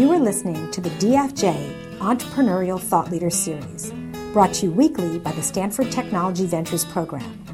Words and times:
You 0.00 0.08
are 0.12 0.18
listening 0.18 0.70
to 0.70 0.80
the 0.80 0.88
DFJ 0.88 1.98
Entrepreneurial 1.98 2.80
Thought 2.80 3.10
Leader 3.10 3.28
Series, 3.28 3.92
brought 4.32 4.54
to 4.54 4.64
you 4.64 4.72
weekly 4.72 5.18
by 5.18 5.30
the 5.32 5.42
Stanford 5.42 5.92
Technology 5.92 6.46
Ventures 6.46 6.86
Program. 6.86 7.44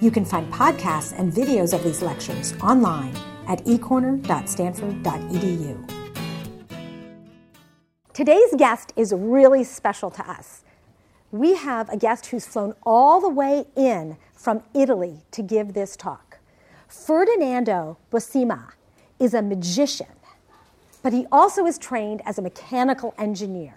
You 0.00 0.10
can 0.10 0.24
find 0.24 0.52
podcasts 0.52 1.16
and 1.16 1.32
videos 1.32 1.72
of 1.72 1.84
these 1.84 2.02
lectures 2.02 2.54
online 2.60 3.14
at 3.46 3.64
ecorner.stanford.edu. 3.66 5.90
Today's 8.12 8.54
guest 8.56 8.92
is 8.96 9.14
really 9.16 9.62
special 9.62 10.10
to 10.10 10.28
us. 10.28 10.64
We 11.30 11.54
have 11.54 11.88
a 11.88 11.96
guest 11.96 12.26
who's 12.26 12.48
flown 12.48 12.74
all 12.82 13.20
the 13.20 13.28
way 13.28 13.66
in 13.76 14.16
from 14.34 14.64
Italy 14.74 15.20
to 15.30 15.40
give 15.40 15.74
this 15.74 15.94
talk. 15.94 16.40
Ferdinando 16.88 17.96
Buscema 18.10 18.72
is 19.20 19.34
a 19.34 19.42
magician, 19.42 20.08
but 21.02 21.12
he 21.12 21.26
also 21.30 21.66
is 21.66 21.78
trained 21.78 22.22
as 22.24 22.38
a 22.38 22.42
mechanical 22.42 23.14
engineer. 23.18 23.74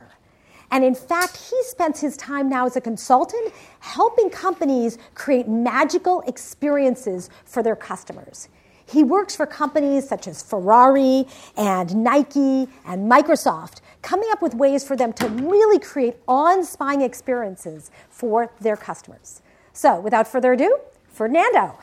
And 0.72 0.84
in 0.84 0.96
fact, 0.96 1.38
he 1.38 1.62
spends 1.64 2.00
his 2.02 2.18
time 2.18 2.50
now 2.50 2.66
as 2.66 2.76
a 2.76 2.82
consultant 2.82 3.54
helping 3.80 4.30
companies 4.30 4.98
create 5.14 5.48
magical 5.48 6.22
experiences 6.28 7.30
for 7.46 7.62
their 7.62 7.76
customers. 7.76 8.50
He 8.88 9.04
works 9.04 9.36
for 9.36 9.46
companies 9.46 10.08
such 10.08 10.28
as 10.28 10.44
Ferrari 10.44 11.26
and 11.58 11.96
Nike 11.96 12.68
and 12.86 13.12
Microsoft, 13.12 13.82
coming 14.02 14.30
up 14.32 14.42
with 14.42 14.54
ways 14.54 14.88
for 14.88 14.96
them 14.96 15.12
to 15.14 15.28
really 15.28 15.80
create 15.80 16.18
awe 16.28 16.54
inspiring 16.54 17.02
experiences 17.02 17.90
for 18.10 18.52
their 18.60 18.78
customers. 18.78 19.42
So, 19.74 20.00
without 20.00 20.28
further 20.28 20.54
ado, 20.54 20.80
Fernando. 21.08 21.78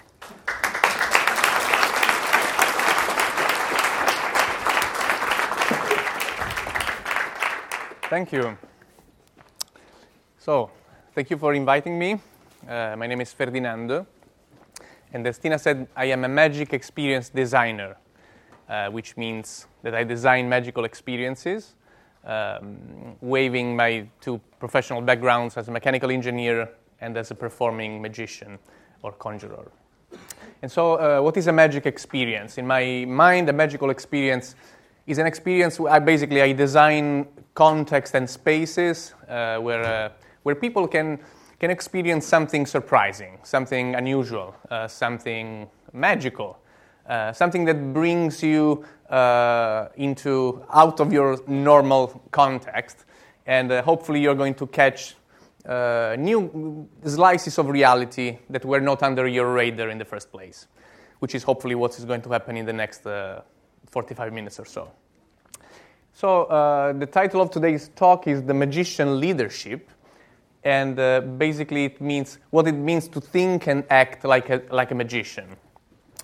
Thank 8.13 8.31
you. 8.31 8.59
So, 10.37 10.71
thank 11.15 11.31
you 11.31 11.39
for 11.39 11.55
inviting 11.55 11.99
me. 11.99 12.21
Uh, 12.69 12.95
my 12.95 13.07
name 13.07 13.23
is 13.23 13.33
Ferdinando. 13.33 14.07
And 15.15 15.27
as 15.27 15.39
Tina 15.39 15.59
said, 15.59 15.89
I 15.97 16.05
am 16.13 16.23
a 16.27 16.29
magic 16.29 16.75
experience 16.75 17.31
designer, 17.31 17.97
uh, 18.69 18.91
which 18.91 19.17
means 19.17 19.67
that 19.83 19.95
I 19.95 20.05
design 20.05 20.47
magical 20.47 20.85
experiences, 20.85 21.75
um, 22.27 23.17
waving 23.23 23.75
my 23.75 24.07
two 24.21 24.39
professional 24.61 25.01
backgrounds 25.01 25.57
as 25.57 25.69
a 25.69 25.71
mechanical 25.71 26.11
engineer 26.11 26.69
and 27.01 27.17
as 27.17 27.31
a 27.31 27.35
performing 27.35 28.03
magician 28.03 28.59
or 29.01 29.13
conjurer. 29.13 29.73
And 30.61 30.71
so, 30.71 30.97
uh, 30.97 31.23
what 31.23 31.39
is 31.39 31.47
a 31.47 31.53
magic 31.53 31.87
experience? 31.87 32.59
In 32.59 32.67
my 32.67 33.07
mind, 33.09 33.49
a 33.49 33.55
magical 33.55 33.89
experience 33.89 34.55
is 35.07 35.19
an 35.19 35.27
experience 35.27 35.81
where 35.81 35.93
I 35.93 35.99
basically 35.99 36.43
I 36.43 36.53
design 36.53 37.27
context 37.55 38.15
and 38.15 38.29
spaces 38.29 39.15
uh, 39.29 39.59
where, 39.59 39.85
uh, 39.85 40.09
where 40.43 40.55
people 40.55 40.87
can 40.89 41.19
can 41.63 41.71
experience 41.71 42.27
something 42.27 42.67
surprising, 42.67 43.39
something 43.45 43.95
unusual, 43.95 44.53
uh, 44.69 44.89
something 44.89 45.69
magical, 45.93 46.59
uh, 47.09 47.33
something 47.33 47.65
that 47.65 47.93
brings 47.93 48.43
you 48.43 48.85
uh, 49.11 49.87
into 49.95 50.61
out 50.73 50.99
of 50.99 51.13
your 51.13 51.39
normal 51.47 52.21
context, 52.33 53.05
and 53.47 53.71
uh, 53.71 53.81
hopefully 53.81 54.21
you're 54.21 54.35
going 54.35 54.55
to 54.55 54.67
catch 54.67 55.15
new 56.19 56.89
slices 57.05 57.57
of 57.59 57.69
reality 57.69 58.39
that 58.51 58.65
were 58.65 58.81
not 58.81 59.01
under 59.05 59.29
your 59.29 59.53
radar 59.53 59.89
in 59.89 59.99
the 59.99 60.05
first 60.05 60.33
place, 60.33 60.67
which 61.21 61.37
is 61.37 61.45
hopefully 61.45 61.77
what 61.77 61.97
is 61.97 62.05
going 62.05 62.23
to 62.23 62.31
happen 62.31 62.57
in 62.57 62.67
the 62.67 62.73
next 62.73 63.07
45 63.91 64.33
minutes 64.33 64.59
or 64.59 64.65
so. 64.65 64.91
So, 66.15 66.95
the 66.99 67.07
title 67.07 67.41
of 67.41 67.51
today's 67.51 67.89
talk 67.97 68.27
is 68.27 68.43
The 68.43 68.55
Magician 68.55 69.19
Leadership 69.19 69.91
and 70.65 70.99
uh, 70.99 71.21
basically 71.21 71.85
it 71.87 72.01
means 72.01 72.39
what 72.51 72.69
it 72.69 72.73
means 72.73 73.09
to 73.09 73.21
think 73.21 73.67
and 73.67 73.85
act 73.91 74.25
like 74.25 74.49
a, 74.51 74.63
like 74.71 74.91
a 74.91 74.95
magician. 74.95 75.57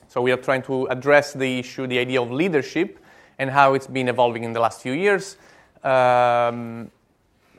So 0.06 0.22
we 0.22 0.32
are 0.32 0.36
trying 0.36 0.62
to 0.62 0.86
address 0.86 1.32
the 1.32 1.58
issue, 1.58 1.86
the 1.86 1.98
idea 1.98 2.22
of 2.22 2.30
leadership, 2.30 2.98
and 3.38 3.50
how 3.50 3.75
it's 3.75 3.86
been 3.86 4.08
evolving 4.08 4.44
in 4.44 4.52
the 4.52 4.60
last 4.60 4.80
few 4.80 4.92
years. 4.92 5.36
Um, 5.84 6.90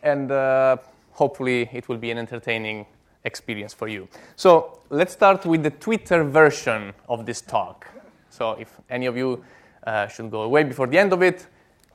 and 0.02 0.32
uh, 0.32 0.78
hopefully 1.12 1.70
it 1.74 1.88
will 1.90 1.98
be 1.98 2.12
an 2.12 2.18
entertaining 2.18 2.86
experience 3.24 3.74
for 3.74 3.88
you. 3.88 4.08
So 4.36 4.80
let's 4.90 5.14
start 5.14 5.46
with 5.46 5.64
the 5.64 5.72
Twitter 5.72 6.24
version 6.24 6.94
of 7.08 7.26
this 7.26 7.42
talk. 7.42 7.88
So 8.30 8.52
if 8.54 8.80
any 8.90 9.06
of 9.06 9.18
you 9.18 9.44
uh, 9.90 10.08
should 10.08 10.30
go 10.30 10.42
away 10.42 10.64
before 10.64 10.88
the 10.88 10.98
end 10.98 11.14
of 11.14 11.22
it, 11.22 11.48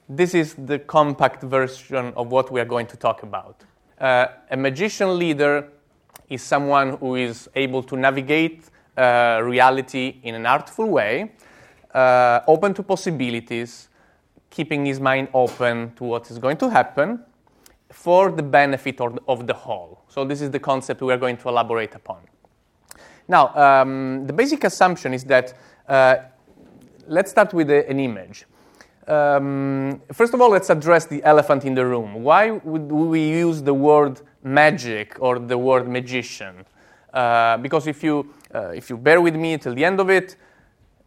this 0.09 0.35
is 0.35 0.55
the 0.55 0.79
compact 0.79 1.43
version 1.43 2.13
of 2.17 2.33
what 2.33 2.51
we 2.51 2.61
are 2.61 2.65
going 2.75 2.87
to 2.87 2.97
talk 2.97 3.23
about 3.23 3.65
uh, 4.01 4.27
a 4.51 4.57
magician 4.57 5.19
leader 5.19 5.69
is 6.29 6.43
someone 6.43 6.97
who 6.99 7.17
is 7.17 7.49
able 7.55 7.83
to 7.83 7.97
navigate 7.97 8.65
uh, 8.97 9.41
reality 9.43 10.21
in 10.23 10.35
an 10.35 10.47
artful 10.47 10.89
way, 10.89 11.33
uh, 11.93 12.41
open 12.47 12.75
to 12.75 12.83
possibilities, 12.83 13.89
keeping 14.51 14.87
his 14.87 15.01
mind 15.01 15.29
open 15.35 15.93
to 15.97 16.05
what 16.05 16.31
is 16.31 16.39
going 16.39 16.57
to 16.57 16.69
happen 16.71 17.21
for 17.91 18.31
the 18.31 18.43
benefit 18.43 19.01
of 19.01 19.47
the 19.47 19.55
whole. 19.55 20.03
So, 20.09 20.25
this 20.25 20.41
is 20.41 20.51
the 20.51 20.59
concept 20.59 21.01
we 21.01 21.13
are 21.13 21.19
going 21.19 21.37
to 21.39 21.49
elaborate 21.49 21.95
upon. 21.95 22.23
Now, 23.29 23.55
um, 23.55 24.27
the 24.27 24.33
basic 24.33 24.65
assumption 24.65 25.15
is 25.15 25.25
that 25.25 25.55
uh, 25.89 26.17
let's 27.09 27.31
start 27.31 27.53
with 27.53 27.71
a, 27.71 27.89
an 27.89 28.01
image. 28.01 28.47
Um, 29.07 30.01
first 30.13 30.33
of 30.35 30.41
all, 30.41 30.51
let's 30.51 30.71
address 30.71 31.07
the 31.07 31.23
elephant 31.25 31.65
in 31.65 31.75
the 31.75 31.85
room. 31.85 32.23
Why 32.23 32.51
would 32.51 32.91
we 32.91 33.29
use 33.29 33.63
the 33.63 33.75
word 33.75 34.21
magic 34.43 35.17
or 35.21 35.39
the 35.39 35.59
word 35.59 35.89
magician? 35.89 36.65
Uh, 37.13 37.59
because 37.59 37.87
if 37.87 38.03
you, 38.03 38.33
uh, 38.55 38.69
if 38.69 38.91
you 38.91 38.97
bear 38.97 39.21
with 39.21 39.37
me 39.37 39.59
till 39.59 39.75
the 39.75 39.85
end 39.85 40.01
of 40.01 40.11
it, 40.11 40.37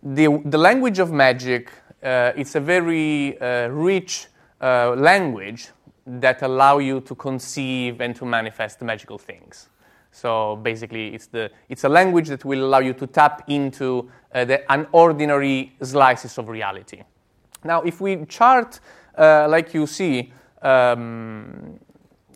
the, 0.03 0.41
the 0.46 0.58
language 0.58 1.00
of 1.00 1.12
magic 1.12 1.72
uh, 2.03 2.31
it's 2.35 2.56
a 2.56 2.59
very 2.59 3.40
uh, 3.41 3.68
rich 3.69 4.28
uh, 4.62 4.91
language 4.96 5.69
that 6.06 6.41
allow 6.41 6.78
you 6.78 7.02
to 7.02 7.16
conceive 7.16 8.02
and 8.02 8.16
to 8.16 8.25
manifest 8.25 8.81
magical 8.81 9.18
things. 9.18 9.69
So 10.17 10.55
basically, 10.55 11.13
it's, 11.13 11.28
the, 11.28 11.51
it's 11.69 11.83
a 11.83 11.89
language 11.89 12.28
that 12.29 12.44
will 12.44 12.66
allow 12.66 12.79
you 12.79 12.94
to 12.94 13.05
tap 13.05 13.44
into 13.47 14.09
uh, 14.33 14.45
the 14.45 14.63
unordinary 14.67 15.73
slices 15.85 16.39
of 16.39 16.50
reality. 16.50 17.03
Now, 17.63 17.83
if 17.83 18.01
we 18.01 18.25
chart, 18.25 18.79
uh, 19.16 19.47
like 19.47 19.75
you 19.75 19.85
see, 19.85 20.33
um, 20.63 21.79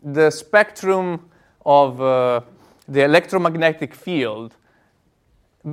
the 0.00 0.30
spectrum 0.30 1.28
of 1.66 2.00
uh, 2.00 2.42
the 2.86 3.02
electromagnetic 3.02 3.96
field, 3.96 4.54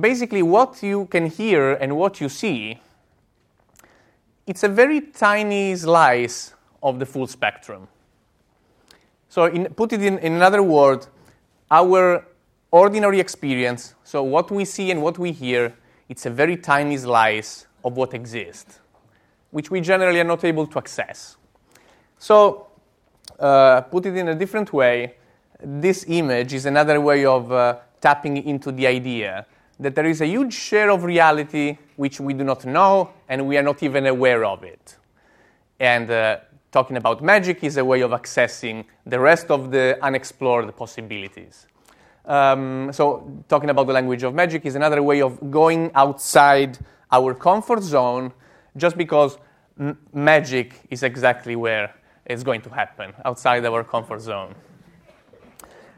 basically 0.00 0.42
what 0.42 0.82
you 0.82 1.06
can 1.06 1.26
hear 1.26 1.74
and 1.74 1.96
what 1.96 2.20
you 2.20 2.28
see, 2.28 2.80
it's 4.48 4.64
a 4.64 4.68
very 4.68 5.00
tiny 5.00 5.76
slice 5.76 6.54
of 6.82 6.98
the 6.98 7.06
full 7.06 7.28
spectrum. 7.28 7.86
So, 9.28 9.44
in, 9.44 9.66
put 9.66 9.92
it 9.92 10.02
in, 10.02 10.18
in 10.18 10.32
another 10.32 10.60
word, 10.60 11.06
our 11.70 12.24
ordinary 12.70 13.20
experience, 13.20 13.94
so 14.04 14.22
what 14.22 14.50
we 14.50 14.64
see 14.64 14.90
and 14.90 15.02
what 15.02 15.18
we 15.18 15.32
hear, 15.32 15.74
it's 16.08 16.26
a 16.26 16.30
very 16.30 16.56
tiny 16.56 16.96
slice 16.96 17.66
of 17.84 17.96
what 17.96 18.14
exists 18.14 18.80
which 19.50 19.70
we 19.70 19.80
generally 19.80 20.20
are 20.20 20.24
not 20.24 20.44
able 20.44 20.66
to 20.66 20.78
access. 20.78 21.36
So, 22.18 22.68
uh, 23.38 23.82
put 23.82 24.06
it 24.06 24.16
in 24.16 24.28
a 24.28 24.34
different 24.34 24.72
way, 24.72 25.14
this 25.62 26.04
image 26.08 26.52
is 26.54 26.66
another 26.66 27.00
way 27.00 27.24
of 27.24 27.50
uh, 27.52 27.78
tapping 28.00 28.36
into 28.36 28.72
the 28.72 28.86
idea 28.86 29.46
that 29.78 29.94
there 29.94 30.06
is 30.06 30.20
a 30.20 30.26
huge 30.26 30.52
share 30.52 30.90
of 30.90 31.04
reality 31.04 31.78
which 31.96 32.20
we 32.20 32.34
do 32.34 32.44
not 32.44 32.64
know 32.66 33.10
and 33.28 33.46
we 33.46 33.56
are 33.56 33.62
not 33.62 33.82
even 33.82 34.06
aware 34.06 34.44
of 34.44 34.62
it. 34.62 34.96
And 35.78 36.10
uh, 36.10 36.38
talking 36.72 36.96
about 36.96 37.22
magic 37.22 37.64
is 37.64 37.76
a 37.76 37.84
way 37.84 38.00
of 38.00 38.10
accessing 38.12 38.84
the 39.06 39.18
rest 39.18 39.50
of 39.50 39.70
the 39.70 39.98
unexplored 40.02 40.74
possibilities. 40.76 41.66
Um, 42.24 42.92
so, 42.92 43.42
talking 43.48 43.70
about 43.70 43.86
the 43.86 43.92
language 43.92 44.22
of 44.22 44.34
magic 44.34 44.66
is 44.66 44.74
another 44.74 45.02
way 45.02 45.20
of 45.22 45.50
going 45.50 45.90
outside 45.94 46.78
our 47.10 47.34
comfort 47.34 47.82
zone 47.82 48.32
just 48.76 48.96
because 48.96 49.38
m- 49.78 49.98
magic 50.12 50.80
is 50.90 51.02
exactly 51.02 51.56
where 51.56 51.94
it's 52.26 52.42
going 52.42 52.60
to 52.62 52.70
happen, 52.70 53.12
outside 53.24 53.64
our 53.64 53.82
comfort 53.82 54.20
zone. 54.20 54.54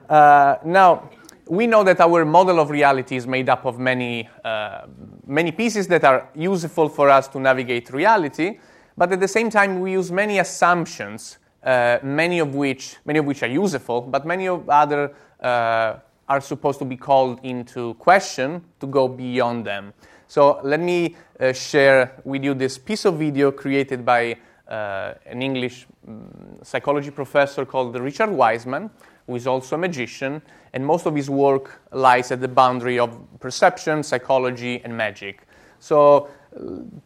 Uh, 0.08 0.56
now, 0.64 1.10
we 1.48 1.66
know 1.66 1.84
that 1.84 2.00
our 2.00 2.24
model 2.24 2.60
of 2.60 2.70
reality 2.70 3.16
is 3.16 3.26
made 3.26 3.48
up 3.48 3.66
of 3.66 3.78
many, 3.78 4.28
uh, 4.44 4.86
many 5.26 5.52
pieces 5.52 5.86
that 5.88 6.04
are 6.04 6.28
useful 6.34 6.88
for 6.88 7.10
us 7.10 7.28
to 7.28 7.40
navigate 7.40 7.90
reality, 7.92 8.58
but 9.02 9.10
at 9.10 9.18
the 9.18 9.26
same 9.26 9.50
time, 9.50 9.80
we 9.80 9.90
use 9.90 10.12
many 10.12 10.38
assumptions, 10.38 11.38
uh, 11.64 11.98
many 12.04 12.38
of 12.38 12.54
which 12.54 12.98
many 13.04 13.18
of 13.18 13.24
which 13.24 13.42
are 13.42 13.48
useful, 13.48 14.00
but 14.00 14.24
many 14.24 14.46
of 14.46 14.70
other 14.70 15.12
uh, 15.42 15.94
are 16.28 16.40
supposed 16.40 16.78
to 16.78 16.84
be 16.84 16.96
called 16.96 17.40
into 17.42 17.94
question 17.94 18.62
to 18.78 18.86
go 18.86 19.08
beyond 19.08 19.64
them. 19.64 19.92
So 20.28 20.60
let 20.62 20.78
me 20.78 21.16
uh, 21.40 21.52
share 21.52 22.12
with 22.24 22.44
you 22.44 22.54
this 22.54 22.78
piece 22.78 23.04
of 23.04 23.18
video 23.18 23.50
created 23.50 24.04
by 24.04 24.36
uh, 24.68 25.14
an 25.26 25.42
English 25.42 25.88
um, 26.06 26.60
psychology 26.62 27.10
professor 27.10 27.64
called 27.64 27.98
Richard 27.98 28.30
Wiseman, 28.30 28.88
who 29.26 29.34
is 29.34 29.48
also 29.48 29.74
a 29.74 29.78
magician, 29.78 30.40
and 30.74 30.86
most 30.86 31.06
of 31.06 31.16
his 31.16 31.28
work 31.28 31.82
lies 31.90 32.30
at 32.30 32.40
the 32.40 32.46
boundary 32.46 33.00
of 33.00 33.18
perception, 33.40 34.04
psychology, 34.04 34.80
and 34.84 34.96
magic. 34.96 35.48
So, 35.80 36.28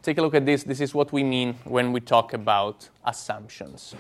take 0.03 0.19
a 0.19 0.23
look 0.23 0.35
at 0.35 0.47
this. 0.47 0.65
This 0.65 0.81
is 0.81 0.95
what 0.95 1.13
we 1.13 1.23
mean 1.23 1.55
when 1.65 1.93
we 1.93 2.01
talk 2.01 2.33
about 2.33 2.89
assumptions. 3.05 3.95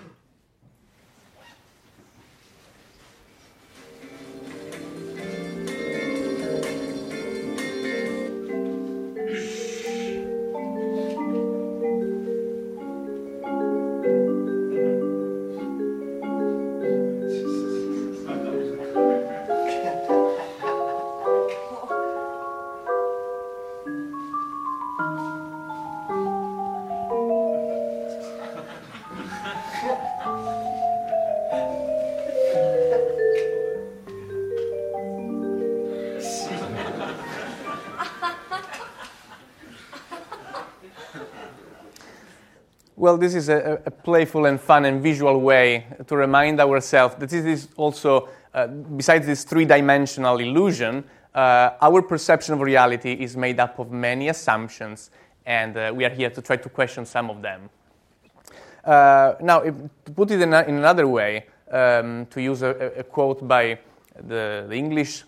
Well, 43.06 43.19
this 43.19 43.37
is 43.37 43.49
a, 43.49 43.81
a, 43.87 43.91
playful 43.93 44.47
and 44.47 44.61
fun 44.61 44.85
and 44.85 45.00
visual 45.00 45.41
way 45.41 45.87
to 46.08 46.17
remind 46.17 46.58
ourselves 46.58 47.14
that 47.20 47.31
this 47.31 47.44
is 47.44 47.69
also, 47.76 48.29
uh, 48.53 48.67
besides 48.67 49.26
this 49.26 49.44
three 49.44 49.64
dimensional 49.64 50.38
illusion, 50.38 51.05
uh, 51.32 51.70
our 51.81 52.03
perception 52.03 52.55
of 52.55 52.61
reality 52.62 53.12
is 53.12 53.37
made 53.37 53.61
up 53.61 53.79
of 53.79 53.93
many 53.93 54.29
assumptions, 54.29 55.12
and 55.44 55.76
uh, 55.76 55.93
we 55.94 56.05
are 56.05 56.11
here 56.11 56.31
to 56.31 56.43
try 56.43 56.56
to 56.56 56.69
question 56.69 57.06
some 57.06 57.31
of 57.31 57.43
them. 57.43 57.70
Uh, 58.85 59.35
now, 59.41 59.61
if, 59.61 59.76
to 60.05 60.11
put 60.11 60.32
it 60.32 60.41
in, 60.41 60.52
a, 60.52 60.62
in 60.62 60.75
another 60.75 61.06
way, 61.06 61.47
um, 61.70 62.26
to 62.26 62.43
use 62.43 62.62
a, 62.62 62.70
a, 62.99 63.05
quote 63.05 63.47
by 63.47 63.79
the, 64.17 64.67
the, 64.69 64.75
English 64.75 65.23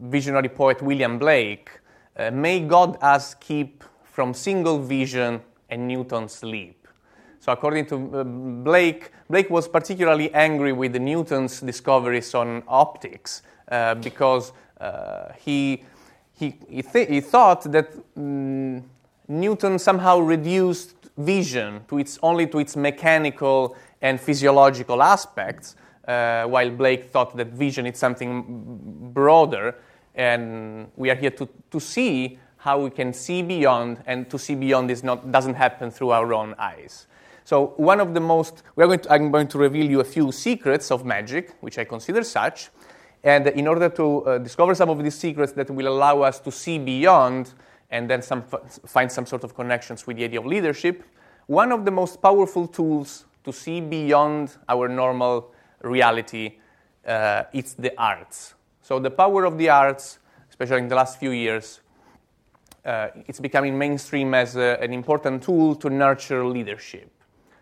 visionary 0.00 0.48
poet 0.48 0.80
William 0.80 1.18
Blake 1.18 1.70
uh, 2.16 2.30
May 2.30 2.60
God 2.60 2.96
us 3.02 3.34
keep 3.34 3.82
from 4.04 4.32
single 4.32 4.78
vision 4.78 5.40
and 5.68 5.88
Newton's 5.88 6.44
leap. 6.44 6.85
So, 7.46 7.52
according 7.52 7.86
to 7.86 7.94
uh, 7.94 8.24
Blake, 8.24 9.12
Blake 9.30 9.48
was 9.50 9.68
particularly 9.68 10.34
angry 10.34 10.72
with 10.72 10.96
Newton's 10.96 11.60
discoveries 11.60 12.34
on 12.34 12.64
optics 12.66 13.42
uh, 13.70 13.94
because 13.94 14.50
uh, 14.80 15.28
he, 15.38 15.84
he, 16.32 16.56
he, 16.68 16.82
th- 16.82 17.08
he, 17.08 17.20
thought 17.20 17.70
that 17.70 17.92
mm, 18.18 18.82
Newton 19.28 19.78
somehow 19.78 20.18
reduced 20.18 20.96
vision 21.16 21.84
to 21.86 21.98
its, 21.98 22.18
only 22.20 22.48
to 22.48 22.58
its 22.58 22.74
mechanical 22.74 23.76
and 24.02 24.20
physiological 24.20 25.00
aspects, 25.00 25.76
uh, 26.08 26.46
while 26.46 26.68
Blake 26.70 27.12
thought 27.12 27.36
that 27.36 27.52
vision 27.52 27.86
is 27.86 27.96
something 27.96 29.12
broader. 29.14 29.76
And 30.16 30.90
we 30.96 31.10
are 31.10 31.14
here 31.14 31.30
to, 31.30 31.48
to 31.70 31.78
see 31.78 32.40
how 32.56 32.80
we 32.80 32.90
can 32.90 33.12
see 33.12 33.40
beyond, 33.40 34.02
and 34.04 34.28
to 34.30 34.36
see 34.36 34.56
beyond 34.56 34.90
is 34.90 35.04
not, 35.04 35.30
doesn't 35.30 35.54
happen 35.54 35.92
through 35.92 36.10
our 36.10 36.34
own 36.34 36.52
eyes. 36.58 37.06
So 37.46 37.74
one 37.76 38.00
of 38.00 38.12
the 38.12 38.18
most, 38.18 38.64
going 38.76 38.98
to, 38.98 39.12
I'm 39.12 39.30
going 39.30 39.46
to 39.46 39.58
reveal 39.58 39.88
you 39.88 40.00
a 40.00 40.04
few 40.04 40.32
secrets 40.32 40.90
of 40.90 41.04
magic, 41.04 41.54
which 41.60 41.78
I 41.78 41.84
consider 41.84 42.24
such. 42.24 42.70
And 43.22 43.46
in 43.46 43.68
order 43.68 43.88
to 43.88 44.26
uh, 44.26 44.38
discover 44.38 44.74
some 44.74 44.90
of 44.90 45.00
these 45.00 45.14
secrets 45.14 45.52
that 45.52 45.70
will 45.70 45.86
allow 45.86 46.22
us 46.22 46.40
to 46.40 46.50
see 46.50 46.76
beyond 46.76 47.54
and 47.88 48.10
then 48.10 48.20
some, 48.20 48.42
find 48.86 49.12
some 49.12 49.26
sort 49.26 49.44
of 49.44 49.54
connections 49.54 50.08
with 50.08 50.16
the 50.16 50.24
idea 50.24 50.40
of 50.40 50.46
leadership, 50.46 51.04
one 51.46 51.70
of 51.70 51.84
the 51.84 51.90
most 51.92 52.20
powerful 52.20 52.66
tools 52.66 53.26
to 53.44 53.52
see 53.52 53.80
beyond 53.80 54.56
our 54.68 54.88
normal 54.88 55.54
reality 55.82 56.58
uh, 57.06 57.44
is 57.52 57.74
the 57.74 57.92
arts. 57.96 58.54
So 58.82 58.98
the 58.98 59.12
power 59.12 59.44
of 59.44 59.56
the 59.56 59.68
arts, 59.68 60.18
especially 60.50 60.78
in 60.78 60.88
the 60.88 60.96
last 60.96 61.20
few 61.20 61.30
years, 61.30 61.80
uh, 62.84 63.10
it's 63.28 63.38
becoming 63.38 63.78
mainstream 63.78 64.34
as 64.34 64.56
a, 64.56 64.82
an 64.82 64.92
important 64.92 65.44
tool 65.44 65.76
to 65.76 65.88
nurture 65.88 66.44
leadership. 66.44 67.12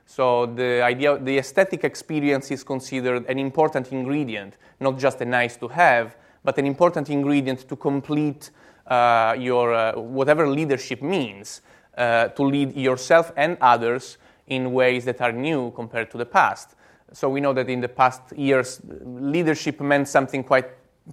So 0.07 0.47
the 0.47 0.83
idea, 0.83 1.19
the 1.19 1.39
aesthetic 1.39 1.85
experience 1.85 2.51
is 2.51 2.63
considered 2.63 3.25
an 3.27 3.39
important 3.39 3.91
ingredient, 3.93 4.57
not 4.81 4.99
just 4.99 5.21
a 5.21 5.25
nice 5.25 5.57
to 5.57 5.69
have, 5.69 6.17
but 6.45 6.59
an 6.59 6.67
important 6.67 7.09
ingredient 7.09 7.69
to 7.69 7.77
complete 7.77 8.51
uh, 8.87 9.35
your 9.39 9.75
uh, 9.75 9.99
whatever 9.99 10.49
leadership 10.49 11.01
means, 11.01 11.63
uh, 11.97 12.29
to 12.29 12.43
lead 12.43 12.77
yourself 12.77 13.33
and 13.37 13.57
others 13.61 14.19
in 14.47 14.73
ways 14.73 15.05
that 15.07 15.21
are 15.21 15.33
new 15.33 15.71
compared 15.71 16.11
to 16.11 16.19
the 16.19 16.27
past. 16.27 16.77
So 17.13 17.29
we 17.29 17.41
know 17.41 17.53
that 17.55 17.71
in 17.71 17.81
the 17.81 17.89
past 17.89 18.21
years, 18.37 18.81
leadership 19.05 19.81
meant 19.81 20.09
something 20.09 20.45
quite 20.45 20.67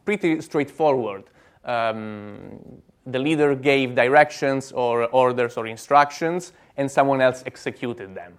pretty 0.04 0.42
straightforward. 0.42 1.24
Um, 1.64 2.82
the 3.06 3.20
leader 3.20 3.56
gave 3.56 3.96
directions 3.96 4.72
or 4.72 5.06
orders 5.06 5.58
or 5.58 5.68
instructions, 5.68 6.52
and 6.78 6.90
someone 6.90 7.22
else 7.22 7.44
executed 7.46 8.16
them. 8.16 8.38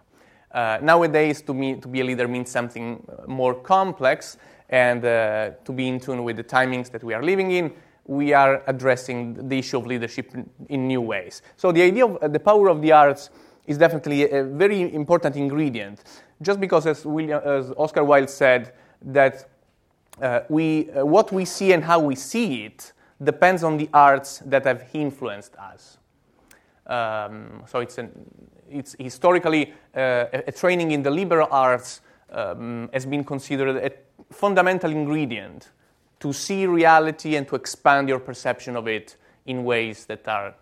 Uh, 0.53 0.79
nowadays, 0.83 1.41
to, 1.43 1.55
me, 1.55 1.77
to 1.77 1.89
be 1.89 2.01
a 2.01 2.05
leader 2.05 2.29
means 2.29 2.51
something 2.51 3.05
uh, 3.09 3.27
more 3.27 3.55
complex, 3.55 4.37
and 4.69 5.05
uh, 5.05 5.51
to 5.65 5.73
be 5.73 5.89
in 5.89 5.99
tune 5.99 6.25
with 6.25 6.37
the 6.37 6.45
timings 6.45 6.91
that 6.91 7.03
we 7.03 7.15
are 7.15 7.23
living 7.23 7.53
in, 7.53 7.73
we 8.07 8.33
are 8.33 8.63
addressing 8.67 9.49
the 9.49 9.59
issue 9.59 9.79
of 9.79 9.87
leadership 9.87 10.35
in, 10.69 10.87
new 10.87 11.01
ways. 11.01 11.43
So, 11.57 11.73
the 11.73 11.83
idea 11.83 12.07
of 12.07 12.17
uh, 12.17 12.29
the 12.29 12.41
power 12.41 12.69
of 12.69 12.83
the 12.83 12.93
arts 12.93 13.31
is 13.67 13.79
definitely 13.79 14.31
a, 14.31 14.45
very 14.45 14.95
important 14.95 15.37
ingredient. 15.37 16.03
Just 16.43 16.61
because, 16.61 16.87
as, 16.87 17.05
William, 17.05 17.41
as 17.45 17.71
Oscar 17.77 18.05
Wilde 18.05 18.29
said, 18.29 18.73
that 19.03 19.49
uh, 20.21 20.41
we, 20.49 20.91
uh, 20.91 21.05
what 21.05 21.33
we 21.33 21.45
see 21.45 21.73
and 21.73 21.83
how 21.83 22.01
we 22.01 22.15
see 22.15 22.65
it 22.65 22.93
depends 23.23 23.63
on 23.63 23.77
the 23.77 23.89
arts 23.95 24.39
that 24.45 24.65
have 24.65 24.85
influenced 24.93 25.55
us. 25.57 25.99
Um, 26.87 27.63
so 27.67 27.79
it's 27.79 27.99
an, 27.99 28.11
it's 28.73 28.97
historically 28.99 29.73
uh, 29.95 30.27
a, 30.33 30.53
training 30.53 30.91
in 30.93 31.03
the 31.03 31.11
liberal 31.11 31.49
arts 31.51 32.01
um, 32.31 32.89
has 32.93 33.06
been 33.06 33.25
considered 33.25 33.77
a 33.77 33.91
fundamental 34.32 34.91
ingredient 34.91 35.70
to 36.20 36.32
see 36.32 36.67
reality 36.67 37.37
and 37.37 37.46
to 37.49 37.56
expand 37.56 38.08
your 38.08 38.19
perception 38.19 38.77
of 38.77 38.87
it 38.89 39.17
in 39.46 39.65
ways 39.65 40.06
that 40.06 40.27
are 40.29 40.55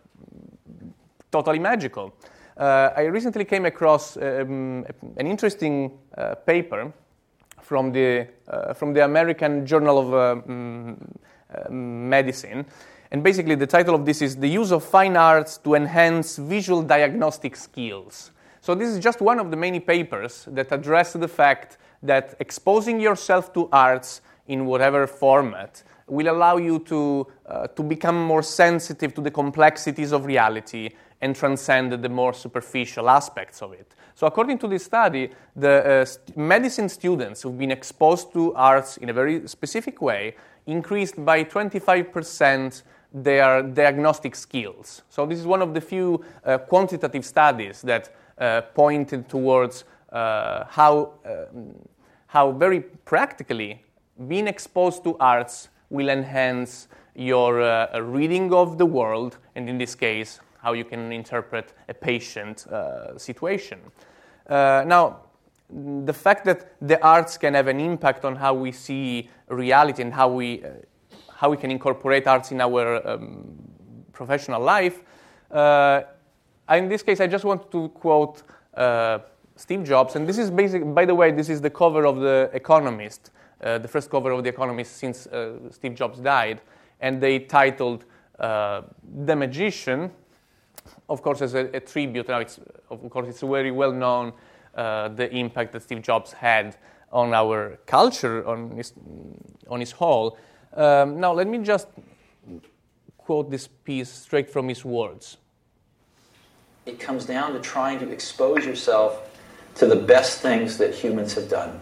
totally 1.30 1.58
magical. 1.58 2.14
Uh, 2.56 2.90
I 2.96 3.02
recently 3.02 3.44
came 3.44 3.66
across 3.66 4.16
um, 4.16 4.84
an 5.16 5.26
interesting 5.26 5.98
uh, 6.16 6.34
paper 6.34 6.92
from 7.60 7.92
the, 7.92 8.26
uh, 8.48 8.74
from 8.74 8.92
the 8.92 9.04
American 9.04 9.64
Journal 9.64 9.98
of 9.98 10.48
um, 10.48 10.96
Medicine 11.70 12.66
and 13.12 13.24
basically, 13.24 13.56
the 13.56 13.66
title 13.66 13.96
of 13.96 14.06
this 14.06 14.22
is 14.22 14.36
The 14.36 14.48
Use 14.48 14.70
of 14.70 14.84
Fine 14.84 15.16
Arts 15.16 15.58
to 15.58 15.74
Enhance 15.74 16.36
Visual 16.36 16.82
Diagnostic 16.82 17.56
Skills. 17.56 18.30
So, 18.60 18.76
this 18.76 18.88
is 18.88 19.00
just 19.00 19.20
one 19.20 19.40
of 19.40 19.50
the 19.50 19.56
many 19.56 19.80
papers 19.80 20.46
that 20.52 20.70
address 20.70 21.14
the 21.14 21.26
fact 21.26 21.78
that 22.04 22.36
exposing 22.38 23.00
yourself 23.00 23.52
to 23.54 23.68
arts 23.72 24.20
in 24.46 24.64
whatever 24.64 25.08
format 25.08 25.82
will 26.06 26.28
allow 26.28 26.56
you 26.56 26.78
to, 26.80 27.26
uh, 27.46 27.66
to 27.68 27.82
become 27.82 28.22
more 28.22 28.44
sensitive 28.44 29.12
to 29.14 29.20
the 29.20 29.30
complexities 29.30 30.12
of 30.12 30.24
reality 30.24 30.90
and 31.20 31.34
transcend 31.34 31.92
the 31.92 32.08
more 32.08 32.32
superficial 32.32 33.10
aspects 33.10 33.60
of 33.60 33.72
it. 33.72 33.92
So, 34.14 34.28
according 34.28 34.58
to 34.58 34.68
this 34.68 34.84
study, 34.84 35.30
the 35.56 36.02
uh, 36.02 36.04
st- 36.04 36.36
medicine 36.36 36.88
students 36.88 37.42
who've 37.42 37.58
been 37.58 37.72
exposed 37.72 38.32
to 38.34 38.54
arts 38.54 38.98
in 38.98 39.08
a 39.08 39.12
very 39.12 39.48
specific 39.48 40.00
way 40.00 40.36
increased 40.66 41.24
by 41.24 41.42
25% 41.42 42.82
their 43.12 43.62
diagnostic 43.62 44.34
skills. 44.34 45.02
So, 45.08 45.26
this 45.26 45.38
is 45.38 45.46
one 45.46 45.62
of 45.62 45.74
the 45.74 45.80
few 45.80 46.24
uh, 46.44 46.58
quantitative 46.58 47.24
studies 47.24 47.82
that 47.82 48.14
uh, 48.38 48.62
pointed 48.74 49.28
towards 49.28 49.84
uh, 50.12 50.64
how, 50.68 51.12
uh, 51.24 51.44
how 52.26 52.52
very 52.52 52.80
practically 52.80 53.84
being 54.28 54.46
exposed 54.46 55.04
to 55.04 55.16
arts 55.18 55.68
will 55.90 56.08
enhance 56.08 56.88
your 57.14 57.60
uh, 57.60 57.98
reading 58.00 58.52
of 58.52 58.78
the 58.78 58.86
world, 58.86 59.38
and 59.56 59.68
in 59.68 59.76
this 59.76 59.94
case, 59.94 60.40
how 60.62 60.72
you 60.72 60.84
can 60.84 61.12
interpret 61.12 61.72
a 61.88 61.94
patient 61.94 62.66
uh, 62.68 63.16
situation. 63.18 63.78
now, 64.48 65.20
the 66.04 66.12
fact 66.12 66.44
that 66.44 66.72
the 66.80 67.00
arts 67.04 67.38
can 67.38 67.54
have 67.54 67.68
an 67.68 67.78
impact 67.78 68.24
on 68.24 68.36
how 68.36 68.52
we 68.52 68.72
see 68.72 69.30
reality 69.48 70.02
and 70.02 70.12
how 70.12 70.28
we 70.28 70.62
how 71.40 71.48
we 71.48 71.56
can 71.56 71.70
incorporate 71.70 72.26
arts 72.26 72.52
in 72.52 72.60
our 72.60 72.84
um, 73.08 73.56
professional 74.12 74.60
life. 74.60 75.02
Uh, 75.50 76.02
in 76.72 76.86
this 76.86 77.02
case, 77.02 77.18
I 77.18 77.26
just 77.26 77.46
want 77.46 77.72
to 77.72 77.88
quote 77.88 78.42
uh, 78.74 79.20
Steve 79.56 79.82
Jobs, 79.84 80.16
and 80.16 80.28
this 80.28 80.36
is 80.36 80.50
basic. 80.50 80.82
By 80.94 81.06
the 81.06 81.14
way, 81.14 81.32
this 81.32 81.48
is 81.48 81.62
the 81.62 81.70
cover 81.70 82.04
of 82.04 82.20
the 82.20 82.50
Economist, 82.52 83.30
uh, 83.64 83.78
the 83.78 83.88
first 83.88 84.10
cover 84.10 84.32
of 84.32 84.42
the 84.44 84.50
Economist 84.50 84.98
since 84.98 85.26
uh, 85.28 85.70
Steve 85.70 85.94
Jobs 85.94 86.18
died, 86.18 86.60
and 87.00 87.22
they 87.22 87.38
titled 87.38 88.04
uh, 88.38 88.82
"The 89.24 89.34
Magician." 89.34 90.10
Of 91.08 91.22
course, 91.22 91.40
as 91.40 91.54
a, 91.54 91.70
a, 91.74 91.80
tribute. 91.80 92.28
Now, 92.28 92.40
it's 92.40 92.60
of 92.90 93.08
course 93.08 93.28
it's 93.28 93.40
very 93.40 93.70
well 93.70 93.92
known 93.92 94.34
uh, 94.74 95.08
the 95.08 95.34
impact 95.34 95.72
that 95.72 95.82
Steve 95.82 96.02
Jobs 96.02 96.32
had 96.32 96.76
on 97.10 97.32
our 97.32 97.78
culture, 97.86 98.46
on 98.46 98.76
his 98.76 98.92
on 99.68 99.80
his 99.80 99.92
whole. 99.92 100.36
Um, 100.74 101.20
now, 101.20 101.32
let 101.32 101.46
me 101.46 101.58
just 101.58 101.88
quote 103.18 103.50
this 103.50 103.68
piece 103.68 104.08
straight 104.08 104.48
from 104.48 104.68
his 104.68 104.84
words. 104.84 105.36
It 106.86 106.98
comes 106.98 107.26
down 107.26 107.52
to 107.52 107.60
trying 107.60 107.98
to 108.00 108.10
expose 108.10 108.64
yourself 108.64 109.30
to 109.76 109.86
the 109.86 109.96
best 109.96 110.40
things 110.40 110.78
that 110.78 110.94
humans 110.94 111.34
have 111.34 111.48
done 111.48 111.80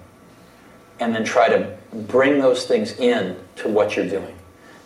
and 1.00 1.14
then 1.14 1.25
try 1.25 1.49
to 1.49 1.76
bring 1.92 2.38
those 2.38 2.66
things 2.66 2.92
in 2.99 3.37
to 3.57 3.68
what 3.68 3.97
you're 3.97 4.09
doing. 4.09 4.35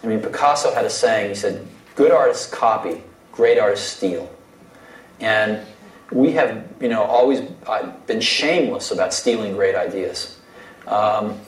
I 0.03 0.07
mean, 0.07 0.21
Picasso 0.21 0.73
had 0.75 0.85
a 0.85 0.91
saying, 0.91 1.31
he 1.31 1.35
said, 1.35 1.67
good 1.95 2.11
artists 2.11 2.47
copy, 2.47 3.03
great 3.31 3.59
artists 3.59 3.89
steal. 3.97 4.31
And 5.21 5.65
we 6.11 6.33
have, 6.33 6.67
you 6.81 6.89
know, 6.89 7.03
always 7.03 7.41
been 8.07 8.21
shameless 8.21 8.91
about 8.91 9.15
stealing 9.15 9.55
great 9.55 9.75
ideas. 9.75 10.39
Um, 10.87 11.39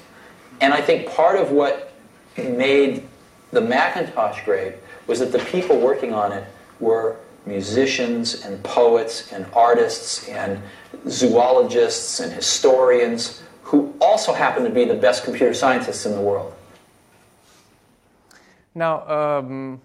and 0.60 0.72
I 0.72 0.80
think 0.80 1.10
part 1.10 1.36
of 1.36 1.50
what 1.50 1.83
made 2.36 3.06
the 3.52 3.60
Macintosh 3.60 4.44
great 4.44 4.74
was 5.06 5.20
that 5.20 5.32
the 5.32 5.38
people 5.38 5.78
working 5.78 6.12
on 6.12 6.32
it 6.32 6.44
were 6.80 7.16
musicians 7.46 8.44
and 8.44 8.62
poets 8.62 9.32
and 9.32 9.46
artists 9.54 10.28
and 10.28 10.60
zoologists 11.08 12.20
and 12.20 12.32
historians 12.32 13.42
who 13.62 13.94
also 14.00 14.32
happen 14.32 14.64
to 14.64 14.70
be 14.70 14.84
the 14.84 14.94
best 14.94 15.24
computer 15.24 15.54
scientists 15.54 16.06
in 16.06 16.12
the 16.12 16.20
world. 16.20 16.52
Now, 18.74 19.08
um, 19.08 19.80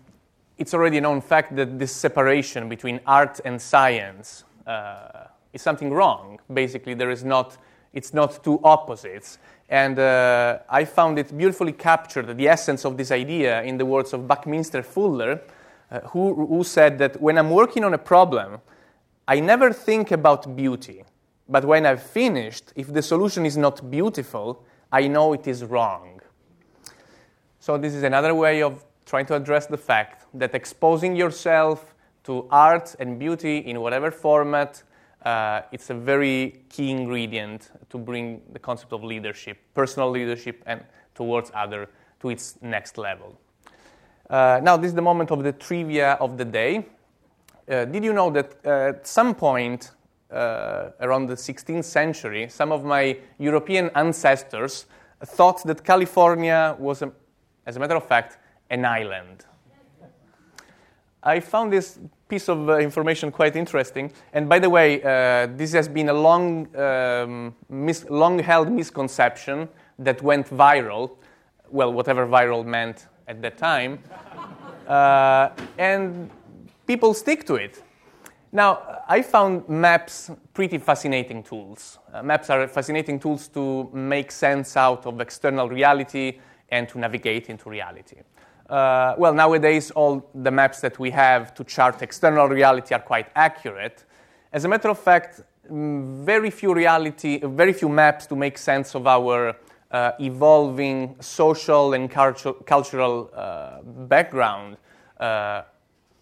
it's 0.57 0.73
already 0.73 0.97
a 0.97 1.01
known 1.01 1.21
fact 1.21 1.55
that 1.55 1.79
this 1.79 1.91
separation 1.91 2.69
between 2.69 2.99
art 3.05 3.39
and 3.45 3.61
science 3.61 4.43
uh, 4.65 5.25
is 5.53 5.61
something 5.61 5.91
wrong. 5.91 6.39
Basically, 6.51 6.93
there 6.93 7.11
is 7.11 7.23
not, 7.23 7.57
it's 7.93 8.13
not 8.13 8.43
two 8.43 8.59
opposites. 8.63 9.37
And 9.69 9.99
uh, 9.99 10.59
I 10.67 10.83
found 10.85 11.19
it 11.19 11.35
beautifully 11.37 11.73
captured, 11.73 12.35
the 12.35 12.47
essence 12.47 12.85
of 12.85 12.97
this 12.97 13.11
idea, 13.11 13.61
in 13.61 13.77
the 13.77 13.85
words 13.85 14.13
of 14.13 14.27
Buckminster 14.27 14.81
Fuller, 14.81 15.41
uh, 15.91 15.99
who, 16.09 16.47
who 16.47 16.63
said 16.63 16.97
that 16.97 17.21
when 17.21 17.37
I'm 17.37 17.51
working 17.51 17.83
on 17.83 17.93
a 17.93 17.97
problem, 17.97 18.61
I 19.27 19.39
never 19.39 19.71
think 19.71 20.11
about 20.11 20.55
beauty. 20.55 21.03
But 21.47 21.65
when 21.65 21.85
I've 21.85 22.01
finished, 22.01 22.73
if 22.75 22.91
the 22.91 23.01
solution 23.01 23.45
is 23.45 23.57
not 23.57 23.89
beautiful, 23.91 24.63
I 24.91 25.07
know 25.07 25.33
it 25.33 25.47
is 25.47 25.63
wrong. 25.63 26.19
So, 27.59 27.77
this 27.77 27.93
is 27.93 28.03
another 28.03 28.33
way 28.33 28.63
of 28.63 28.83
trying 29.05 29.25
to 29.27 29.35
address 29.35 29.67
the 29.67 29.77
fact 29.77 30.25
that 30.33 30.55
exposing 30.55 31.15
yourself 31.15 31.93
to 32.23 32.47
art 32.49 32.95
and 32.99 33.19
beauty 33.19 33.57
in 33.57 33.81
whatever 33.81 34.11
format, 34.11 34.81
uh, 35.23 35.61
it's 35.71 35.89
a 35.89 35.93
very 35.93 36.63
key 36.69 36.91
ingredient 36.91 37.71
to 37.89 37.97
bring 37.97 38.41
the 38.53 38.59
concept 38.59 38.93
of 38.93 39.03
leadership, 39.03 39.57
personal 39.73 40.09
leadership, 40.09 40.63
and 40.65 40.83
towards 41.13 41.51
other 41.53 41.89
to 42.21 42.29
its 42.29 42.57
next 42.61 42.97
level. 42.97 43.37
Uh, 44.29 44.59
now, 44.63 44.77
this 44.77 44.89
is 44.89 44.95
the 44.95 45.01
moment 45.01 45.31
of 45.31 45.43
the 45.43 45.51
trivia 45.51 46.13
of 46.13 46.37
the 46.37 46.45
day. 46.45 46.85
Uh, 47.69 47.85
did 47.85 48.03
you 48.03 48.13
know 48.13 48.29
that 48.29 48.55
uh, 48.65 48.89
at 48.89 49.07
some 49.07 49.35
point 49.35 49.91
uh, 50.31 50.91
around 51.01 51.27
the 51.27 51.35
16th 51.35 51.83
century, 51.83 52.47
some 52.47 52.71
of 52.71 52.85
my 52.85 53.17
European 53.39 53.89
ancestors 53.95 54.85
thought 55.25 55.63
that 55.65 55.83
California 55.83 56.75
was, 56.79 57.01
a, 57.01 57.11
as 57.65 57.75
a 57.75 57.79
matter 57.79 57.95
of 57.95 58.07
fact, 58.07 58.37
an 58.69 58.85
island? 58.85 59.45
I 61.21 61.39
found 61.41 61.73
this 61.73 61.99
piece 62.29 62.47
of 62.47 62.69
uh, 62.69 62.77
information 62.77 63.31
quite 63.31 63.55
interesting. 63.55 64.11
And 64.33 64.47
by 64.47 64.59
the 64.59 64.69
way, 64.69 65.01
uh, 65.01 65.47
this 65.57 65.73
has 65.73 65.87
been 65.87 66.09
a 66.09 66.13
long, 66.13 66.73
um, 66.77 67.55
mis- 67.67 68.05
long 68.09 68.39
held 68.39 68.71
misconception 68.71 69.67
that 69.97 70.21
went 70.21 70.47
viral. 70.47 71.17
Well, 71.69 71.91
whatever 71.91 72.27
viral 72.27 72.63
meant 72.65 73.07
at 73.27 73.41
that 73.41 73.57
time. 73.57 73.99
Uh, 74.87 75.49
and 75.77 76.29
people 76.87 77.13
stick 77.13 77.45
to 77.47 77.55
it. 77.55 77.83
Now, 78.51 79.01
I 79.07 79.21
found 79.21 79.69
maps 79.69 80.31
pretty 80.53 80.79
fascinating 80.79 81.43
tools. 81.43 81.99
Uh, 82.11 82.23
maps 82.23 82.49
are 82.49 82.67
fascinating 82.67 83.19
tools 83.19 83.47
to 83.49 83.89
make 83.93 84.31
sense 84.31 84.75
out 84.75 85.05
of 85.05 85.21
external 85.21 85.69
reality 85.69 86.39
and 86.69 86.89
to 86.89 86.97
navigate 86.97 87.49
into 87.49 87.69
reality. 87.69 88.17
Uh, 88.69 89.15
well, 89.17 89.33
nowadays, 89.33 89.89
all 89.91 90.29
the 90.35 90.51
maps 90.51 90.79
that 90.81 90.99
we 90.99 91.09
have 91.09 91.55
to 91.55 91.63
chart 91.63 92.01
external 92.03 92.47
reality 92.47 92.93
are 92.93 93.01
quite 93.01 93.27
accurate. 93.35 94.05
As 94.53 94.63
a 94.63 94.67
matter 94.67 94.89
of 94.89 94.99
fact, 94.99 95.41
mm, 95.71 96.23
very 96.23 96.51
few 96.51 96.73
reality, 96.73 97.39
very 97.43 97.73
few 97.73 97.89
maps 97.89 98.27
to 98.27 98.35
make 98.35 98.59
sense 98.59 98.93
of 98.93 99.07
our 99.07 99.55
uh, 99.91 100.11
evolving 100.19 101.15
social 101.19 101.93
and 101.93 102.11
cultu- 102.11 102.63
cultural 102.65 103.31
uh, 103.33 103.81
background 103.81 104.77
uh, 105.19 105.63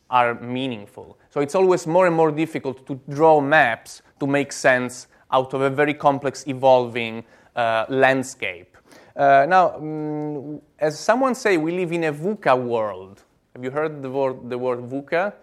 are 0.10 0.36
meaningful. 0.36 1.18
So 1.30 1.42
it's 1.42 1.56
always 1.56 1.86
more 1.86 2.08
and 2.08 2.16
more 2.16 2.32
difficult 2.32 2.86
to 2.88 3.00
draw 3.10 3.42
maps 3.42 4.01
to 4.22 4.27
make 4.27 4.54
sense 4.54 5.08
out 5.32 5.54
of 5.54 5.62
a 5.62 5.70
very 5.70 5.94
complex, 5.94 6.48
evolving 6.48 7.25
uh, 7.58 7.86
landscape. 7.89 8.77
Uh, 9.18 9.48
now, 9.50 9.76
um, 9.76 10.62
as 10.78 11.00
someone 11.00 11.34
say, 11.34 11.58
we 11.58 11.72
live 11.72 11.92
in 11.92 12.04
a 12.04 12.14
VUCA 12.14 12.56
world. 12.56 13.24
Have 13.56 13.64
you 13.64 13.72
heard 13.72 14.04
the 14.04 14.12
word, 14.12 14.48
the 14.48 14.58
word 14.58 14.80
VUCA? 14.88 15.34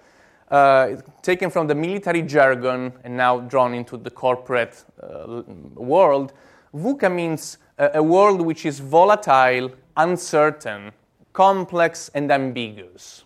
Uh, 0.48 0.96
taken 1.22 1.50
from 1.50 1.66
the 1.66 1.74
military 1.74 2.22
jargon 2.22 2.92
and 3.02 3.16
now 3.16 3.40
drawn 3.40 3.74
into 3.74 3.96
the 3.96 4.10
corporate 4.10 4.84
uh, 5.02 5.42
world. 5.74 6.34
VUCA 6.72 7.12
means 7.12 7.58
a, 7.76 7.90
a 7.94 8.02
world 8.02 8.40
which 8.40 8.64
is 8.64 8.78
volatile, 8.78 9.72
uncertain, 9.96 10.92
complex, 11.32 12.08
and 12.14 12.30
ambiguous. 12.30 13.24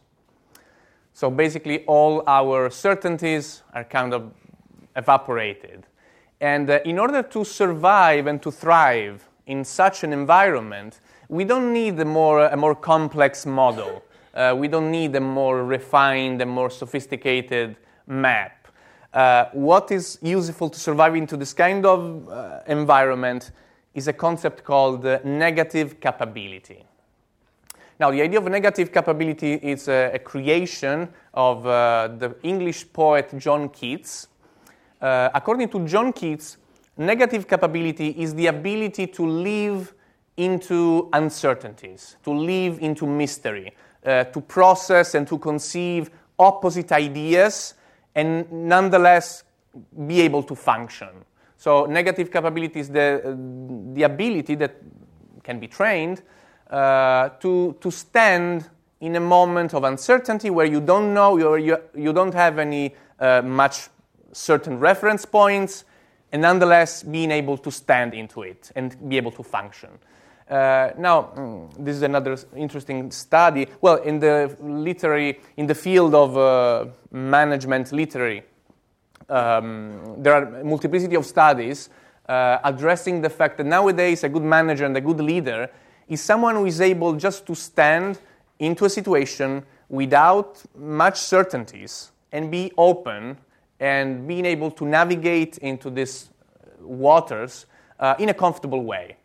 So 1.13 1.31
basically, 1.31 1.85
all 1.85 2.23
our 2.27 2.71
certainties 2.71 3.65
are 3.75 3.85
kind 3.85 4.15
of 4.15 4.33
evaporated. 4.97 5.87
And 6.41 6.71
uh, 6.71 6.79
in 6.87 6.99
order 6.99 7.23
to 7.23 7.45
survive 7.45 8.27
and 8.27 8.41
to 8.41 8.51
thrive 8.51 9.29
in 9.49 9.65
such 9.65 10.05
an 10.05 10.13
environment, 10.13 11.01
we 11.29 11.45
don't 11.45 11.73
need 11.73 11.99
a 11.99 12.05
more, 12.05 12.47
a 12.47 12.57
more 12.57 12.75
complex 12.75 13.45
model. 13.45 14.03
Uh, 14.35 14.55
we 14.57 14.69
don't 14.69 14.91
need 14.91 15.17
a 15.17 15.21
more 15.21 15.65
refined 15.65 16.41
and 16.41 16.51
more 16.51 16.71
sophisticated 16.71 17.77
map. 18.07 18.69
Uh, 19.13 19.47
what 19.53 19.91
is 19.91 20.19
useful 20.23 20.69
to 20.71 20.79
survive 20.79 21.17
into 21.17 21.37
this 21.37 21.53
kind 21.53 21.85
of 21.85 22.29
uh, 22.29 22.61
environment 22.67 23.51
is 23.95 24.07
a 24.07 24.13
concept 24.13 24.63
called 24.63 25.05
uh, 25.05 25.19
negative 25.25 25.99
capability. 25.99 26.85
Now, 27.99 28.13
the 28.13 28.23
idea 28.23 28.39
of 28.39 28.45
negative 28.45 28.93
capability 28.93 29.55
is 29.55 29.89
a, 29.89 30.13
a 30.15 30.19
creation 30.21 31.09
of 31.35 31.67
uh, 31.67 32.09
the 32.19 32.37
English 32.43 32.93
poet 32.93 33.33
John 33.39 33.71
Keats. 33.71 34.29
Uh, 35.01 35.31
according 35.35 35.69
to 35.71 35.85
John 35.87 36.13
Keats, 36.13 36.59
negative 36.99 37.47
capability 37.49 38.09
is 38.11 38.35
the 38.35 38.49
ability 38.49 39.07
to 39.07 39.27
live 39.27 39.95
into 40.37 41.09
uncertainties, 41.13 42.17
to 42.25 42.33
live 42.33 42.79
into 42.81 43.07
mystery, 43.07 43.75
uh, 44.05 44.25
to 44.25 44.41
process 44.41 45.15
and 45.15 45.27
to 45.27 45.39
conceive 45.39 46.11
opposite 46.39 46.93
ideas 46.93 47.75
and 48.15 48.51
nonetheless 48.51 49.45
be 50.07 50.21
able 50.21 50.43
to 50.43 50.55
function. 50.55 51.09
So, 51.57 51.87
negative 51.87 52.31
capability 52.31 52.81
is 52.81 52.89
the, 52.89 53.37
the 53.95 54.05
ability 54.05 54.55
that 54.57 54.77
can 55.43 55.59
be 55.59 55.67
trained 55.67 56.23
uh, 56.71 57.31
to, 57.41 57.77
to 57.81 57.91
stand 57.91 58.69
in 59.01 59.17
a 59.17 59.21
moment 59.21 59.75
of 59.75 59.85
uncertainty 59.85 60.51
where 60.51 60.67
you 60.67 60.81
don't 60.81 61.15
know, 61.15 61.37
you, 61.57 61.79
you 61.97 62.13
don't 62.13 62.35
have 62.35 62.59
any 62.59 62.95
uh, 63.19 63.43
much 63.43 63.89
certain 64.33 64.79
reference 64.79 65.25
points, 65.25 65.85
and 66.33 66.43
nonetheless 66.43 67.03
being 67.03 67.31
able 67.31 67.57
to 67.59 67.71
stand 67.71 68.15
into 68.15 68.43
it 68.43 68.71
and 68.77 68.97
be 69.09 69.17
able 69.17 69.31
to 69.33 69.43
function. 69.43 69.91
Uh, 70.49 70.91
now, 70.97 71.31
mm, 71.37 71.71
this 71.79 71.97
is 71.97 72.03
another 72.03 72.37
interesting 72.57 73.11
study. 73.11 73.67
Well, 73.81 73.97
in 73.97 74.19
the 74.19 74.57
literary, 74.61 75.41
in 75.57 75.67
the 75.67 75.75
field 75.75 76.15
of 76.15 76.37
uh, 76.37 76.87
management 77.11 77.93
literary, 77.93 78.43
um, 79.29 80.23
there 80.23 80.33
are 80.33 80.65
multiplicity 80.65 81.17
of 81.17 81.27
studies 81.27 81.91
uh, 82.29 82.59
addressing 82.65 83.21
the 83.21 83.31
fact 83.31 83.59
that 83.59 83.67
nowadays 83.67 84.25
a 84.25 84.29
good 84.29 84.43
manager 84.43 84.87
and 84.87 84.97
a 84.97 85.01
good 85.01 85.21
leader 85.21 85.69
is 86.09 86.23
someone 86.23 86.55
who 86.55 86.65
is 86.65 86.81
able 86.81 87.15
just 87.15 87.47
to 87.47 87.55
stand 87.55 88.19
into 88.59 88.85
a 88.87 88.91
situation 88.91 89.63
without 89.89 90.63
much 90.77 91.19
certainties 91.19 92.11
and 92.33 92.51
be 92.51 92.73
open 92.77 93.37
and 93.81 94.27
being 94.27 94.45
able 94.45 94.71
to 94.73 94.85
navigate 94.85 95.59
into 95.59 95.91
these 95.91 96.31
waters 96.81 97.67
uh, 98.01 98.15
in 98.19 98.29
a 98.29 98.35
comfortable 98.35 98.83
way. 98.85 99.17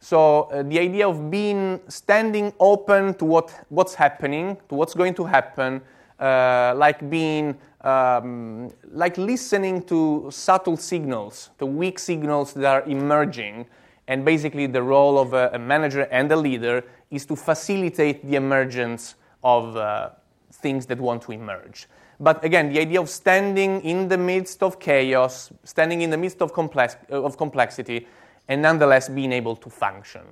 So 0.00 0.42
uh, 0.42 0.62
the 0.62 0.78
idea 0.78 1.08
of 1.08 1.30
being 1.30 1.80
standing 1.88 2.52
open 2.60 3.14
to 3.14 3.24
what, 3.24 3.52
what's 3.68 3.94
happening, 3.94 4.56
to 4.68 4.74
what's 4.74 4.94
going 4.94 5.14
to 5.14 5.24
happen, 5.24 5.82
uh, 6.20 6.74
like 6.76 7.08
being 7.10 7.58
um, 7.82 8.70
like 8.92 9.18
listening 9.18 9.82
to 9.84 10.28
subtle 10.30 10.76
signals, 10.76 11.50
to 11.58 11.66
weak 11.66 11.98
signals 11.98 12.52
that 12.54 12.64
are 12.64 12.82
emerging, 12.88 13.66
and 14.06 14.24
basically 14.24 14.66
the 14.66 14.82
role 14.82 15.18
of 15.18 15.34
a, 15.34 15.50
a 15.52 15.58
manager 15.58 16.02
and 16.10 16.30
a 16.32 16.36
leader 16.36 16.84
is 17.10 17.26
to 17.26 17.36
facilitate 17.36 18.26
the 18.28 18.36
emergence 18.36 19.14
of 19.42 19.76
uh, 19.76 20.10
things 20.52 20.86
that 20.86 20.98
want 20.98 21.22
to 21.22 21.32
emerge. 21.32 21.86
But 22.20 22.44
again, 22.44 22.72
the 22.72 22.80
idea 22.80 23.00
of 23.00 23.08
standing 23.08 23.80
in 23.82 24.08
the 24.08 24.18
midst 24.18 24.62
of 24.62 24.80
chaos, 24.80 25.52
standing 25.62 26.02
in 26.02 26.10
the 26.10 26.16
midst 26.16 26.42
of, 26.42 26.52
complex, 26.52 26.96
of 27.10 27.36
complexity, 27.36 28.06
and 28.48 28.60
nonetheless 28.62 29.08
being 29.08 29.32
able 29.32 29.54
to 29.56 29.70
function. 29.70 30.22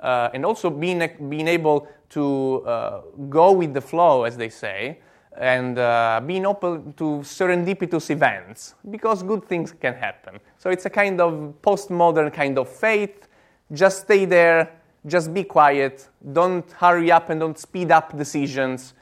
Uh, 0.00 0.30
and 0.32 0.46
also 0.46 0.70
being, 0.70 1.06
being 1.28 1.46
able 1.46 1.86
to 2.08 2.62
uh, 2.66 3.02
go 3.28 3.52
with 3.52 3.74
the 3.74 3.80
flow, 3.80 4.24
as 4.24 4.36
they 4.36 4.48
say, 4.48 4.98
and 5.36 5.78
uh, 5.78 6.20
being 6.26 6.46
open 6.46 6.92
to 6.94 7.20
serendipitous 7.22 8.10
events, 8.10 8.74
because 8.90 9.22
good 9.22 9.44
things 9.44 9.72
can 9.72 9.94
happen. 9.94 10.40
So 10.58 10.70
it's 10.70 10.86
a 10.86 10.90
kind 10.90 11.20
of 11.20 11.54
postmodern 11.62 12.32
kind 12.32 12.58
of 12.58 12.68
faith. 12.68 13.28
Just 13.72 14.02
stay 14.02 14.24
there, 14.24 14.72
just 15.06 15.32
be 15.32 15.44
quiet, 15.44 16.08
don't 16.32 16.70
hurry 16.72 17.12
up 17.12 17.30
and 17.30 17.40
don't 17.40 17.58
speed 17.58 17.92
up 17.92 18.16
decisions. 18.16 18.94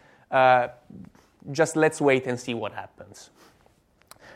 Just 1.53 1.77
let's 1.77 2.01
wait 2.01 2.27
and 2.27 2.39
see 2.39 2.55
what 2.55 2.73
happens. 2.73 3.31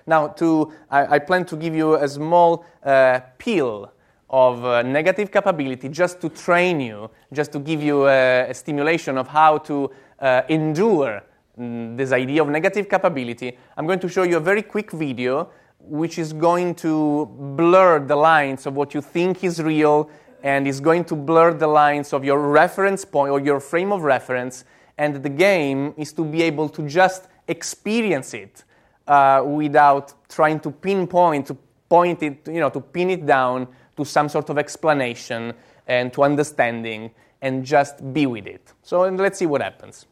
Now, 0.07 0.29
to, 0.29 0.73
I, 0.91 1.17
I 1.17 1.19
plan 1.19 1.45
to 1.47 1.57
give 1.57 1.75
you 1.75 1.95
a 1.95 2.09
small 2.09 2.65
uh, 2.83 3.21
peel 3.39 3.93
of 4.29 4.65
uh, 4.65 4.83
negative 4.83 5.31
capability 5.31 5.89
just 5.89 6.21
to 6.23 6.29
train 6.29 6.81
you, 6.81 7.11
just 7.33 7.53
to 7.53 7.59
give 7.59 7.83
you 7.83 8.09
a, 8.09 8.49
a 8.49 8.55
stimulation 8.55 9.19
of 9.19 9.29
how 9.29 9.59
to 9.59 9.91
uh, 10.19 10.43
endure 10.49 11.23
mm, 11.59 11.97
this 11.97 12.13
idea 12.13 12.43
of 12.43 12.49
negative 12.49 12.89
capability. 12.89 13.57
I'm 13.77 13.87
going 13.87 14.01
to 14.01 14.09
show 14.09 14.23
you 14.23 14.39
a 14.39 14.41
very 14.41 14.63
quick 14.63 14.91
video 14.91 15.51
which 15.79 16.19
is 16.19 16.33
going 16.33 16.75
to 16.77 17.27
blur 17.57 17.99
the 18.01 18.17
lines 18.17 18.67
of 18.67 18.75
what 18.75 18.95
you 18.95 19.01
think 19.01 19.45
is 19.45 19.61
real 19.61 20.09
and 20.43 20.67
is 20.67 20.81
going 20.81 21.05
to 21.05 21.17
blur 21.17 21.55
the 21.55 21.67
lines 21.67 22.13
of 22.13 22.25
your 22.25 22.39
reference 22.39 23.05
point 23.05 23.31
or 23.31 23.41
your 23.41 23.61
frame 23.61 23.93
of 23.93 24.03
reference. 24.03 24.65
And 24.99 25.23
the 25.23 25.29
game 25.29 25.95
is 25.97 26.13
to 26.15 26.25
be 26.25 26.43
able 26.43 26.69
to 26.71 26.87
just 26.87 27.29
experience 27.49 28.35
it 28.35 28.65
uh, 29.07 29.43
without 29.45 30.15
trying 30.29 30.61
to 30.61 30.71
pinpoint, 30.71 31.47
to 31.47 31.57
point 31.89 32.23
it, 32.23 32.47
you 32.47 32.61
know, 32.61 32.71
to 32.71 32.81
pin 32.81 33.11
it 33.11 33.27
down 33.27 33.69
to 33.97 34.05
some 34.05 34.29
sort 34.29 34.49
of 34.51 34.59
explanation 34.59 35.53
and 35.87 36.13
to 36.13 36.23
understanding 36.23 37.11
and 37.41 37.65
just 37.65 38.13
be 38.13 38.27
with 38.27 38.47
it. 38.47 38.73
So 38.83 39.09
let's 39.09 39.39
see 39.39 39.47
what 39.47 39.63
happens. 39.63 40.07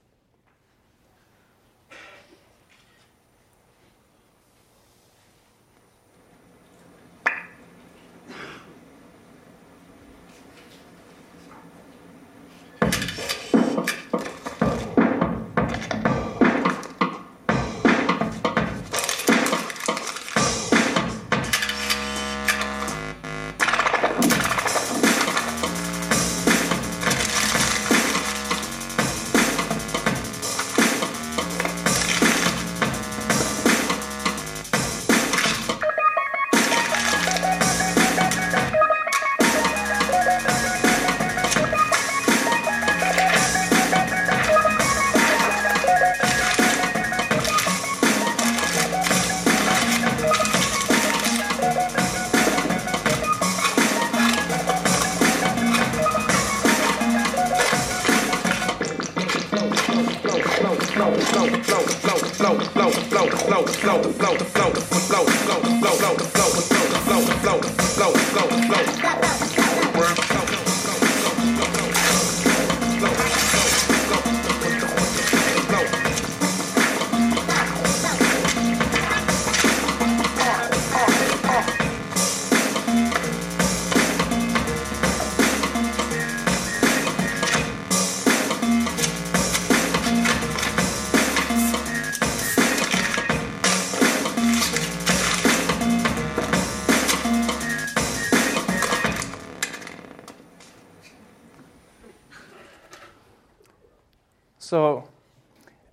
So 104.71 105.03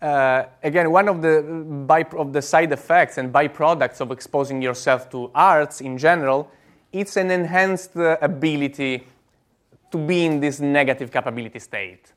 uh, 0.04 0.44
again, 0.62 0.92
one 0.92 1.10
of 1.10 1.24
the, 1.24 1.42
by, 1.88 2.04
of 2.16 2.32
the 2.32 2.44
side 2.44 2.72
effects 2.72 3.18
and 3.18 3.34
byproducts 3.34 4.02
of 4.02 4.12
exposing 4.12 4.62
yourself 4.62 5.10
to 5.10 5.32
arts 5.34 5.82
in 5.82 5.98
general, 5.98 6.52
it's 6.94 7.18
an 7.18 7.32
enhanced 7.32 7.98
uh, 7.98 8.18
ability 8.22 9.08
to 9.90 9.98
be 9.98 10.26
in 10.26 10.40
this 10.40 10.60
negative 10.60 11.12
capability 11.12 11.58
state. 11.58 12.14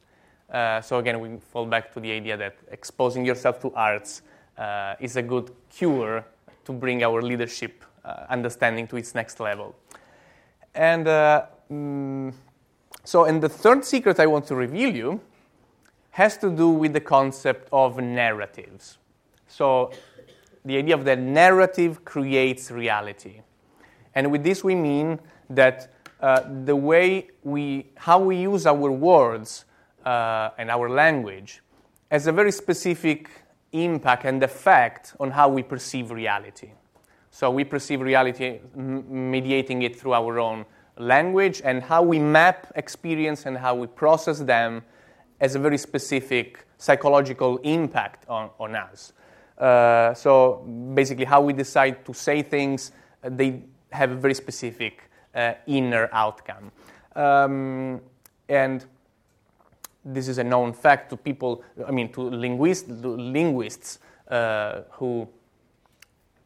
Uh, 0.53 0.83
so 0.83 0.99
again, 0.99 1.19
we 1.21 1.39
fall 1.51 1.65
back 1.65 1.95
to 1.95 2.01
the 2.01 2.13
idea 2.13 2.37
that 2.37 2.57
exposing 2.71 3.25
yourself 3.25 3.59
to 3.61 3.73
arts 3.73 4.21
uh, 4.59 4.97
is 5.01 5.17
a 5.17 5.23
good 5.23 5.51
cure 5.71 6.23
to 6.67 6.73
bring 6.75 7.03
our 7.03 7.23
leadership 7.23 7.83
uh, 8.05 8.27
understanding 8.29 8.87
to 8.87 8.99
its 8.99 9.15
next 9.15 9.41
level. 9.41 9.75
And 10.75 11.07
mm, 11.07 12.35
so, 13.03 13.25
and 13.25 13.43
the 13.43 13.49
third 13.49 13.83
secret 13.83 14.21
I 14.21 14.27
want 14.27 14.47
to 14.49 14.55
reveal 14.55 14.95
you 14.95 15.23
has 16.11 16.37
to 16.39 16.51
do 16.51 16.71
with 16.71 16.93
the 16.93 17.01
concept 17.01 17.69
of 17.73 17.99
narratives. 17.99 18.99
So, 19.47 19.93
the 20.65 20.77
idea 20.77 20.95
of 20.95 21.05
the 21.05 21.17
narrative 21.17 22.05
creates 22.05 22.71
reality. 22.71 23.41
And 24.15 24.31
with 24.31 24.45
this, 24.45 24.63
we 24.63 24.75
mean 24.75 25.19
that 25.49 25.93
uh, 26.21 26.43
the 26.65 26.77
way 26.77 27.29
we, 27.43 27.87
how 27.97 28.19
we 28.19 28.37
use 28.37 28.67
our 28.67 28.91
words 28.91 29.65
uh, 30.05 30.51
and 30.59 30.71
our 30.71 30.91
language 30.91 31.63
has 32.11 32.27
a 32.27 32.33
very 32.33 32.53
specific 32.53 33.31
impact 33.73 34.25
and 34.25 34.43
effect 34.43 35.15
on 35.21 35.31
how 35.31 35.49
we 35.49 35.63
perceive 35.63 36.11
reality. 36.11 36.73
So 37.31 37.51
we 37.51 37.65
perceive 37.65 38.01
reality 38.01 38.61
m- 38.77 39.31
mediating 39.31 39.83
it 39.83 39.99
through 39.99 40.15
our 40.15 40.39
own 40.39 40.67
language 40.99 41.63
and 41.65 41.83
how 41.83 42.03
we 42.03 42.19
map 42.19 42.71
experience 42.75 43.47
and 43.47 43.57
how 43.57 43.75
we 43.75 43.87
process 43.87 44.41
them 44.41 44.83
has 45.41 45.55
a 45.55 45.59
very 45.59 45.79
specific 45.79 46.65
psychological 46.79 47.59
impact 47.59 48.29
on, 48.29 48.51
on 48.59 48.75
us. 48.75 49.13
Uh, 49.59 50.15
so 50.15 50.57
basically, 50.95 51.25
how 51.25 51.41
we 51.41 51.53
decide 51.53 52.05
to 52.05 52.15
say 52.15 52.43
things, 52.43 52.93
uh, 53.23 53.29
they 53.31 53.63
have 53.91 54.11
a 54.11 54.15
very 54.15 54.35
specific 54.35 55.11
uh, 55.35 55.53
inner 55.67 56.09
outcome. 56.13 56.71
Um, 57.15 58.01
and 58.49 58.85
this 60.05 60.29
is 60.29 60.39
a 60.39 60.45
known 60.45 60.73
fact 60.73 61.11
to 61.11 61.17
people, 61.17 61.63
I 61.87 61.91
mean, 61.91 62.11
to 62.13 62.23
linguists, 62.23 62.89
to 63.03 63.09
linguists 63.09 63.99
uh, 64.29 64.83
who, 64.93 65.29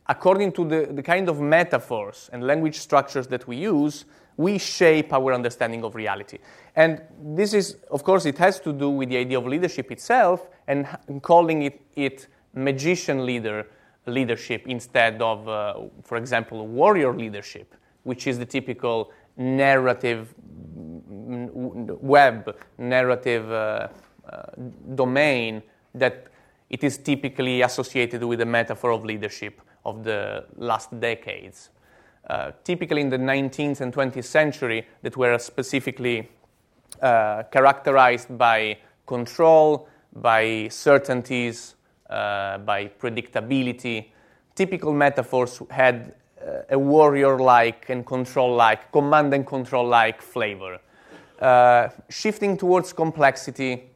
according 0.08 0.52
to 0.52 0.64
the, 0.64 0.86
the 0.92 1.02
kind 1.02 1.28
of 1.28 1.40
metaphors 1.40 2.30
and 2.32 2.44
language 2.44 2.78
structures 2.78 3.26
that 3.28 3.46
we 3.46 3.56
use, 3.56 4.06
we 4.36 4.58
shape 4.58 5.12
our 5.12 5.32
understanding 5.32 5.84
of 5.84 5.94
reality. 5.94 6.38
And 6.76 7.02
this 7.22 7.54
is, 7.54 7.76
of 7.90 8.02
course, 8.02 8.26
it 8.26 8.38
has 8.38 8.60
to 8.60 8.72
do 8.72 8.90
with 8.90 9.08
the 9.08 9.16
idea 9.16 9.38
of 9.38 9.46
leadership 9.46 9.92
itself 9.92 10.48
and 10.66 10.86
calling 11.22 11.62
it, 11.62 11.80
it 11.94 12.26
magician 12.52 13.24
leader 13.24 13.66
leadership 14.06 14.66
instead 14.66 15.22
of, 15.22 15.48
uh, 15.48 15.74
for 16.02 16.16
example, 16.16 16.66
warrior 16.66 17.12
leadership. 17.14 17.74
which 18.04 18.26
is 18.26 18.38
the 18.38 18.46
typical 18.46 19.10
narrative 19.36 20.32
web, 22.00 22.56
narrative 22.78 23.50
uh, 23.50 23.88
uh, 24.30 24.42
domain 24.94 25.62
that 25.94 26.28
it 26.70 26.84
is 26.84 26.98
typically 26.98 27.62
associated 27.62 28.22
with 28.22 28.38
the 28.38 28.46
metaphor 28.46 28.92
of 28.92 29.04
leadership 29.04 29.60
of 29.84 30.04
the 30.04 30.44
last 30.56 30.98
decades. 31.00 31.70
Uh, 32.28 32.52
typically 32.64 33.02
in 33.02 33.10
the 33.10 33.18
19th 33.18 33.80
and 33.80 33.92
20th 33.92 34.24
century, 34.24 34.86
that 35.02 35.16
were 35.16 35.38
specifically 35.38 36.28
uh, 37.02 37.42
characterized 37.50 38.36
by 38.38 38.78
control, 39.06 39.88
by 40.14 40.68
certainties, 40.68 41.74
uh, 42.08 42.58
by 42.58 42.86
predictability. 42.86 44.06
Typical 44.54 44.92
metaphors 44.92 45.60
had 45.70 46.14
uh, 46.40 46.62
a 46.70 46.78
warrior 46.78 47.38
like 47.38 47.90
and 47.90 48.06
control 48.06 48.54
like, 48.54 48.90
command 48.92 49.34
and 49.34 49.46
control 49.46 49.86
like 49.86 50.22
flavor. 50.22 50.78
Uh, 51.40 51.88
shifting 52.08 52.56
towards 52.56 52.92
complexity, 52.92 53.90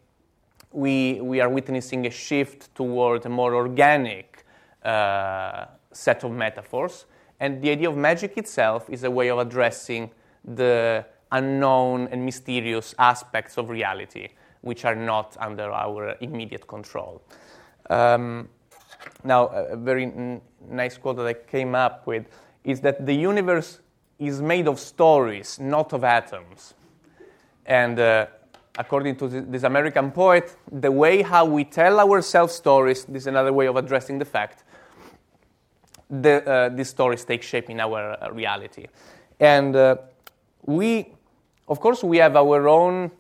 we, 0.73 1.21
we 1.21 1.41
are 1.41 1.49
witnessing 1.49 2.07
a 2.07 2.11
shift 2.11 2.75
toward 2.75 3.25
a 3.25 3.29
more 3.29 3.55
organic 3.55 4.45
uh, 4.85 5.67
set 5.93 6.25
of 6.25 6.33
metaphors. 6.33 7.07
And 7.41 7.63
the 7.63 7.71
idea 7.71 7.89
of 7.89 7.97
magic 7.97 8.37
itself 8.37 8.91
is 8.91 9.05
a 9.05 9.11
way 9.11 9.29
of 9.29 9.39
addressing 9.39 10.11
the 10.45 11.05
unknown 11.31 12.09
and 12.09 12.25
mysterious 12.25 12.95
aspects 12.99 13.59
of 13.59 13.69
reality, 13.69 14.29
which 14.63 14.85
are 14.85 14.97
not 14.97 15.37
under 15.39 15.71
our 15.71 16.17
immediate 16.21 16.67
control. 16.67 17.23
Um, 17.91 18.49
now, 19.25 19.47
a 19.49 19.77
very 19.77 20.05
n- 20.05 20.41
nice 20.69 20.97
quote 20.99 21.17
that 21.17 21.27
I 21.27 21.35
came 21.35 21.75
up 21.75 22.07
with 22.07 22.27
is 22.65 22.81
that 22.81 23.07
the 23.07 23.15
universe 23.15 23.81
is 24.19 24.43
made 24.43 24.67
of 24.67 24.79
stories, 24.81 25.59
not 25.61 25.93
of 25.93 26.05
atoms. 26.05 26.75
And 27.67 28.01
uh, 28.01 28.27
according 28.79 29.17
to 29.17 29.29
this 29.29 29.63
American 29.63 30.11
poet, 30.11 30.57
the 30.73 30.91
way 30.91 31.23
how 31.23 31.45
we 31.45 31.65
tell 31.65 32.01
ourselves 32.01 32.55
stories, 32.55 33.07
is 33.13 33.27
another 33.27 33.53
way 33.53 33.67
of 33.67 33.77
addressing 33.77 34.19
the 34.19 34.25
fact, 34.25 34.65
the, 36.11 36.49
uh, 36.49 36.69
these 36.71 36.89
stories 36.89 37.25
take 37.25 37.43
shape 37.43 37.71
in 37.71 37.81
our 37.81 38.17
uh, 38.23 38.31
reality. 38.31 38.87
And 39.41 39.77
uh, 39.77 39.97
we, 40.65 41.15
of 41.69 41.81
course, 41.81 42.03
we 42.03 42.19
have 42.19 42.37
our 42.37 42.69
own 42.69 43.11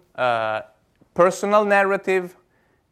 personal 1.14 1.64
narrative, 1.64 2.36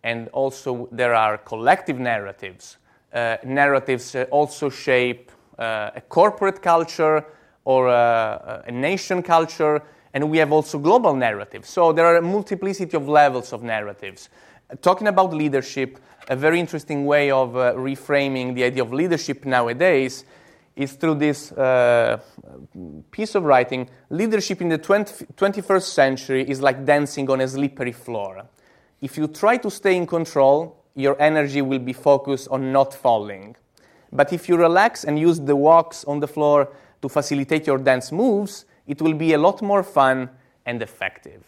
and 0.05 0.29
also 0.29 0.89
there 0.93 1.15
are 1.15 1.39
collective 1.39 1.99
narratives. 1.99 2.77
Narratives 3.13 4.15
also 4.31 4.69
shape 4.69 5.33
a 5.59 6.03
corporate 6.09 6.63
culture 6.63 7.25
or 7.65 7.89
a, 7.89 8.63
a 8.67 8.71
nation 8.71 9.23
culture 9.23 9.83
and 10.17 10.31
we 10.31 10.39
have 10.39 10.51
also 10.51 10.79
global 10.79 11.15
narratives. 11.15 11.69
So 11.69 11.93
there 11.93 12.07
are 12.07 12.17
a 12.17 12.23
multiplicity 12.23 12.97
of 12.97 13.07
levels 13.07 13.53
of 13.53 13.63
narratives. 13.63 14.31
Talking 14.81 15.09
about 15.09 15.35
leadership, 15.35 15.99
a 16.29 16.37
very 16.37 16.59
interesting 16.59 17.07
way 17.07 17.31
of 17.31 17.57
uh, 17.57 17.75
reframing 17.75 18.55
the 18.55 18.65
idea 18.65 18.83
of 18.83 18.93
leadership 18.93 19.45
nowadays 19.45 20.25
is 20.75 20.93
through 20.93 21.15
this 21.15 21.53
uh, 21.53 22.21
piece 23.11 23.35
of 23.35 23.45
writing. 23.45 23.89
Leadership 24.11 24.61
in 24.61 24.69
the 24.69 24.79
20, 24.79 25.27
21st 25.37 25.83
century 25.83 26.49
is 26.49 26.61
like 26.61 26.85
dancing 26.85 27.31
on 27.31 27.41
a 27.41 27.49
slippery 27.49 27.93
floor. 27.93 28.45
If 29.01 29.17
you 29.17 29.29
try 29.29 29.57
to 29.59 29.71
stay 29.71 29.97
in 29.97 30.07
control, 30.07 30.85
your 30.95 31.21
energy 31.21 31.63
will 31.63 31.79
be 31.79 31.93
focused 31.93 32.49
on 32.49 32.73
not 32.73 32.93
falling. 32.93 33.57
But 34.13 34.33
if 34.33 34.49
you 34.49 34.57
relax 34.57 35.05
and 35.05 35.19
use 35.19 35.41
the 35.41 35.57
walks 35.57 36.05
on 36.05 36.21
the 36.21 36.29
floor 36.29 36.73
to 37.03 37.09
facilitate 37.09 37.67
your 37.67 37.79
dance 37.79 38.13
moves, 38.13 38.65
it 38.87 39.01
will 39.01 39.15
be 39.15 39.33
a 39.33 39.39
lot 39.39 39.63
more 39.63 39.83
fun 39.83 40.31
and 40.65 40.83
effective. 40.83 41.43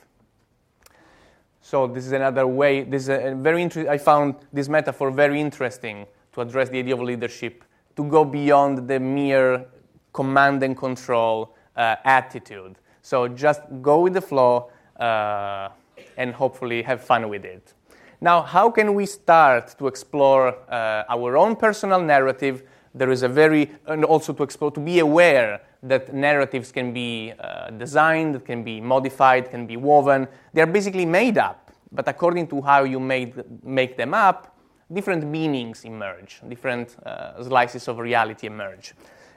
So 1.68 1.86
this 1.86 2.06
is 2.06 2.12
another 2.12 2.46
way. 2.46 2.82
This 2.82 3.02
is 3.02 3.08
a 3.10 3.34
very 3.34 3.60
inter- 3.60 3.90
I 3.90 3.98
found 3.98 4.36
this 4.54 4.70
metaphor 4.70 5.10
very 5.10 5.38
interesting 5.38 6.06
to 6.32 6.40
address 6.40 6.70
the 6.70 6.78
idea 6.78 6.94
of 6.94 7.02
leadership, 7.02 7.62
to 7.94 8.04
go 8.04 8.24
beyond 8.24 8.88
the 8.88 8.98
mere 8.98 9.66
command 10.14 10.62
and 10.62 10.74
control 10.74 11.54
uh, 11.76 11.96
attitude. 12.04 12.76
So 13.02 13.28
just 13.28 13.60
go 13.82 14.00
with 14.00 14.14
the 14.14 14.22
flow 14.22 14.70
uh, 14.98 15.68
and 16.16 16.32
hopefully 16.32 16.80
have 16.84 17.02
fun 17.02 17.28
with 17.28 17.44
it. 17.44 17.74
Now, 18.22 18.40
how 18.40 18.70
can 18.70 18.94
we 18.94 19.04
start 19.04 19.76
to 19.76 19.88
explore 19.88 20.56
uh, 20.70 21.04
our 21.10 21.36
own 21.36 21.54
personal 21.54 22.00
narrative? 22.00 22.62
There 22.94 23.10
is 23.10 23.22
a 23.22 23.28
very, 23.28 23.72
and 23.86 24.06
also 24.06 24.32
to 24.32 24.42
explore, 24.42 24.70
to 24.70 24.80
be 24.80 25.00
aware 25.00 25.60
that 25.82 26.12
narratives 26.12 26.72
can 26.72 26.92
be 26.92 27.32
uh, 27.38 27.70
designed, 27.70 28.44
can 28.44 28.62
be 28.62 28.80
modified, 28.80 29.50
can 29.50 29.66
be 29.66 29.76
woven. 29.76 30.26
They're 30.52 30.66
basically 30.66 31.06
made 31.06 31.38
up, 31.38 31.70
but 31.92 32.08
according 32.08 32.48
to 32.48 32.60
how 32.62 32.84
you 32.84 32.98
made, 32.98 33.42
make 33.62 33.96
them 33.96 34.14
up, 34.14 34.56
different 34.92 35.24
meanings 35.24 35.84
emerge, 35.84 36.40
different 36.48 36.96
uh, 37.04 37.42
slices 37.44 37.88
of 37.88 37.98
reality 37.98 38.46
emerge. 38.46 38.94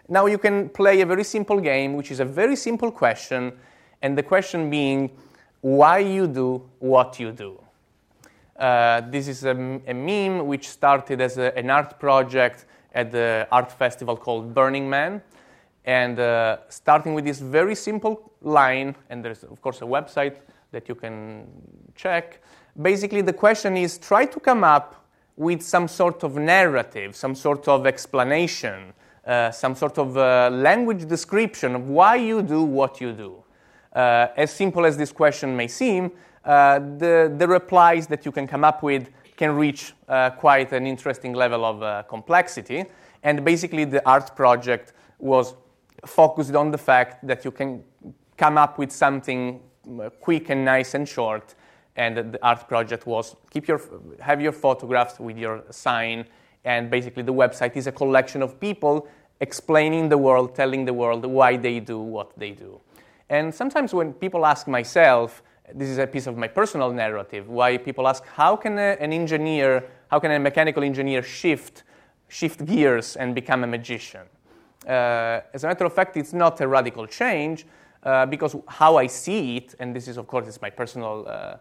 Now 0.07 0.25
you 0.25 0.37
can 0.37 0.69
play 0.69 1.01
a 1.01 1.05
very 1.05 1.23
simple 1.23 1.59
game, 1.59 1.95
which 1.95 2.11
is 2.11 2.19
a 2.19 2.25
very 2.25 2.55
simple 2.55 2.91
question, 2.91 3.53
and 4.01 4.17
the 4.17 4.23
question 4.23 4.69
being 4.69 5.11
why 5.61 5.99
you 5.99 6.27
do 6.27 6.67
what 6.79 7.19
you 7.19 7.31
do. 7.31 7.59
Uh, 8.57 9.01
this 9.09 9.27
is 9.27 9.43
a, 9.43 9.51
a, 9.87 9.93
meme 9.93 10.45
which 10.45 10.69
started 10.69 11.21
as 11.21 11.37
a, 11.37 11.57
an 11.57 11.69
art 11.69 11.99
project 11.99 12.65
at 12.93 13.11
the 13.11 13.47
art 13.51 13.71
festival 13.71 14.15
called 14.15 14.53
Burning 14.53 14.89
Man. 14.89 15.21
And 15.85 16.19
uh, 16.19 16.57
starting 16.69 17.13
with 17.13 17.25
this 17.25 17.39
very 17.39 17.75
simple 17.75 18.31
line, 18.41 18.95
and 19.09 19.25
there's, 19.25 19.43
of 19.43 19.61
course, 19.61 19.81
a 19.81 19.85
website 19.85 20.37
that 20.71 20.87
you 20.87 20.95
can 20.95 21.47
check. 21.95 22.41
Basically, 22.81 23.21
the 23.21 23.33
question 23.33 23.75
is 23.77 23.97
try 23.97 24.25
to 24.25 24.39
come 24.39 24.63
up 24.63 25.05
with 25.35 25.61
some 25.61 25.87
sort 25.87 26.23
of 26.23 26.35
narrative, 26.35 27.15
some 27.15 27.35
sort 27.35 27.67
of 27.67 27.87
explanation, 27.87 28.93
uh, 29.25 29.51
some 29.51 29.75
sort 29.75 29.97
of 29.97 30.17
uh, 30.17 30.49
language 30.51 31.07
description 31.07 31.75
of 31.75 31.87
why 31.87 32.15
you 32.15 32.41
do 32.41 32.63
what 32.63 33.01
you 33.01 33.11
do. 33.11 33.43
Uh, 33.93 34.27
as 34.37 34.51
simple 34.51 34.85
as 34.85 34.97
this 34.97 35.11
question 35.11 35.55
may 35.55 35.67
seem, 35.67 36.11
uh, 36.45 36.79
the, 36.97 37.33
the 37.37 37.47
replies 37.47 38.07
that 38.07 38.25
you 38.25 38.31
can 38.31 38.47
come 38.47 38.63
up 38.63 38.83
with 38.83 39.09
can 39.35 39.55
reach 39.55 39.93
uh, 40.07 40.29
quite 40.29 40.71
an 40.71 40.85
interesting 40.85 41.33
level 41.33 41.65
of 41.65 42.07
complexity. 42.07 42.85
And 43.23 43.43
basically, 43.43 43.85
the 43.85 44.07
art 44.07 44.35
project 44.35 44.93
was 45.19 45.55
focused 46.05 46.55
on 46.55 46.71
the 46.71 46.77
fact 46.77 47.25
that 47.27 47.45
you 47.45 47.51
can 47.51 47.83
come 48.37 48.57
up 48.57 48.77
with 48.77 48.91
something 48.91 49.61
uh, 49.99 50.09
quick 50.09 50.49
and 50.49 50.65
nice 50.65 50.93
and 50.93 51.07
short. 51.07 51.55
And 51.95 52.33
the 52.33 52.39
art 52.41 52.67
project 52.67 53.05
was 53.05 53.35
keep 53.49 53.67
your, 53.67 53.81
have 54.19 54.41
your 54.41 54.53
photographs 54.53 55.19
with 55.19 55.37
your 55.37 55.63
sign. 55.69 56.25
And 56.63 56.89
basically, 56.89 57.23
the 57.23 57.33
website 57.33 57.75
is 57.75 57.87
a 57.87 57.91
collection 57.91 58.41
of 58.41 58.59
people 58.59 59.07
explaining 59.39 60.07
the 60.09 60.17
world, 60.17 60.55
telling 60.55 60.85
the 60.85 60.93
world 60.93 61.25
why 61.25 61.57
they 61.57 61.79
do 61.79 61.99
what 61.99 62.37
they 62.37 62.51
do. 62.51 62.79
And 63.29 63.53
sometimes 63.53 63.93
when 63.93 64.13
people 64.13 64.45
ask 64.45 64.67
myself, 64.67 65.41
this 65.73 65.89
is 65.89 65.97
a 65.97 66.07
piece 66.07 66.27
of 66.27 66.37
my 66.37 66.47
personal 66.47 66.91
narrative, 66.91 67.49
why 67.49 67.77
people 67.77 68.07
ask, 68.07 68.25
how 68.25 68.55
can 68.55 68.77
a, 68.77 68.97
an 68.99 69.13
engineer, 69.13 69.85
how 70.09 70.19
can 70.19 70.31
a 70.31 70.39
mechanical 70.39 70.83
engineer 70.83 71.23
shift, 71.23 71.83
shift 72.27 72.65
gears 72.65 73.15
and 73.15 73.33
become 73.33 73.63
a 73.63 73.67
magician? 73.67 74.27
Uh, 74.87 75.41
as 75.53 75.63
a 75.63 75.67
matter 75.67 75.85
of 75.85 75.93
fact, 75.93 76.17
it's 76.17 76.33
not 76.33 76.59
a 76.61 76.67
radical 76.67 77.05
change 77.05 77.65
uh, 78.03 78.25
because 78.25 78.55
how 78.67 78.97
I 78.97 79.07
see 79.07 79.57
it, 79.57 79.75
and 79.79 79.95
this 79.95 80.07
is, 80.07 80.17
of 80.17 80.27
course, 80.27 80.47
it's 80.47 80.61
my 80.61 80.71
personal 80.71 81.25
uh, 81.27 81.57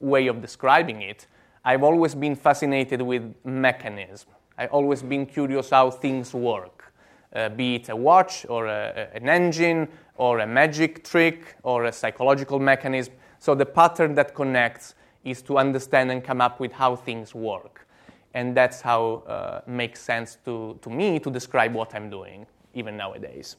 way 0.00 0.26
of 0.26 0.40
describing 0.40 1.02
it, 1.02 1.26
I've 1.64 1.82
always 1.82 2.14
been 2.14 2.36
fascinated 2.36 3.02
with 3.02 3.34
mechanism. 3.44 4.30
I've 4.58 4.70
always 4.70 5.02
been 5.02 5.26
curious 5.26 5.70
how 5.70 5.90
things 5.90 6.32
work, 6.34 6.92
uh, 7.34 7.50
be 7.50 7.76
it 7.76 7.88
a 7.88 7.96
watch 7.96 8.46
or 8.48 8.66
a, 8.66 9.10
an 9.14 9.28
engine 9.28 9.88
or 10.16 10.40
a 10.40 10.46
magic 10.46 11.04
trick 11.04 11.56
or 11.62 11.84
a 11.84 11.92
psychological 11.92 12.58
mechanism. 12.58 13.14
So 13.38 13.54
the 13.54 13.66
pattern 13.66 14.14
that 14.14 14.34
connects 14.34 14.94
is 15.24 15.42
to 15.42 15.58
understand 15.58 16.10
and 16.10 16.22
come 16.22 16.40
up 16.40 16.58
with 16.58 16.72
how 16.72 16.96
things 16.96 17.34
work. 17.34 17.86
And 18.34 18.56
that's 18.56 18.80
how 18.80 19.22
uh, 19.26 19.60
makes 19.66 20.00
sense 20.00 20.38
to, 20.44 20.78
to 20.82 20.90
me 20.90 21.18
to 21.20 21.30
describe 21.30 21.74
what 21.74 21.94
I'm 21.94 22.10
doing 22.10 22.46
even 22.76 22.96
nowadays. 22.96 23.56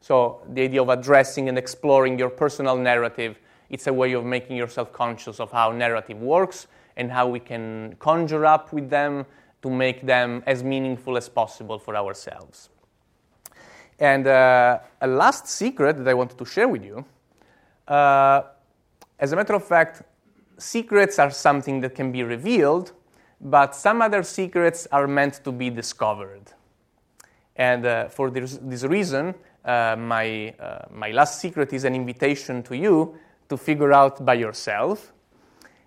So 0.00 0.42
the 0.52 0.62
idea 0.62 0.82
of 0.82 0.88
addressing 0.88 1.48
and 1.48 1.56
exploring 1.56 2.18
your 2.18 2.28
personal 2.28 2.76
narrative, 2.76 3.38
it's 3.70 3.86
a 3.86 3.92
way 3.92 4.12
of 4.12 4.24
making 4.24 4.56
yourself 4.56 4.92
conscious 4.92 5.40
of 5.40 5.50
how 5.50 5.72
narrative 5.72 6.18
works 6.18 6.66
and 6.96 7.10
how 7.10 7.28
we 7.28 7.40
can 7.40 7.96
conjure 7.98 8.44
up 8.44 8.72
with 8.72 8.90
them 8.90 9.24
to 9.62 9.70
make 9.70 10.04
them 10.06 10.42
as 10.46 10.62
meaningful 10.62 11.16
as 11.16 11.28
possible 11.28 11.78
for 11.78 11.96
ourselves. 11.96 12.70
And 13.98 14.26
uh, 14.26 14.78
a 15.00 15.06
last 15.06 15.48
secret 15.48 15.96
that 15.96 16.08
I 16.08 16.14
wanted 16.14 16.38
to 16.38 16.44
share 16.44 16.68
with 16.68 16.84
you. 16.84 17.04
Uh, 17.86 18.42
as 19.18 19.32
a 19.32 19.36
matter 19.36 19.54
of 19.54 19.64
fact, 19.64 20.02
secrets 20.58 21.18
are 21.18 21.30
something 21.30 21.80
that 21.80 21.94
can 21.94 22.12
be 22.12 22.22
revealed, 22.22 22.92
but 23.40 23.74
some 23.74 24.02
other 24.02 24.22
secrets 24.22 24.86
are 24.92 25.08
meant 25.08 25.42
to 25.44 25.50
be 25.50 25.70
discovered. 25.70 26.52
And 27.58 27.84
uh, 27.84 28.08
for 28.08 28.30
this, 28.30 28.58
this 28.62 28.84
reason, 28.84 29.34
uh, 29.64 29.96
my, 29.98 30.54
uh, 30.60 30.84
my 30.90 31.10
last 31.10 31.40
secret 31.40 31.72
is 31.72 31.82
an 31.84 31.94
invitation 31.94 32.62
to 32.62 32.76
you 32.76 33.18
to 33.48 33.56
figure 33.56 33.92
out 33.92 34.24
by 34.24 34.34
yourself. 34.34 35.12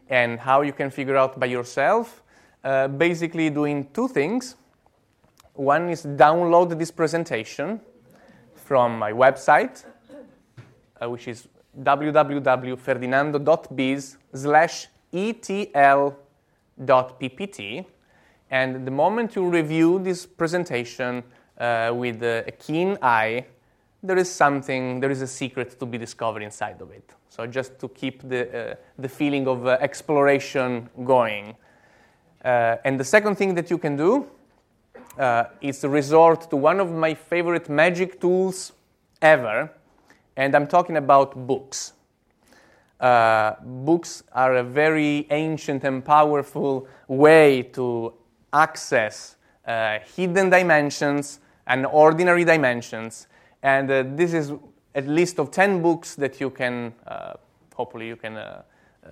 And 0.10 0.38
how 0.40 0.62
you 0.62 0.74
can 0.74 0.92
figure 0.92 1.16
out 1.16 1.40
by 1.40 1.46
yourself? 1.46 2.22
Uh, 2.64 2.88
basically, 2.90 3.50
doing 3.50 3.88
two 3.94 4.10
things. 4.10 4.56
One 5.54 5.90
is 5.90 6.06
download 6.06 6.78
this 6.78 6.92
presentation 6.92 7.80
from 8.54 9.00
my 9.00 9.14
website, 9.14 9.84
uh, 11.02 11.10
which 11.10 11.28
is 11.28 11.48
www.ferdinando.biz 11.82 14.18
slash 14.34 14.88
etl.ppt. 15.14 16.16
And 18.50 18.86
the 18.86 18.92
moment 18.92 19.36
you 19.36 19.50
review 19.50 20.00
this 20.00 20.26
presentation 20.26 21.24
uh, 21.62 21.94
with 21.94 22.24
a 22.24 22.52
keen 22.58 22.98
eye, 23.02 23.46
there 24.02 24.18
is 24.18 24.32
something, 24.32 25.00
there 25.00 25.12
is 25.12 25.22
a 25.22 25.28
secret 25.28 25.80
to 25.80 25.86
be 25.86 25.98
discovered 25.98 26.42
inside 26.42 26.82
of 26.82 26.92
it. 26.92 27.14
So 27.30 27.46
just 27.46 27.80
to 27.80 27.88
keep 27.88 28.28
the, 28.28 28.72
uh, 28.72 28.76
the 28.98 29.08
feeling 29.08 29.48
of 29.48 29.68
uh, 29.68 29.78
exploration 29.80 30.90
going. 31.06 31.56
Uh, 32.44 32.78
and 32.84 33.00
the 33.00 33.04
second 33.04 33.36
thing 33.36 33.54
that 33.54 33.70
you 33.70 33.78
can 33.78 33.96
do 33.96 34.26
uh, 35.20 35.46
is 35.62 35.80
to 35.82 35.90
resort 35.90 36.50
to 36.50 36.56
one 36.56 36.80
of 36.80 36.92
my 36.92 37.14
favorite 37.14 37.70
magic 37.70 38.20
tools 38.20 38.74
ever, 39.22 39.70
and 40.36 40.56
I'm 40.56 40.66
talking 40.66 40.98
about 40.98 41.48
books. 41.48 41.94
Uh, 43.00 43.54
books 43.64 44.24
are 44.34 44.56
a 44.58 44.64
very 44.64 45.28
ancient 45.30 45.84
and 45.84 46.04
powerful 46.04 46.88
way 47.08 47.64
to 47.74 48.14
access 48.52 49.36
uh, 49.68 50.00
hidden 50.16 50.50
dimensions 50.50 51.40
and 51.72 51.86
ordinary 51.86 52.44
dimensions. 52.44 53.28
And 53.64 53.90
uh, 53.90 54.04
this 54.16 54.34
is 54.34 54.52
a 54.94 55.02
list 55.02 55.40
of 55.40 55.52
10 55.52 55.82
books 55.82 56.16
that 56.16 56.42
you 56.42 56.50
can, 56.50 56.94
uh, 57.08 57.34
hopefully, 57.74 58.08
you 58.08 58.18
can 58.18 58.36
uh, 58.36 58.64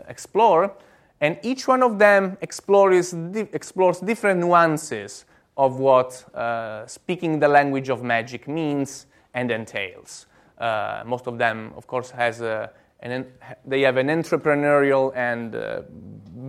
explore. 0.09 0.73
And 1.21 1.39
each 1.41 1.67
one 1.69 1.81
of 1.81 1.97
them 1.99 2.37
explores, 2.41 3.11
di- 3.11 3.47
explores 3.53 3.99
different 3.99 4.41
nuances 4.41 5.25
of 5.55 5.79
what 5.79 6.25
uh, 6.35 6.85
speaking 6.85 7.39
the 7.39 7.47
language 7.47 7.89
of 7.89 8.03
magic 8.03 8.47
means 8.47 9.05
and 9.33 9.51
entails. 9.51 10.25
Uh, 10.57 11.03
most 11.05 11.27
of 11.27 11.37
them, 11.37 11.71
of 11.77 11.87
course, 11.87 12.11
has 12.11 12.41
a, 12.41 12.69
an, 12.99 13.25
they 13.65 13.81
have 13.81 13.95
an 13.95 14.07
entrepreneurial 14.07 15.13
and 15.15 15.55
uh, 15.55 15.81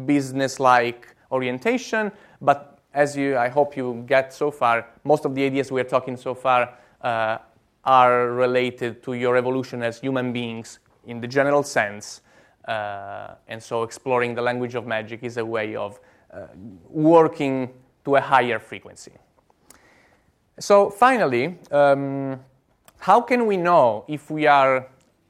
business-like 0.07 1.15
orientation. 1.31 2.11
But 2.41 2.70
as 2.93 3.17
you, 3.17 3.37
I 3.37 3.49
hope 3.49 3.77
you 3.77 4.05
get 4.07 4.33
so 4.33 4.51
far, 4.51 4.87
most 5.05 5.25
of 5.25 5.35
the 5.35 5.45
ideas 5.45 5.71
we 5.71 5.81
are 5.81 5.85
talking 5.85 6.17
so 6.17 6.35
far 6.35 6.75
uh, 7.01 7.39
are 7.85 8.31
related 8.33 9.03
to 9.05 9.15
your 9.15 9.37
evolution 9.37 9.83
as 9.83 10.01
human 10.01 10.33
beings 10.33 10.81
in 11.07 11.21
the 11.21 11.29
general 11.29 11.63
sense. 11.63 12.23
Uh, 12.67 13.35
and 13.49 13.63
so 13.63 13.83
exploring 13.83 14.35
the 14.35 14.43
language 14.43 14.75
of 14.75 14.87
magic 14.87 15.23
is 15.23 15.37
a 15.37 15.45
way 15.45 15.75
of 15.75 16.01
uh, 16.33 16.47
working 16.89 17.71
to 18.05 18.17
a 18.17 18.21
higher 18.21 18.59
frequency. 18.59 19.13
So, 20.59 20.91
finally, 20.91 21.59
um, 21.71 22.39
how 22.99 23.23
can 23.23 23.47
we 23.47 23.57
know 23.57 24.05
if 24.09 24.31
we 24.31 24.47
are 24.47 24.89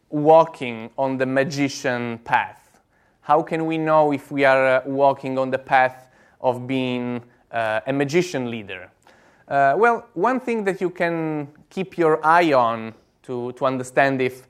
walking 0.08 0.90
on 0.98 1.18
the 1.18 1.26
magician 1.26 2.18
path? 2.18 2.80
How 3.20 3.42
can 3.42 3.66
we 3.66 3.78
know 3.78 4.12
if 4.12 4.32
we 4.32 4.44
are 4.44 4.78
uh, 4.78 4.82
walking 4.86 5.38
on 5.38 5.50
the 5.50 5.58
path 5.58 6.08
of 6.40 6.66
being 6.66 7.22
uh, 7.50 7.80
a 7.86 7.92
magician 7.92 8.50
leader? 8.50 8.90
Uh, 9.48 9.74
well, 9.76 10.06
one 10.14 10.38
thing 10.38 10.64
that 10.64 10.80
you 10.80 10.90
can 10.90 11.48
keep 11.68 11.98
your 11.98 12.24
eye 12.24 12.52
on 12.52 12.94
to, 13.22 13.52
to 13.52 13.66
understand 13.66 14.22
if 14.22 14.46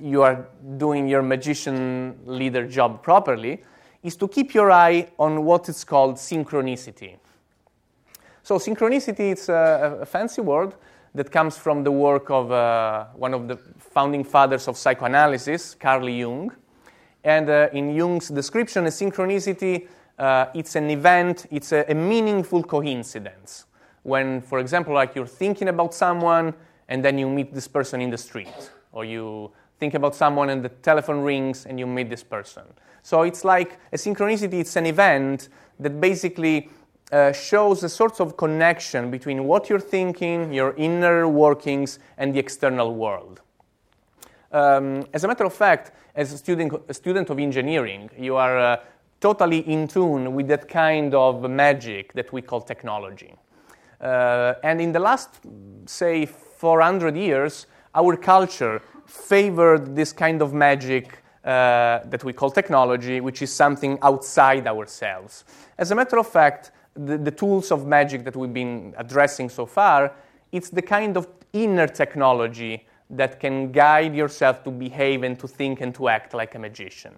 you 0.00 0.22
are 0.22 0.46
doing 0.78 1.06
your 1.06 1.22
magician 1.22 2.18
leader 2.24 2.66
job 2.66 3.02
properly 3.02 3.62
is 4.02 4.16
to 4.16 4.26
keep 4.26 4.54
your 4.54 4.70
eye 4.70 5.08
on 5.18 5.44
what 5.44 5.68
is 5.68 5.84
called 5.84 6.16
synchronicity. 6.16 7.16
So, 8.42 8.58
synchronicity 8.58 9.32
is 9.32 9.48
a, 9.48 9.98
a 10.00 10.06
fancy 10.06 10.40
word 10.40 10.74
that 11.14 11.30
comes 11.30 11.56
from 11.56 11.84
the 11.84 11.92
work 11.92 12.30
of 12.30 12.50
uh, 12.50 13.06
one 13.14 13.34
of 13.34 13.46
the 13.46 13.56
founding 13.78 14.24
fathers 14.24 14.66
of 14.66 14.76
psychoanalysis, 14.76 15.74
Carl 15.74 16.08
Jung. 16.08 16.50
And 17.22 17.48
uh, 17.48 17.68
in 17.72 17.94
Jung's 17.94 18.28
description, 18.28 18.86
a 18.86 18.88
synchronicity 18.88 19.88
uh, 20.18 20.46
it's 20.54 20.76
an 20.76 20.90
event, 20.90 21.46
it's 21.50 21.72
a, 21.72 21.84
a 21.88 21.94
meaningful 21.94 22.62
coincidence. 22.62 23.66
When, 24.02 24.40
for 24.40 24.58
example, 24.58 24.94
like 24.94 25.14
you're 25.14 25.26
thinking 25.26 25.68
about 25.68 25.94
someone 25.94 26.54
and 26.88 27.04
then 27.04 27.18
you 27.18 27.28
meet 27.28 27.54
this 27.54 27.68
person 27.68 28.00
in 28.00 28.10
the 28.10 28.18
street, 28.18 28.70
or 28.92 29.04
you 29.04 29.52
think 29.78 29.94
about 29.94 30.14
someone 30.14 30.50
and 30.50 30.64
the 30.64 30.68
telephone 30.68 31.22
rings 31.22 31.66
and 31.66 31.78
you 31.78 31.86
meet 31.86 32.10
this 32.10 32.22
person. 32.22 32.62
So 33.02 33.22
it's 33.22 33.44
like 33.44 33.78
a 33.92 33.96
synchronicity, 33.96 34.60
it's 34.60 34.76
an 34.76 34.86
event 34.86 35.48
that 35.80 36.00
basically 36.00 36.68
uh, 37.10 37.32
shows 37.32 37.82
a 37.82 37.88
sort 37.88 38.20
of 38.20 38.36
connection 38.36 39.10
between 39.10 39.44
what 39.44 39.68
you're 39.68 39.80
thinking, 39.80 40.52
your 40.52 40.74
inner 40.76 41.28
workings, 41.28 41.98
and 42.16 42.34
the 42.34 42.38
external 42.38 42.94
world. 42.94 43.40
Um, 44.52 45.06
as 45.12 45.24
a 45.24 45.28
matter 45.28 45.44
of 45.44 45.54
fact, 45.54 45.92
as 46.14 46.32
a 46.32 46.38
student, 46.38 46.74
a 46.88 46.94
student 46.94 47.30
of 47.30 47.38
engineering, 47.38 48.10
you 48.18 48.36
are 48.36 48.58
uh, 48.58 48.76
totally 49.22 49.60
in 49.60 49.86
tune 49.86 50.34
with 50.34 50.48
that 50.48 50.68
kind 50.68 51.14
of 51.14 51.48
magic 51.48 52.12
that 52.12 52.32
we 52.32 52.42
call 52.42 52.60
technology. 52.60 53.34
Uh, 54.00 54.54
and 54.64 54.80
in 54.80 54.90
the 54.90 54.98
last, 54.98 55.30
say, 55.86 56.26
400 56.26 57.16
years, 57.16 57.66
our 57.94 58.16
culture 58.16 58.82
favored 59.06 59.94
this 59.94 60.12
kind 60.12 60.42
of 60.42 60.52
magic 60.52 61.22
uh, 61.44 62.00
that 62.04 62.24
we 62.24 62.32
call 62.32 62.50
technology, 62.50 63.20
which 63.20 63.42
is 63.42 63.52
something 63.52 63.98
outside 64.02 64.66
ourselves. 64.66 65.44
As 65.78 65.92
a 65.92 65.94
matter 65.94 66.18
of 66.18 66.28
fact, 66.28 66.72
the, 66.94 67.16
the, 67.16 67.30
tools 67.30 67.72
of 67.72 67.86
magic 67.86 68.24
that 68.24 68.36
we've 68.36 68.52
been 68.52 68.94
addressing 68.98 69.48
so 69.48 69.66
far, 69.66 70.12
it's 70.50 70.68
the 70.68 70.82
kind 70.82 71.16
of 71.16 71.26
inner 71.52 71.86
technology 71.86 72.86
that 73.10 73.40
can 73.40 73.72
guide 73.72 74.14
yourself 74.14 74.62
to 74.64 74.70
behave 74.70 75.22
and 75.22 75.38
to 75.38 75.48
think 75.48 75.80
and 75.80 75.94
to 75.94 76.08
act 76.08 76.34
like 76.34 76.54
a 76.54 76.58
magician. 76.58 77.14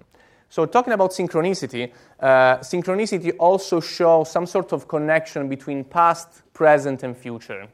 So, 0.48 0.66
talking 0.66 0.92
about 0.92 1.10
synchronicity, 1.10 1.90
uh, 2.20 2.58
synchronicity 2.58 3.32
also 3.38 3.80
shows 3.80 4.30
some 4.30 4.46
sort 4.46 4.72
of 4.72 4.86
connection 4.86 5.48
between 5.48 5.84
past, 5.84 6.42
present, 6.52 7.02
and 7.02 7.16
future. 7.16 7.68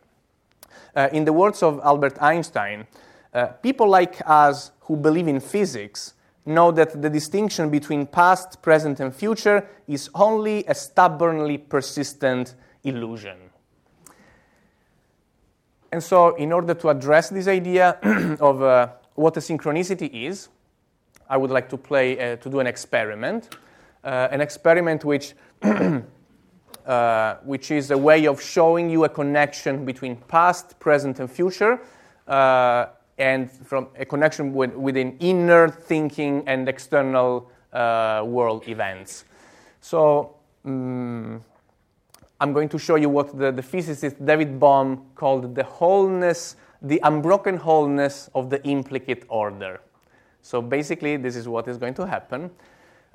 Uh, 0.97 1.09
in 1.13 1.25
the 1.25 1.33
words 1.33 1.63
of 1.63 1.81
Albert 1.85 2.17
Einstein, 2.21 2.87
uh, 3.35 3.47
people 3.63 3.89
like 3.89 4.21
us 4.27 4.73
who 4.81 4.97
believe 4.97 5.29
in 5.29 5.41
physics 5.41 6.15
know 6.47 6.71
that 6.73 7.01
the 7.01 7.11
distinction 7.11 7.71
between 7.71 8.07
past, 8.07 8.63
present, 8.63 8.99
and 9.01 9.15
future 9.15 9.69
is 9.87 10.11
only 10.15 10.65
a 10.67 10.75
stubbornly 10.75 11.59
persistent 11.59 12.55
illusion. 12.83 13.37
And 15.93 16.03
so, 16.03 16.35
in 16.37 16.53
order 16.53 16.75
to 16.75 16.89
address 16.89 17.31
this 17.31 17.49
idea 17.49 17.99
of 18.41 18.63
uh, 18.63 18.89
what 19.15 19.37
a 19.37 19.41
synchronicity 19.41 20.09
is, 20.29 20.49
I 21.31 21.37
would 21.37 21.51
like 21.51 21.69
to 21.69 21.77
play 21.77 22.19
uh, 22.19 22.37
to 22.37 22.51
do 22.51 22.59
an 22.59 22.67
experiment, 22.67 23.57
uh, 24.03 24.29
an 24.33 24.41
experiment 24.41 25.05
which 25.05 25.35
uh, 26.87 27.37
which 27.45 27.71
is 27.71 27.93
a 27.93 27.97
way 27.97 28.27
of 28.27 28.43
showing 28.43 28.91
you 28.91 29.05
a 29.05 29.09
connection 29.09 29.85
between 29.85 30.17
past, 30.17 30.79
present, 30.81 31.21
and 31.21 31.31
future, 31.31 31.81
uh, 32.27 32.87
and 33.19 33.49
from 33.51 33.87
a 33.97 34.05
connection 34.05 34.53
with, 34.53 34.75
within 34.75 35.17
inner 35.21 35.69
thinking 35.69 36.43
and 36.49 36.69
external 36.69 37.49
uh, 37.73 38.25
world 38.27 38.67
events. 38.67 39.25
So 39.81 40.35
um, 40.65 41.45
I'm 42.41 42.53
going 42.53 42.69
to 42.71 42.79
show 42.79 42.97
you 42.97 43.09
what 43.09 43.39
the, 43.39 43.53
the 43.53 43.63
physicist 43.63 44.25
David 44.25 44.59
Bohm 44.59 45.05
called 45.15 45.55
the 45.55 45.63
wholeness, 45.63 46.57
the 46.83 46.99
unbroken 47.05 47.57
wholeness 47.57 48.31
of 48.35 48.51
the 48.51 48.61
implicate 48.65 49.25
order. 49.29 49.81
So 50.43 50.63
basically, 50.63 51.17
this 51.17 51.37
is 51.37 51.49
what 51.49 51.69
is 51.69 51.77
going 51.77 51.95
to 51.95 52.07
happen. 52.07 52.51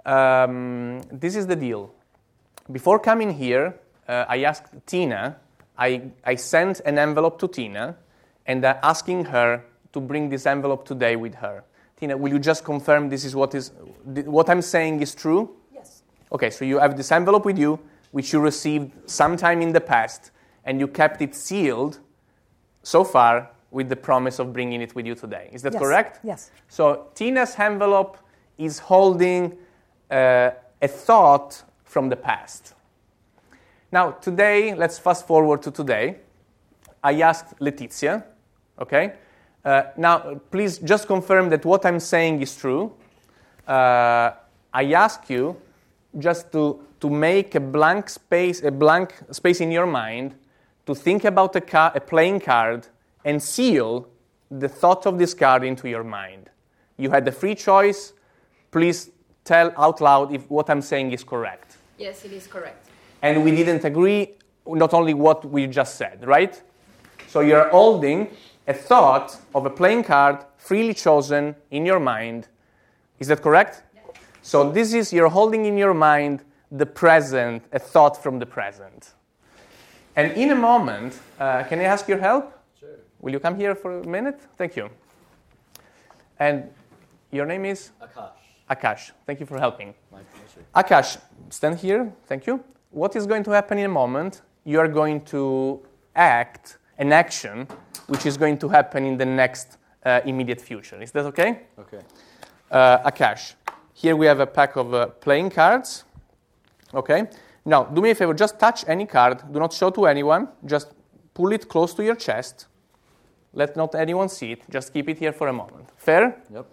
Um, 0.05 1.01
this 1.11 1.35
is 1.35 1.47
the 1.47 1.55
deal. 1.55 1.93
Before 2.71 2.99
coming 2.99 3.31
here, 3.31 3.79
uh, 4.07 4.25
I 4.27 4.43
asked 4.43 4.73
Tina, 4.85 5.37
I, 5.77 6.11
I 6.23 6.35
sent 6.35 6.81
an 6.81 6.97
envelope 6.97 7.39
to 7.39 7.47
Tina 7.47 7.97
and 8.45 8.63
uh, 8.63 8.77
asking 8.83 9.25
her 9.25 9.63
to 9.93 9.99
bring 9.99 10.29
this 10.29 10.45
envelope 10.45 10.85
today 10.85 11.15
with 11.15 11.35
her. 11.35 11.63
Tina, 11.97 12.15
will 12.17 12.31
you 12.31 12.39
just 12.39 12.63
confirm 12.63 13.09
this 13.09 13.23
is 13.23 13.35
what 13.35 13.55
is 13.55 13.71
what 14.03 14.49
I'm 14.49 14.61
saying 14.61 15.01
is 15.01 15.15
true? 15.15 15.55
Yes. 15.73 16.03
Okay, 16.31 16.49
so 16.49 16.65
you 16.65 16.79
have 16.79 16.97
this 16.97 17.11
envelope 17.11 17.45
with 17.45 17.57
you, 17.57 17.79
which 18.11 18.33
you 18.33 18.39
received 18.39 19.09
sometime 19.09 19.61
in 19.61 19.71
the 19.71 19.81
past, 19.81 20.31
and 20.65 20.79
you 20.79 20.87
kept 20.87 21.21
it 21.21 21.33
sealed 21.33 21.99
so 22.83 23.03
far 23.03 23.49
with 23.75 23.89
the 23.89 23.95
promise 23.95 24.39
of 24.39 24.53
bringing 24.53 24.81
it 24.81 24.95
with 24.95 25.05
you 25.05 25.15
today. 25.15 25.49
Is 25.51 25.61
that 25.63 25.73
yes. 25.73 25.81
correct? 25.81 26.19
Yes. 26.23 26.49
So 26.69 27.07
Tina's 27.13 27.53
envelope 27.59 28.17
is 28.57 28.79
holding 28.79 29.57
uh, 30.09 30.51
a 30.81 30.87
thought 30.87 31.61
from 31.83 32.07
the 32.07 32.15
past. 32.15 32.73
Now, 33.91 34.11
today, 34.11 34.73
let's 34.73 34.97
fast 34.97 35.27
forward 35.27 35.61
to 35.63 35.71
today. 35.71 36.19
I 37.03 37.21
asked 37.21 37.59
Letizia, 37.59 38.23
okay? 38.79 39.13
Uh, 39.65 39.83
now, 39.97 40.39
please 40.51 40.77
just 40.77 41.05
confirm 41.05 41.49
that 41.49 41.65
what 41.65 41.85
I'm 41.85 41.99
saying 41.99 42.41
is 42.41 42.55
true. 42.55 42.93
Uh, 43.67 44.31
I 44.73 44.93
ask 44.93 45.29
you 45.29 45.57
just 46.17 46.49
to, 46.53 46.79
to 47.01 47.09
make 47.09 47.55
a 47.55 47.59
blank 47.59 48.09
space, 48.09 48.63
a 48.63 48.71
blank 48.71 49.13
space 49.31 49.59
in 49.59 49.69
your 49.69 49.85
mind, 49.85 50.33
to 50.85 50.95
think 50.95 51.25
about 51.25 51.55
a, 51.57 51.61
car, 51.61 51.91
a 51.93 51.99
playing 51.99 52.39
card 52.39 52.87
and 53.25 53.41
seal 53.41 54.07
the 54.49 54.69
thought 54.69 55.05
of 55.05 55.17
this 55.17 55.33
card 55.33 55.63
into 55.63 55.89
your 55.89 56.03
mind. 56.03 56.49
You 56.97 57.09
had 57.09 57.25
the 57.25 57.31
free 57.31 57.55
choice. 57.55 58.13
Please 58.71 59.09
tell 59.43 59.73
out 59.77 59.99
loud 59.99 60.33
if 60.33 60.49
what 60.49 60.69
I'm 60.69 60.81
saying 60.81 61.11
is 61.11 61.23
correct. 61.23 61.77
Yes, 61.97 62.23
it 62.23 62.31
is 62.31 62.47
correct. 62.47 62.87
And 63.21 63.43
we 63.43 63.51
didn't 63.51 63.83
agree 63.83 64.35
not 64.65 64.93
only 64.93 65.13
what 65.13 65.43
we 65.43 65.67
just 65.67 65.95
said, 65.95 66.25
right? 66.25 66.61
So 67.27 67.41
you're 67.41 67.69
holding 67.69 68.29
a 68.67 68.73
thought 68.73 69.37
of 69.53 69.65
a 69.65 69.69
playing 69.69 70.03
card 70.03 70.45
freely 70.57 70.93
chosen 70.93 71.55
in 71.71 71.85
your 71.85 71.99
mind. 71.99 72.47
Is 73.19 73.27
that 73.27 73.41
correct? 73.41 73.83
So 74.41 74.71
this 74.71 74.93
is 74.93 75.11
you're 75.11 75.29
holding 75.29 75.65
in 75.65 75.77
your 75.77 75.93
mind 75.93 76.43
the 76.71 76.85
present, 76.85 77.63
a 77.71 77.79
thought 77.79 78.21
from 78.21 78.39
the 78.39 78.45
present. 78.45 79.13
And 80.15 80.31
in 80.33 80.51
a 80.51 80.55
moment, 80.55 81.19
uh, 81.39 81.63
can 81.63 81.79
I 81.79 81.83
ask 81.83 82.07
your 82.07 82.19
help? 82.19 82.54
Will 83.25 83.31
you 83.31 83.39
come 83.39 83.55
here 83.55 83.73
for 83.73 84.01
a 84.01 84.07
minute? 84.07 84.39
Thank 84.55 84.75
you. 84.75 84.87
And 86.37 86.69
your 87.31 87.47
name 87.47 87.65
is? 87.65 87.89
Akash. 87.99 88.29
Akash. 88.69 89.11
Thank 89.25 89.39
you 89.39 89.47
for 89.47 89.57
helping. 89.57 89.95
My 90.11 90.19
pleasure. 90.19 90.63
Akash, 90.75 91.17
stand 91.49 91.79
here. 91.79 92.13
Thank 92.27 92.45
you. 92.45 92.63
What 92.91 93.15
is 93.15 93.25
going 93.25 93.43
to 93.45 93.49
happen 93.49 93.79
in 93.79 93.85
a 93.85 93.89
moment? 93.89 94.43
You 94.63 94.79
are 94.79 94.87
going 94.87 95.21
to 95.25 95.81
act 96.15 96.77
an 96.99 97.11
action 97.11 97.67
which 98.05 98.27
is 98.27 98.37
going 98.37 98.59
to 98.59 98.69
happen 98.69 99.03
in 99.05 99.17
the 99.17 99.25
next 99.25 99.79
uh, 100.05 100.21
immediate 100.23 100.61
future. 100.61 101.01
Is 101.01 101.11
that 101.13 101.25
okay? 101.25 101.61
Okay. 101.79 102.01
Uh, 102.69 103.09
Akash, 103.09 103.55
here 103.93 104.15
we 104.15 104.27
have 104.27 104.39
a 104.39 104.45
pack 104.45 104.75
of 104.75 104.93
uh, 104.93 105.07
playing 105.07 105.49
cards. 105.49 106.03
Okay? 106.93 107.23
Now, 107.65 107.85
do 107.85 108.01
me 108.01 108.11
a 108.11 108.15
favor, 108.15 108.35
just 108.35 108.59
touch 108.59 108.85
any 108.87 109.07
card. 109.07 109.41
Do 109.51 109.57
not 109.57 109.73
show 109.73 109.89
to 109.89 110.05
anyone. 110.05 110.47
Just 110.63 110.93
pull 111.33 111.51
it 111.53 111.67
close 111.67 111.95
to 111.95 112.03
your 112.03 112.15
chest. 112.15 112.67
Let 113.55 113.75
not 113.75 113.95
anyone 113.95 114.29
see 114.29 114.51
it. 114.51 114.69
Just 114.69 114.93
keep 114.93 115.09
it 115.09 115.17
here 115.17 115.31
for 115.31 115.47
a 115.47 115.53
moment. 115.53 115.89
Fair? 115.97 116.41
Yep. 116.53 116.65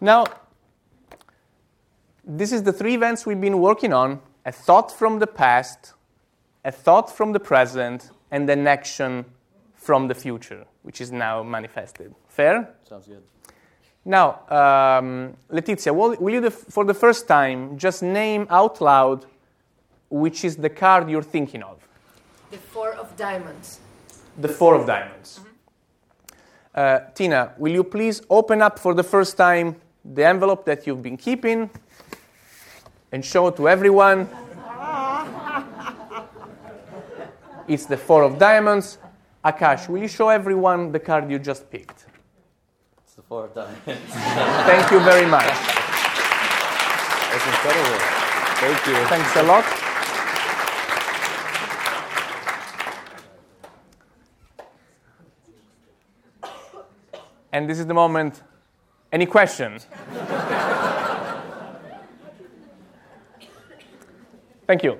Now, 0.00 0.24
this 2.24 2.52
is 2.52 2.62
the 2.62 2.72
three 2.72 2.94
events 2.94 3.26
we've 3.26 3.40
been 3.40 3.60
working 3.60 3.92
on 3.92 4.20
a 4.46 4.52
thought 4.52 4.90
from 4.90 5.18
the 5.18 5.26
past, 5.26 5.92
a 6.64 6.72
thought 6.72 7.14
from 7.14 7.32
the 7.32 7.40
present, 7.40 8.10
and 8.30 8.48
an 8.48 8.66
action 8.66 9.26
from 9.74 10.08
the 10.08 10.14
future, 10.14 10.64
which 10.82 11.00
is 11.02 11.12
now 11.12 11.42
manifested. 11.42 12.14
Fair? 12.28 12.70
Sounds 12.88 13.06
good. 13.06 13.22
Now, 14.04 14.40
um, 14.48 15.36
Letizia, 15.52 15.94
will, 15.94 16.16
will 16.18 16.32
you, 16.32 16.40
the, 16.40 16.50
for 16.50 16.84
the 16.86 16.94
first 16.94 17.28
time, 17.28 17.76
just 17.76 18.02
name 18.02 18.46
out 18.48 18.80
loud 18.80 19.26
which 20.08 20.44
is 20.44 20.56
the 20.56 20.70
card 20.70 21.10
you're 21.10 21.22
thinking 21.22 21.62
of? 21.62 21.86
The 22.50 22.56
four 22.56 22.94
of 22.94 23.14
diamonds. 23.16 23.80
The 24.38 24.48
Four 24.48 24.74
of 24.74 24.86
Diamonds. 24.86 25.40
Uh, 26.74 27.00
Tina, 27.14 27.52
will 27.58 27.72
you 27.72 27.84
please 27.84 28.22
open 28.30 28.62
up 28.62 28.78
for 28.78 28.94
the 28.94 29.02
first 29.02 29.36
time 29.36 29.76
the 30.04 30.24
envelope 30.24 30.64
that 30.64 30.86
you've 30.86 31.02
been 31.02 31.16
keeping 31.16 31.68
and 33.12 33.24
show 33.24 33.48
it 33.48 33.56
to 33.56 33.68
everyone? 33.68 34.28
it's 37.68 37.86
the 37.86 37.96
Four 37.96 38.22
of 38.22 38.38
Diamonds. 38.38 38.98
Akash, 39.44 39.88
will 39.88 39.98
you 39.98 40.08
show 40.08 40.28
everyone 40.28 40.92
the 40.92 41.00
card 41.00 41.30
you 41.30 41.38
just 41.38 41.70
picked? 41.70 42.06
It's 43.02 43.14
the 43.14 43.22
four 43.22 43.46
of 43.46 43.54
diamonds. 43.54 43.80
Thank 43.86 44.90
you 44.90 45.00
very 45.00 45.26
much. 45.26 45.48
That's 47.30 47.46
incredible. 47.46 47.98
Thank 48.60 48.86
you. 48.86 48.94
Thanks 49.06 49.36
a 49.36 49.42
lot. 49.44 49.79
And 57.52 57.68
this 57.68 57.78
is 57.78 57.86
the 57.86 57.94
moment. 57.94 58.42
Any 59.12 59.26
questions? 59.26 59.86
Thank 64.66 64.84
you. 64.84 64.98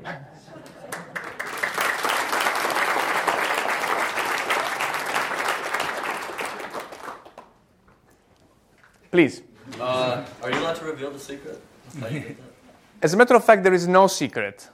Please. 9.12 9.42
Uh, 9.80 10.24
are 10.42 10.50
you 10.50 10.58
allowed 10.58 10.74
to 10.76 10.84
reveal 10.84 11.10
the 11.10 11.18
secret? 11.18 11.60
How 12.00 12.08
you 12.08 12.20
did 12.20 12.36
that? 12.36 12.44
As 13.02 13.14
a 13.14 13.16
matter 13.16 13.34
of 13.34 13.44
fact, 13.44 13.62
there 13.62 13.72
is 13.72 13.86
no 13.86 14.06
secret. 14.08 14.68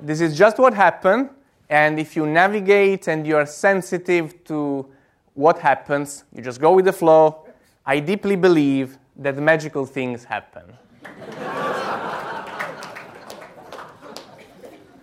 This 0.00 0.20
is 0.20 0.36
just 0.36 0.58
what 0.58 0.74
happened, 0.74 1.30
and 1.68 1.98
if 1.98 2.14
you 2.16 2.26
navigate 2.26 3.08
and 3.08 3.26
you 3.26 3.36
are 3.36 3.46
sensitive 3.46 4.44
to 4.44 4.86
what 5.34 5.58
happens, 5.58 6.24
you 6.34 6.42
just 6.42 6.60
go 6.60 6.72
with 6.72 6.84
the 6.84 6.92
flow. 6.92 7.46
I 7.84 8.00
deeply 8.00 8.36
believe 8.36 8.98
that 9.16 9.36
magical 9.36 9.84
things 9.84 10.24
happen. 10.24 10.64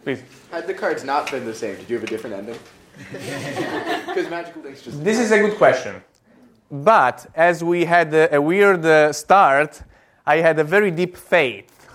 Please. 0.03 0.23
Had 0.49 0.67
the 0.67 0.73
cards 0.73 1.03
not 1.03 1.29
been 1.29 1.45
the 1.45 1.53
same, 1.53 1.75
did 1.75 1.89
you 1.89 1.95
have 1.97 2.03
a 2.03 2.07
different 2.07 2.35
ending? 2.35 2.59
Because 4.07 4.29
magical 4.29 4.61
things 4.61 4.81
just. 4.81 5.03
This 5.03 5.19
is 5.19 5.31
a 5.31 5.39
good 5.39 5.57
question. 5.57 6.01
But 6.69 7.27
as 7.35 7.63
we 7.63 7.85
had 7.85 8.13
a, 8.13 8.35
a 8.35 8.41
weird 8.41 8.85
uh, 8.85 9.13
start, 9.13 9.81
I 10.25 10.37
had 10.37 10.59
a 10.59 10.63
very 10.63 10.91
deep 10.91 11.15
faith 11.17 11.89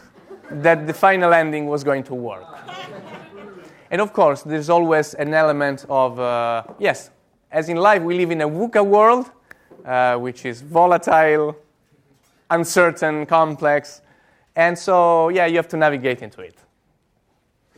that 0.50 0.86
the 0.86 0.94
final 0.94 1.32
ending 1.32 1.66
was 1.66 1.82
going 1.84 2.04
to 2.04 2.14
work. 2.14 2.44
And 3.90 4.00
of 4.00 4.12
course, 4.12 4.42
there's 4.42 4.70
always 4.70 5.14
an 5.14 5.32
element 5.34 5.86
of, 5.88 6.18
uh, 6.18 6.64
yes, 6.78 7.10
as 7.50 7.68
in 7.68 7.76
life, 7.76 8.02
we 8.02 8.16
live 8.16 8.30
in 8.30 8.40
a 8.40 8.48
VUCA 8.48 8.84
world, 8.84 9.30
uh, 9.84 10.16
which 10.16 10.44
is 10.44 10.62
volatile, 10.62 11.56
uncertain, 12.50 13.26
complex. 13.26 14.02
And 14.54 14.78
so, 14.78 15.28
yeah, 15.28 15.46
you 15.46 15.56
have 15.56 15.68
to 15.68 15.76
navigate 15.76 16.22
into 16.22 16.40
it. 16.40 16.56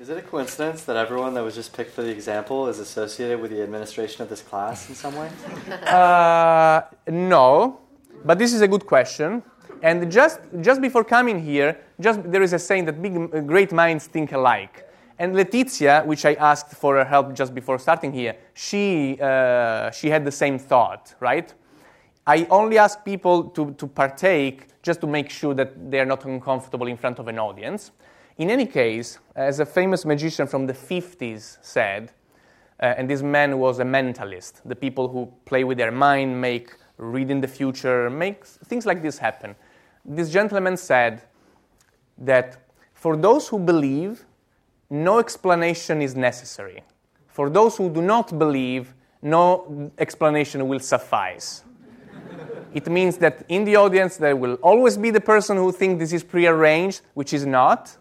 Is 0.01 0.09
it 0.11 0.17
a 0.17 0.23
coincidence 0.23 0.85
that 0.85 0.97
everyone 0.97 1.35
that 1.35 1.43
was 1.43 1.57
just 1.57 1.73
picked 1.73 1.91
for 1.93 2.03
the 2.03 2.11
example 2.11 2.69
is 2.69 2.79
associated 2.79 3.41
with 3.41 3.51
the 3.51 3.63
administration 3.63 4.23
of 4.23 4.29
this 4.29 4.43
class 4.43 4.89
in 4.89 4.95
some 4.95 5.17
way? 5.17 5.29
Uh, 5.87 6.83
no, 7.09 7.81
but 8.25 8.39
this 8.39 8.53
is 8.53 8.61
a 8.61 8.69
good 8.69 8.87
question. 8.87 9.43
And 9.83 10.11
just, 10.11 10.41
just 10.61 10.81
before 10.81 11.05
coming 11.05 11.41
here, 11.43 11.79
just, 12.01 12.23
there 12.31 12.43
is 12.43 12.53
a 12.53 12.59
saying 12.59 12.85
that 12.87 13.03
big, 13.03 13.47
great 13.47 13.73
minds 13.73 14.07
think 14.07 14.33
alike. 14.33 14.88
And 15.19 15.35
Letizia, 15.35 16.07
which 16.07 16.25
I 16.25 16.35
asked 16.35 16.73
for 16.75 16.95
her 16.97 17.05
help 17.05 17.35
just 17.35 17.55
before 17.55 17.79
starting 17.79 18.13
here, 18.13 18.37
she, 18.55 19.19
uh, 19.21 19.91
she 19.91 20.11
had 20.11 20.25
the 20.25 20.31
same 20.31 20.59
thought, 20.59 21.15
right? 21.19 21.53
I 22.27 22.47
only 22.51 22.79
ask 22.79 23.05
people 23.05 23.45
to, 23.51 23.73
to 23.73 23.87
partake 23.87 24.69
just 24.83 25.01
to 25.01 25.07
make 25.07 25.29
sure 25.31 25.55
that 25.55 25.91
they 25.91 25.99
are 25.99 26.07
not 26.07 26.25
uncomfortable 26.25 26.87
in 26.87 26.97
front 26.97 27.19
of 27.19 27.27
an 27.27 27.39
audience. 27.39 27.91
In 28.37 28.51
any 28.51 28.67
case, 28.67 29.19
as 29.35 29.59
a 29.59 29.67
famous 29.67 30.05
magician 30.05 30.47
from 30.47 30.67
the 30.67 30.73
50s 30.73 31.59
said, 31.63 32.13
uh, 32.81 32.95
and 32.97 33.11
this 33.11 33.23
man 33.23 33.59
was 33.59 33.81
a 33.81 33.85
mentalist, 33.85 34.61
the 34.65 34.77
people 34.77 35.09
who 35.09 35.33
play 35.47 35.65
with 35.65 35.79
their 35.79 35.91
mind, 35.91 36.41
make 36.41 36.71
read 36.97 37.31
in 37.31 37.41
the 37.41 37.49
future, 37.49 38.09
make 38.09 38.45
things 38.45 38.87
like 38.87 39.03
this 39.03 39.19
happen. 39.19 39.57
This 40.05 40.31
gentleman 40.31 40.77
said 40.77 41.23
that 42.19 42.59
for 42.95 43.17
those 43.17 43.49
who 43.49 43.59
believe, 43.59 44.25
no 44.91 45.19
explanation 45.19 46.03
is 46.03 46.15
necessary. 46.15 46.83
For 47.27 47.51
those 47.51 47.77
who 47.77 47.91
do 47.91 48.03
not 48.03 48.39
believe, 48.39 48.95
no 49.23 49.91
explanation 49.99 50.67
will 50.69 50.81
suffice. 50.81 51.63
it 52.75 52.87
means 52.89 53.17
that 53.19 53.45
in 53.49 53.65
the 53.65 53.77
audience 53.77 54.17
there 54.17 54.37
will 54.37 54.55
always 54.55 54.97
be 54.97 55.11
the 55.11 55.21
person 55.21 55.57
who 55.57 55.73
thinks 55.73 55.99
this 55.99 56.13
is 56.13 56.25
prearranged, 56.25 57.03
which 57.15 57.33
is 57.33 57.45
not, 57.45 57.97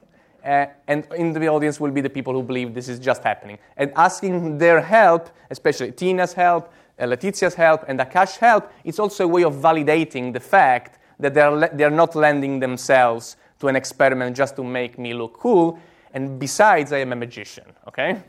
uh, 0.46 0.66
and 0.88 1.06
in 1.16 1.34
the 1.34 1.48
audience 1.48 1.80
will 1.80 1.92
be 1.92 2.02
the 2.02 2.10
people 2.10 2.34
who 2.34 2.42
believe 2.42 2.74
this 2.74 2.88
is 2.88 3.00
just 3.00 3.24
happening. 3.24 3.58
And 3.76 3.92
asking 3.96 4.58
their 4.58 4.80
help, 4.80 5.30
especially 5.50 5.92
Tina's 5.92 6.34
help, 6.34 6.72
uh, 7.00 7.04
Letizia's 7.06 7.54
help, 7.54 7.84
and 7.88 8.00
Akash's 8.00 8.38
help, 8.38 8.72
it's 8.84 9.00
also 9.00 9.26
a 9.26 9.28
way 9.28 9.44
of 9.44 9.56
validating 9.56 10.32
the 10.32 10.40
fact 10.40 11.00
that 11.20 11.34
they're, 11.34 11.52
le- 11.52 11.70
they're 11.74 11.90
not 11.90 12.16
lending 12.16 12.60
themselves 12.60 13.36
to 13.60 13.68
an 13.68 13.76
experiment 13.76 14.38
just 14.38 14.56
to 14.56 14.64
make 14.64 14.98
me 14.98 15.14
look 15.14 15.34
cool. 15.34 15.80
And 16.18 16.40
besides, 16.40 16.92
I 16.94 16.98
am 16.98 17.14
a 17.14 17.16
magician, 17.16 17.66
okay? 17.88 18.20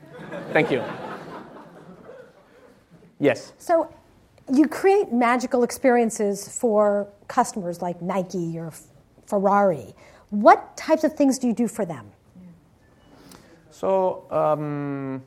Thank 0.52 0.70
you. 0.70 0.84
Yes. 3.18 3.54
So 3.56 3.90
you 4.52 4.68
create 4.68 5.10
magical 5.10 5.62
experiences 5.62 6.46
for 6.46 7.08
customers 7.28 7.80
like 7.80 8.02
Nike 8.02 8.58
or 8.58 8.74
Ferrari. 9.24 9.94
What 10.28 10.76
types 10.76 11.02
of 11.02 11.14
things 11.14 11.38
do 11.38 11.46
you 11.46 11.54
do 11.54 11.66
for 11.66 11.86
them? 11.86 12.04
So, 13.70 14.26
um, 14.30 15.22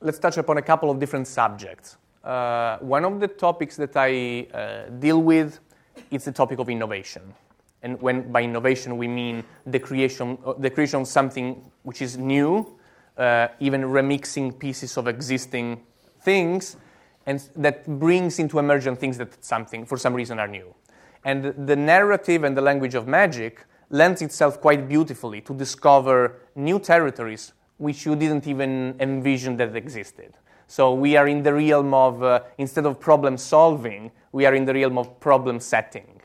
let's 0.00 0.18
touch 0.18 0.38
upon 0.38 0.56
a 0.56 0.62
couple 0.62 0.90
of 0.90 0.98
different 0.98 1.26
subjects. 1.26 1.98
Uh, 2.24 2.78
one 2.78 3.04
of 3.04 3.20
the 3.20 3.28
topics 3.28 3.76
that 3.76 3.94
I 3.96 4.46
uh, 4.54 4.88
deal 4.98 5.20
with 5.20 5.60
is 6.10 6.24
the 6.24 6.32
topic 6.32 6.58
of 6.58 6.70
innovation. 6.70 7.34
And 7.82 8.00
when 8.00 8.30
by 8.30 8.42
innovation 8.42 8.96
we 8.96 9.08
mean 9.08 9.44
the 9.66 9.78
creation, 9.78 10.38
the 10.58 10.70
creation 10.70 11.02
of 11.02 11.08
something 11.08 11.70
which 11.82 12.02
is 12.02 12.18
new, 12.18 12.78
uh, 13.16 13.48
even 13.58 13.82
remixing 13.82 14.58
pieces 14.58 14.96
of 14.96 15.08
existing 15.08 15.82
things, 16.22 16.76
and 17.26 17.42
that 17.56 17.86
brings 17.98 18.38
into 18.38 18.58
emergent 18.58 18.98
things 18.98 19.18
that 19.18 19.44
something, 19.44 19.86
for 19.86 19.96
some 19.96 20.14
reason, 20.14 20.38
are 20.38 20.48
new. 20.48 20.74
And 21.24 21.54
the 21.66 21.76
narrative 21.76 22.44
and 22.44 22.56
the 22.56 22.62
language 22.62 22.94
of 22.94 23.06
magic 23.06 23.64
lends 23.90 24.22
itself 24.22 24.60
quite 24.60 24.88
beautifully 24.88 25.40
to 25.42 25.54
discover 25.54 26.40
new 26.54 26.78
territories 26.78 27.52
which 27.78 28.06
you 28.06 28.14
didn't 28.14 28.46
even 28.46 28.94
envision 29.00 29.56
that 29.56 29.74
existed. 29.74 30.34
So 30.66 30.94
we 30.94 31.16
are 31.16 31.26
in 31.26 31.42
the 31.42 31.52
realm 31.52 31.92
of, 31.92 32.22
uh, 32.22 32.40
instead 32.58 32.86
of 32.86 33.00
problem 33.00 33.36
solving, 33.36 34.12
we 34.32 34.46
are 34.46 34.54
in 34.54 34.64
the 34.64 34.74
realm 34.74 34.98
of 34.98 35.18
problem 35.18 35.58
setting. 35.60 36.19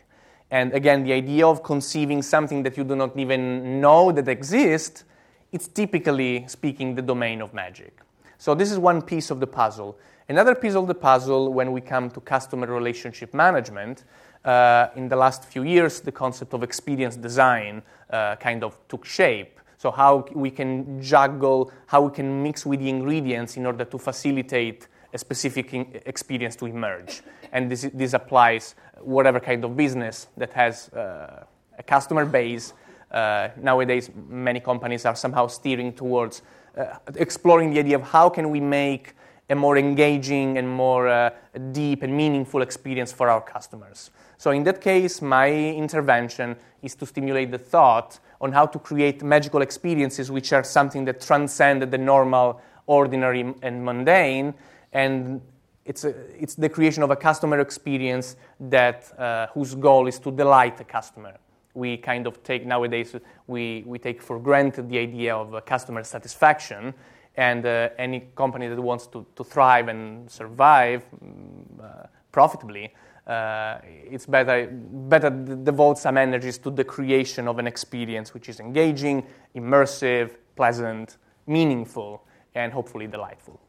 And 0.51 0.73
again, 0.73 1.03
the 1.03 1.13
idea 1.13 1.47
of 1.47 1.63
conceiving 1.63 2.21
something 2.21 2.63
that 2.63 2.77
you 2.77 2.83
do 2.83 2.95
not 2.95 3.17
even 3.17 3.81
know 3.81 4.11
that 4.11 4.27
exists, 4.27 5.03
it's 5.51 5.67
typically 5.67 6.45
speaking 6.47 6.95
the 6.95 7.01
domain 7.01 7.41
of 7.41 7.53
magic. 7.53 7.99
So 8.37 8.53
this 8.53 8.71
is 8.71 8.77
one 8.77 9.01
piece 9.01 9.31
of 9.31 9.39
the 9.39 9.47
puzzle. 9.47 9.97
Another 10.27 10.55
piece 10.55 10.75
of 10.75 10.87
the 10.87 10.95
puzzle 10.95 11.53
when 11.53 11.71
we 11.71 11.81
come 11.81 12.09
to 12.11 12.19
customer 12.19 12.67
relationship 12.67 13.33
management, 13.33 14.03
uh, 14.43 14.89
in 14.95 15.07
the 15.07 15.15
last 15.15 15.45
few 15.45 15.63
years, 15.63 15.99
the 16.01 16.11
concept 16.11 16.53
of 16.53 16.61
experience 16.61 17.15
design 17.15 17.81
uh, 18.11 18.35
kind 18.35 18.63
of 18.63 18.77
took 18.87 19.05
shape. 19.05 19.59
So, 19.77 19.91
how 19.91 20.25
we 20.33 20.51
can 20.51 21.01
juggle, 21.01 21.71
how 21.87 22.01
we 22.03 22.11
can 22.11 22.43
mix 22.43 22.65
with 22.65 22.79
the 22.79 22.89
ingredients 22.89 23.57
in 23.57 23.65
order 23.65 23.85
to 23.85 23.97
facilitate 23.97 24.87
a 25.15 25.17
specific 25.17 25.73
experience 26.05 26.55
to 26.57 26.65
emerge. 26.65 27.21
And 27.53 27.71
this, 27.71 27.89
this 27.93 28.13
applies 28.13 28.75
whatever 28.99 29.39
kind 29.39 29.63
of 29.63 29.75
business 29.75 30.27
that 30.37 30.51
has 30.53 30.89
uh, 30.89 31.45
a 31.79 31.83
customer 31.83 32.25
base. 32.25 32.73
Uh, 33.09 33.49
nowadays, 33.55 34.11
many 34.27 34.59
companies 34.59 35.05
are 35.05 35.15
somehow 35.15 35.47
steering 35.47 35.93
towards 35.93 36.41
uh, 36.77 36.97
exploring 37.15 37.71
the 37.73 37.79
idea 37.79 37.95
of 37.95 38.03
how 38.03 38.29
can 38.29 38.49
we 38.49 38.59
make 38.59 39.13
a 39.49 39.55
more 39.55 39.77
engaging 39.77 40.57
and 40.57 40.67
more 40.67 41.07
uh, 41.07 41.29
deep 41.71 42.03
and 42.03 42.15
meaningful 42.15 42.61
experience 42.61 43.13
for 43.13 43.29
our 43.29 43.41
customers. 43.41 44.11
So, 44.37 44.51
in 44.51 44.63
that 44.63 44.81
case, 44.81 45.21
my 45.21 45.49
intervention 45.49 46.57
is 46.81 46.95
to 46.95 47.05
stimulate 47.05 47.51
the 47.51 47.57
thought 47.57 48.19
on 48.41 48.51
how 48.51 48.65
to 48.65 48.79
create 48.79 49.23
magical 49.23 49.61
experiences 49.61 50.29
which 50.29 50.51
are 50.51 50.63
something 50.63 51.05
that 51.05 51.21
transcend 51.21 51.83
the 51.83 51.97
normal, 51.97 52.59
ordinary, 52.85 53.53
and 53.61 53.85
mundane. 53.85 54.53
And 54.95 55.41
it's, 55.85 56.03
a, 56.03 56.09
it's 56.41 56.55
the 56.55 56.69
creation 56.69 57.03
of 57.03 57.11
a 57.11 57.15
customer 57.15 57.59
experience 57.59 58.37
that, 58.59 59.11
uh, 59.19 59.47
whose 59.53 59.75
goal 59.75 60.07
is 60.07 60.17
to 60.19 60.31
delight 60.31 60.77
the 60.77 60.83
customer. 60.83 61.37
We 61.73 61.97
kind 61.97 62.25
of 62.25 62.41
take 62.41 62.65
nowadays, 62.65 63.15
we, 63.47 63.83
we 63.85 63.99
take 63.99 64.21
for 64.21 64.39
granted 64.39 64.89
the 64.89 64.97
idea 64.97 65.35
of 65.35 65.53
uh, 65.53 65.61
customer 65.61 66.03
satisfaction. 66.03 66.93
And 67.35 67.65
uh, 67.65 67.89
any 67.97 68.29
company 68.35 68.67
that 68.69 68.81
wants 68.81 69.07
to, 69.07 69.25
to 69.35 69.43
thrive 69.43 69.89
and 69.89 70.31
survive 70.31 71.05
mm, 71.21 71.83
uh, 71.83 72.07
profitably 72.31 72.93
uh, 73.27 73.79
it's 73.83 74.25
better, 74.25 74.69
better 74.71 75.29
devote 75.29 75.97
some 75.97 76.17
energies 76.17 76.59
to 76.59 76.69
the 76.69 76.83
creation 76.83 77.47
of 77.47 77.57
an 77.57 77.65
experience 77.65 78.33
which 78.33 78.49
is 78.49 78.59
engaging, 78.59 79.25
immersive, 79.55 80.35
pleasant, 80.55 81.17
meaningful, 81.47 82.23
and 82.53 82.71
hopefully 82.71 83.07
delightful. 83.07 83.59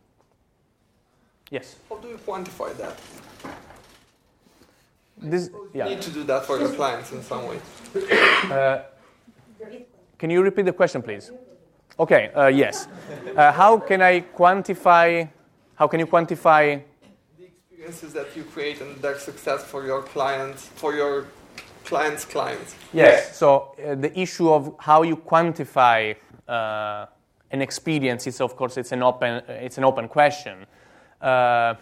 Yes? 1.51 1.77
How 1.89 1.97
do 1.97 2.09
you 2.09 2.19
quantify 2.19 2.77
that? 2.77 2.99
This, 5.19 5.51
yeah. 5.73 5.85
You 5.89 5.95
need 5.95 6.03
to 6.03 6.11
do 6.11 6.25
that 6.25 6.45
for 6.45 6.59
your 6.59 6.73
clients 6.73 7.13
in 7.13 7.23
some 7.23 7.47
way. 7.47 7.59
Uh, 8.51 8.83
can 10.19 10.31
you 10.31 10.43
repeat 10.43 10.65
the 10.65 10.73
question, 10.73 11.03
please? 11.03 11.31
Okay, 11.99 12.31
uh, 12.35 12.47
yes. 12.47 12.89
Uh, 13.37 13.53
how 13.53 13.79
can 13.79 14.03
I 14.03 14.21
quantify, 14.21 15.29
how 15.75 15.87
can 15.89 16.01
you 16.01 16.07
quantify 16.07 16.83
the 17.39 17.45
experiences 17.45 18.13
that 18.13 18.37
you 18.37 18.45
create 18.45 18.81
and 18.81 18.97
their 19.03 19.19
success 19.19 19.65
for 19.65 19.85
your 19.85 20.03
clients, 20.03 20.67
for 20.67 20.95
your 20.95 21.27
clients' 21.87 22.25
clients. 22.25 22.75
Yes. 22.93 23.39
So 23.39 23.75
uh, 23.79 23.95
the 23.95 24.19
issue 24.19 24.53
of 24.53 24.75
how 24.79 25.03
you 25.03 25.17
quantify 25.17 26.17
uh, 26.47 27.07
an 27.51 27.63
experience 27.63 28.27
is, 28.27 28.41
of 28.41 28.57
course, 28.57 28.77
it's 28.77 28.93
an 28.93 29.03
open, 29.03 29.43
it's 29.49 29.79
an 29.79 29.85
open 29.85 30.09
question. 30.09 30.67
Uh, 31.21 31.75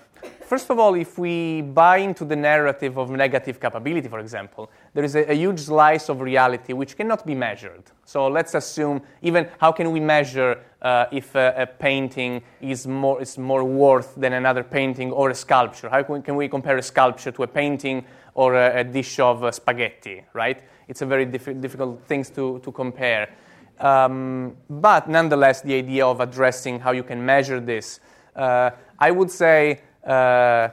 First 0.44 0.68
of 0.70 0.78
all, 0.78 0.94
if 0.94 1.18
we 1.18 1.62
buy 1.62 1.98
into 1.98 2.24
the 2.24 2.36
narrative 2.36 2.98
of 2.98 3.10
negative 3.10 3.58
capability, 3.58 4.08
for 4.08 4.18
example, 4.18 4.70
there 4.92 5.02
is 5.02 5.16
a, 5.16 5.30
a, 5.30 5.34
huge 5.34 5.58
slice 5.58 6.10
of 6.10 6.20
reality 6.20 6.74
which 6.74 6.96
cannot 6.96 7.26
be 7.26 7.34
measured. 7.34 7.82
So 8.04 8.28
let's 8.28 8.54
assume, 8.54 9.02
even 9.22 9.48
how 9.58 9.72
can 9.72 9.90
we 9.90 10.00
measure 10.00 10.62
uh, 10.82 11.06
if 11.10 11.34
a, 11.34 11.54
a, 11.56 11.66
painting 11.66 12.42
is 12.60 12.86
more, 12.86 13.22
is 13.22 13.38
more 13.38 13.64
worth 13.64 14.14
than 14.16 14.34
another 14.34 14.62
painting 14.62 15.12
or 15.12 15.30
a 15.30 15.34
sculpture? 15.34 15.88
How 15.88 16.02
can 16.02 16.16
we, 16.16 16.20
can 16.20 16.36
we 16.36 16.48
compare 16.48 16.76
a 16.76 16.82
sculpture 16.82 17.32
to 17.32 17.42
a 17.44 17.48
painting 17.48 18.04
or 18.34 18.54
a, 18.54 18.80
a 18.80 18.84
dish 18.84 19.18
of 19.18 19.44
uh, 19.44 19.50
spaghetti, 19.50 20.24
right? 20.34 20.62
It's 20.88 21.00
a 21.00 21.06
very 21.06 21.24
diff- 21.24 21.60
difficult 21.60 22.02
thing 22.04 22.22
to, 22.36 22.60
to 22.62 22.70
compare. 22.70 23.30
Um, 23.80 24.56
but 24.68 25.08
nonetheless, 25.08 25.62
the 25.62 25.74
idea 25.74 26.06
of 26.06 26.20
addressing 26.20 26.80
how 26.80 26.92
you 26.92 27.02
can 27.02 27.24
measure 27.24 27.60
this, 27.60 28.00
I 28.36 29.10
would 29.10 29.30
say 29.30 29.80
uh, 30.06 30.68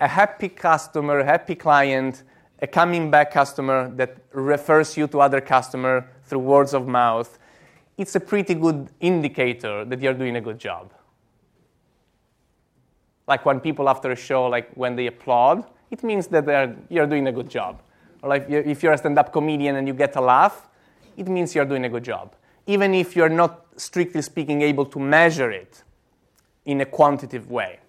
a 0.00 0.08
happy 0.08 0.48
customer, 0.48 1.22
happy 1.24 1.54
client, 1.54 2.22
a 2.62 2.66
coming 2.66 3.10
back 3.10 3.30
customer 3.30 3.90
that 3.96 4.16
refers 4.32 4.96
you 4.96 5.06
to 5.08 5.20
other 5.20 5.40
customer 5.40 6.08
through 6.24 6.40
words 6.40 6.74
of 6.74 6.86
mouth, 6.86 7.38
it's 7.96 8.14
a 8.14 8.20
pretty 8.20 8.54
good 8.54 8.88
indicator 9.00 9.84
that 9.84 10.00
you're 10.00 10.14
doing 10.14 10.36
a 10.36 10.40
good 10.40 10.58
job. 10.58 10.92
Like 13.26 13.44
when 13.44 13.60
people 13.60 13.88
after 13.88 14.10
a 14.10 14.16
show, 14.16 14.46
like 14.46 14.70
when 14.74 14.96
they 14.96 15.06
applaud, 15.06 15.64
it 15.90 16.02
means 16.02 16.26
that 16.28 16.76
you're 16.88 17.06
doing 17.06 17.26
a 17.26 17.32
good 17.32 17.48
job. 17.48 17.82
Or 18.22 18.28
like 18.28 18.48
if 18.48 18.82
you're 18.82 18.92
a 18.92 18.98
stand-up 18.98 19.32
comedian 19.32 19.76
and 19.76 19.86
you 19.86 19.94
get 19.94 20.16
a 20.16 20.20
laugh, 20.20 20.68
it 21.16 21.28
means 21.28 21.54
you're 21.54 21.64
doing 21.64 21.84
a 21.84 21.88
good 21.88 22.04
job. 22.04 22.34
Even 22.66 22.94
if 22.94 23.16
you're 23.16 23.28
not 23.28 23.66
strictly 23.76 24.22
speaking 24.22 24.62
able 24.62 24.86
to 24.86 24.98
measure 24.98 25.50
it 25.50 25.82
in 26.64 26.80
a 26.80 26.86
quantitative 26.86 27.50
way. 27.50 27.80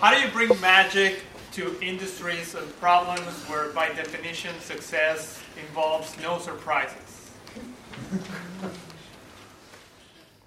How 0.00 0.12
do 0.12 0.20
you 0.20 0.28
bring 0.32 0.60
magic 0.60 1.20
to 1.52 1.80
industries 1.80 2.54
and 2.54 2.80
problems 2.80 3.44
where, 3.48 3.68
by 3.68 3.88
definition, 3.88 4.58
success 4.60 5.40
involves 5.60 6.16
no 6.20 6.38
surprises? 6.38 7.30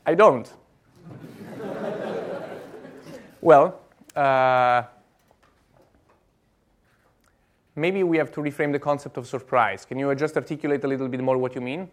I 0.05 0.13
don't. 0.13 0.51
well, 3.41 3.79
uh, 4.15 4.83
maybe 7.75 8.03
we 8.03 8.17
have 8.17 8.31
to 8.33 8.41
reframe 8.41 8.71
the 8.71 8.79
concept 8.79 9.17
of 9.17 9.25
surprise. 9.25 9.85
Can 9.85 9.97
you 9.99 10.13
just 10.15 10.35
articulate 10.35 10.83
a 10.83 10.87
little 10.87 11.07
bit 11.07 11.21
more 11.21 11.37
what 11.37 11.55
you 11.55 11.61
mean? 11.61 11.89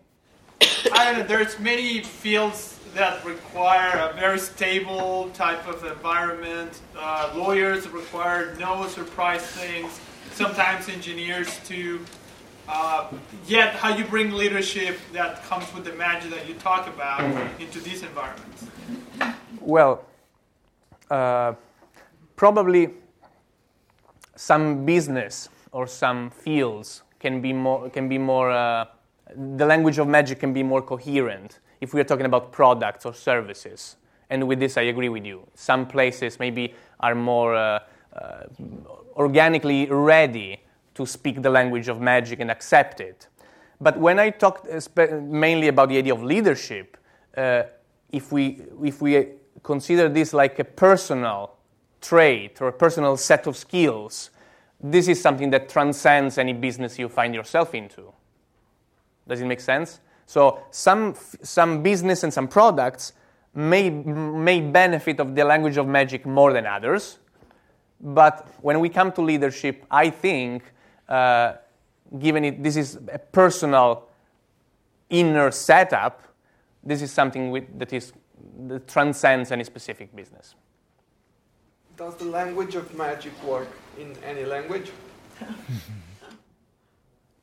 I 0.93 1.05
don't 1.05 1.21
know. 1.21 1.27
There's 1.27 1.59
many 1.61 2.01
fields 2.01 2.79
that 2.95 3.25
require 3.25 4.11
a 4.11 4.13
very 4.15 4.39
stable 4.39 5.31
type 5.31 5.67
of 5.69 5.85
environment. 5.85 6.81
Uh, 6.97 7.33
lawyers 7.37 7.89
require 7.89 8.55
no 8.59 8.87
surprise 8.89 9.43
things. 9.43 10.01
Sometimes 10.33 10.89
engineers 10.89 11.61
too. 11.65 12.01
Uh, 12.69 13.09
yet, 13.47 13.75
how 13.75 13.95
you 13.95 14.05
bring 14.05 14.33
leadership 14.33 14.99
that 15.13 15.43
comes 15.45 15.73
with 15.75 15.85
the 15.85 15.93
magic 15.93 16.31
that 16.31 16.49
you 16.49 16.55
talk 16.55 16.87
about 16.87 17.21
mm-hmm. 17.21 17.63
into 17.63 17.81
these 17.81 18.03
environments? 18.03 18.67
Well, 19.61 20.05
uh, 21.11 21.55
probably 22.37 22.91
some 24.37 24.85
business 24.85 25.49
or 25.71 25.87
some 25.87 26.31
fields 26.31 27.03
can 27.21 27.41
be 27.41 27.53
more 27.53 27.89
can 27.91 28.09
be 28.09 28.19
more. 28.19 28.51
Uh, 29.33 29.57
the 29.57 29.67
language 29.67 29.99
of 29.99 30.09
magic 30.09 30.41
can 30.41 30.53
be 30.53 30.63
more 30.63 30.83
coherent 30.83 31.61
if 31.81 31.95
we 31.95 32.01
are 32.01 32.05
talking 32.05 32.27
about 32.27 32.53
products 32.53 33.07
or 33.07 33.15
services. 33.15 33.97
And 34.31 34.49
with 34.49 34.61
this, 34.61 34.77
I 34.77 34.83
agree 34.83 35.09
with 35.09 35.27
you. 35.27 35.47
Some 35.55 35.87
places 35.87 36.39
maybe 36.39 36.75
are 37.01 37.15
more 37.15 37.55
uh, 37.55 37.81
uh, 38.15 38.45
organically 39.17 39.87
ready 39.87 40.61
to 40.95 41.07
speak 41.07 41.43
the 41.43 41.51
language 41.51 41.89
of 41.89 42.01
magic 42.01 42.41
and 42.41 42.51
accept 42.51 43.01
it. 43.01 43.29
But 43.81 43.99
when 43.99 44.19
I 44.19 44.31
talk 44.31 44.67
mainly 44.97 45.69
about 45.69 45.89
the 45.89 45.99
idea 45.99 46.15
of 46.15 46.23
leadership, 46.23 46.97
uh, 47.37 47.65
if, 48.11 48.31
we, 48.31 48.63
if 48.83 49.03
we 49.03 49.27
consider 49.63 50.09
this 50.09 50.33
like 50.33 50.59
a 50.59 50.65
personal 50.65 51.57
trait 52.01 52.61
or 52.61 52.69
a 52.69 52.73
personal 52.73 53.17
set 53.17 53.47
of 53.47 53.57
skills, 53.57 54.31
this 54.81 55.09
is 55.09 55.21
something 55.21 55.51
that 55.51 55.69
transcends 55.69 56.39
any 56.39 56.53
business 56.53 56.99
you 56.99 57.09
find 57.09 57.35
yourself 57.35 57.75
into. 57.75 58.13
Does 59.29 59.41
it 59.41 59.47
make 59.47 59.61
sense? 59.61 60.01
So 60.27 60.63
some, 60.71 61.15
some 61.43 61.83
business 61.83 62.23
and 62.23 62.33
some 62.33 62.49
products 62.49 63.13
may, 63.55 63.91
may 63.91 64.61
benefit 64.61 65.21
of 65.21 65.35
the 65.35 65.45
language 65.45 65.77
of 65.77 65.87
magic 65.87 66.27
more 66.27 66.53
than 66.53 66.67
others. 66.67 67.19
But 68.01 68.49
when 68.61 68.81
we 68.81 68.89
come 68.89 69.13
to 69.13 69.23
leadership, 69.23 69.85
I 69.91 70.11
think, 70.11 70.65
uh, 71.09 71.55
given 72.19 72.45
it 72.45 72.63
this 72.63 72.77
is 72.77 72.99
a 73.13 73.19
personal 73.19 74.09
inner 75.09 75.51
setup, 75.51 76.23
this 76.83 77.03
is 77.03 77.13
something 77.13 77.51
with, 77.51 77.79
that 77.79 77.93
is 77.93 78.13
that 78.67 78.89
transcends 78.89 79.53
any 79.53 79.65
specific 79.65 80.15
business. 80.15 80.55
Does 81.97 82.17
the 82.17 82.25
language 82.25 82.75
of 82.75 82.95
magic 82.97 83.33
work 83.45 83.69
in 83.99 84.17
any 84.25 84.45
language? 84.45 84.91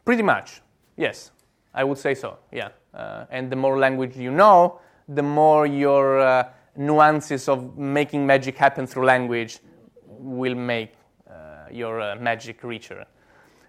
Pretty 0.06 0.24
much, 0.24 0.62
yes. 0.98 1.32
I 1.74 1.84
would 1.84 1.97
say 1.97 2.15
so, 2.15 2.38
yeah. 2.51 2.70
Uh, 2.93 3.26
and 3.30 3.51
the 3.51 3.55
more 3.55 3.78
language 3.78 4.17
you 4.17 4.32
know, 4.32 4.80
the 5.07 5.22
more 5.22 5.65
your 5.65 6.20
uh, 6.20 6.49
nuances 6.76 7.47
of 7.47 7.78
making 7.78 8.26
magic 8.26 8.57
happen 8.57 8.88
through 8.88 9.05
language 9.05 9.59
will 10.05 10.55
make 10.55 10.93
uh, 11.30 11.65
your 11.72 12.01
uh, 12.01 12.15
magic 12.15 12.63
richer. 12.63 13.05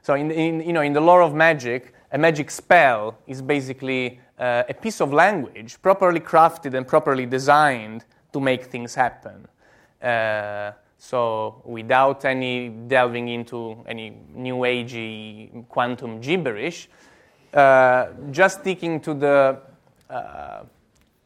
So, 0.02 0.14
in, 0.14 0.30
in, 0.30 0.60
you 0.60 0.72
know, 0.72 0.80
in 0.80 0.92
the 0.92 1.00
lore 1.00 1.22
of 1.22 1.34
magic, 1.34 1.92
a 2.12 2.18
magic 2.18 2.50
spell 2.50 3.18
is 3.26 3.42
basically 3.42 4.18
uh, 4.38 4.64
a 4.68 4.74
piece 4.74 5.00
of 5.00 5.12
language 5.12 5.80
properly 5.82 6.20
crafted 6.20 6.74
and 6.74 6.86
properly 6.86 7.26
designed 7.26 8.04
to 8.32 8.40
make 8.40 8.64
things 8.64 8.94
happen. 8.94 9.46
So, 11.02 11.62
without 11.64 12.26
any 12.26 12.68
delving 12.68 13.28
into 13.28 13.82
any 13.86 14.18
new 14.34 14.56
agey 14.56 15.66
quantum 15.68 16.20
gibberish, 16.20 16.90
uh, 17.54 18.08
just 18.30 18.60
sticking 18.60 19.00
to 19.00 19.14
the 19.14 19.58
uh, 20.08 20.62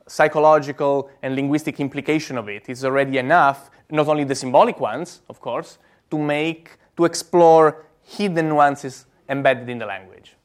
psychological 0.07 1.11
and 1.23 1.35
linguistic 1.35 1.81
implication 1.81 2.39
of 2.39 2.49
it 2.49 2.69
is 2.69 2.85
already 2.85 3.19
enough, 3.19 3.71
not 3.91 4.09
only 4.09 4.25
the 4.25 4.35
symbolic 4.35 4.81
ones, 4.81 5.23
of 5.29 5.41
course, 5.41 5.79
to 6.11 6.19
make, 6.19 6.71
to 6.97 7.05
explore 7.05 7.87
hidden 8.03 8.49
nuances 8.49 9.07
embedded 9.29 9.69
in 9.69 9.79
the 9.79 9.87
language. 9.87 10.37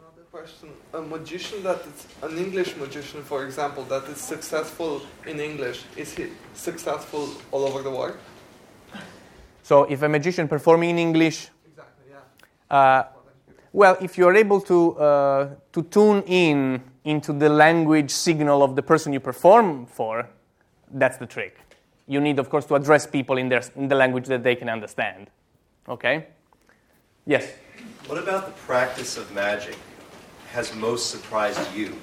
Another 0.00 0.22
question. 0.30 0.68
A 0.92 1.02
magician 1.02 1.62
that 1.64 1.80
is 1.80 2.06
an 2.22 2.38
English 2.38 2.76
magician, 2.76 3.22
for 3.22 3.44
example, 3.44 3.82
that 3.84 4.04
is 4.04 4.18
successful 4.18 5.02
in 5.26 5.40
English, 5.40 5.84
is 5.96 6.14
he 6.14 6.28
successful 6.54 7.28
all 7.50 7.64
over 7.64 7.82
the 7.82 7.90
world? 7.90 8.16
So 9.62 9.84
if 9.84 10.02
a 10.02 10.08
magician 10.08 10.46
performing 10.46 10.90
in 10.90 10.98
English, 10.98 11.48
Exactly, 11.66 12.04
yeah. 12.10 12.76
uh, 12.76 13.04
well, 13.74 13.96
if 14.00 14.16
you're 14.16 14.36
able 14.36 14.60
to, 14.60 14.96
uh, 14.98 15.48
to 15.72 15.82
tune 15.82 16.22
in 16.28 16.80
into 17.02 17.32
the 17.32 17.48
language 17.48 18.08
signal 18.08 18.62
of 18.62 18.76
the 18.76 18.82
person 18.82 19.12
you 19.12 19.18
perform 19.18 19.84
for, 19.84 20.28
that's 20.92 21.16
the 21.16 21.26
trick. 21.26 21.58
You 22.06 22.20
need, 22.20 22.38
of 22.38 22.48
course, 22.48 22.66
to 22.66 22.76
address 22.76 23.04
people 23.04 23.36
in, 23.36 23.48
their, 23.48 23.62
in 23.74 23.88
the 23.88 23.96
language 23.96 24.28
that 24.28 24.44
they 24.44 24.54
can 24.54 24.68
understand. 24.68 25.28
Okay? 25.88 26.28
Yes? 27.26 27.52
What 28.06 28.22
about 28.22 28.46
the 28.46 28.52
practice 28.52 29.16
of 29.16 29.34
magic 29.34 29.76
has 30.52 30.72
most 30.76 31.10
surprised 31.10 31.74
you? 31.74 31.96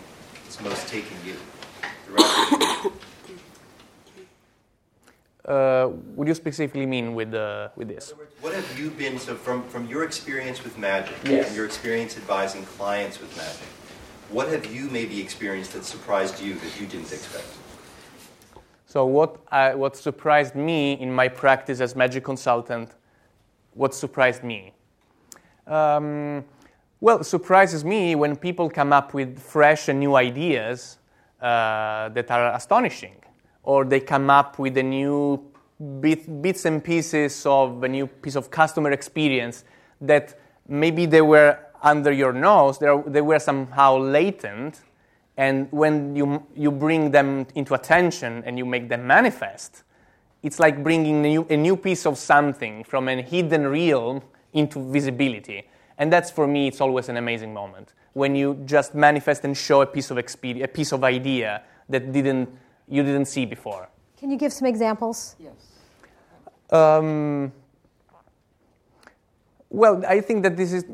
It's 0.45 0.59
most 0.59 0.89
taken 0.89 1.15
you? 1.26 1.38
Uh, 5.52 5.88
what 6.16 6.24
do 6.24 6.30
you 6.30 6.36
specifically 6.36 6.86
mean 6.86 7.14
with, 7.14 7.34
uh, 7.34 7.68
with 7.76 7.89
this? 7.89 8.14
What 8.39 8.54
have 8.54 8.80
you 8.80 8.89
been, 8.89 9.20
so 9.20 9.36
from, 9.36 9.64
from 9.64 9.86
your 9.86 10.06
experience 10.06 10.64
with 10.64 10.78
magic, 10.78 11.18
Yes. 11.26 11.47
and 11.47 11.56
your 11.58 11.66
experience 11.66 12.16
advising 12.16 12.64
clients 12.78 13.20
with 13.20 13.36
magic, 13.36 13.68
what 14.30 14.47
have 14.47 14.66
you 14.74 14.89
maybe 14.89 15.20
experienced 15.20 15.74
that 15.74 15.84
surprised 15.84 16.41
you 16.41 16.54
that 16.54 16.80
you 16.80 16.88
didn't 16.88 17.12
expect? 17.12 17.49
So, 18.86 19.06
what, 19.06 19.39
I, 19.52 19.76
what 19.76 19.97
surprised 19.97 20.56
me 20.56 20.93
in 20.93 21.12
my 21.12 21.28
practice 21.28 21.82
as 21.82 21.97
magic 21.97 22.24
consultant, 22.24 22.95
what 23.74 23.93
surprised 23.93 24.43
me? 24.45 24.74
Um, 25.68 26.45
well, 27.02 27.20
it 27.20 27.26
surprises 27.26 27.84
me 27.84 28.16
when 28.16 28.38
people 28.38 28.70
come 28.70 28.93
up 28.93 29.14
with 29.14 29.38
fresh 29.38 29.89
and 29.89 29.99
new 29.99 30.16
ideas 30.16 30.97
uh, 31.41 32.08
that 32.10 32.32
are 32.32 32.54
astonishing, 32.56 33.16
or 33.64 33.86
they 33.86 33.99
come 33.99 34.30
up 34.30 34.59
with 34.59 34.78
a 34.78 34.84
new 34.84 35.43
bit, 35.99 36.41
bits 36.41 36.66
and 36.66 36.84
pieces 36.84 37.45
of 37.45 37.84
a 37.84 37.88
new 37.88 38.07
piece 38.07 38.36
of 38.36 38.49
customer 38.49 38.91
experience 38.91 39.64
that 39.99 40.39
maybe 40.68 41.05
they 41.05 41.22
were 41.22 41.57
under 41.84 42.12
your 42.12 42.34
nose, 42.34 42.78
they, 42.78 42.88
are, 42.88 43.03
they 43.07 43.22
were 43.22 43.39
somehow 43.39 43.97
latent, 43.97 44.82
and 45.38 45.68
when 45.72 46.16
you, 46.16 46.45
you 46.55 46.72
bring 46.72 47.12
them 47.12 47.47
into 47.55 47.74
attention 47.74 48.43
and 48.45 48.57
you 48.57 48.66
make 48.66 48.89
them 48.89 49.07
manifest, 49.07 49.84
it's 50.43 50.59
like 50.59 50.84
bringing 50.84 51.26
a 51.26 51.30
new, 51.30 51.47
a 51.49 51.57
new 51.57 51.76
piece 51.76 52.05
of 52.05 52.18
something 52.18 52.84
from 52.84 53.07
a 53.07 53.22
hidden 53.22 53.68
realm 53.68 54.22
into 54.53 54.91
visibility. 54.91 55.68
And 55.97 56.12
that's 56.12 56.30
for 56.30 56.47
me, 56.47 56.68
it's 56.68 56.82
always 56.82 57.09
an 57.09 57.18
amazing 57.18 57.53
moment 57.53 57.93
when 58.14 58.36
you 58.36 58.62
just 58.66 58.93
manifest 58.93 59.45
and 59.45 59.55
show 59.55 59.82
a 59.82 59.86
piece 59.86 60.12
of 60.12 60.18
experience, 60.18 60.66
a 60.66 60.68
piece 60.68 60.91
of 60.91 61.03
idea 61.03 61.64
that 61.89 62.12
didn't, 62.12 62.49
you 62.92 63.04
didn't 63.04 63.26
see 63.26 63.46
before. 63.46 63.89
Can 64.18 64.30
you 64.30 64.38
give 64.38 64.54
some 64.54 64.68
examples? 64.68 65.36
Yes. 65.39 65.54
Um, 66.70 67.52
well, 69.70 70.04
I 70.06 70.22
think 70.22 70.44
that 70.44 70.56
this 70.58 70.74
is 70.74 70.86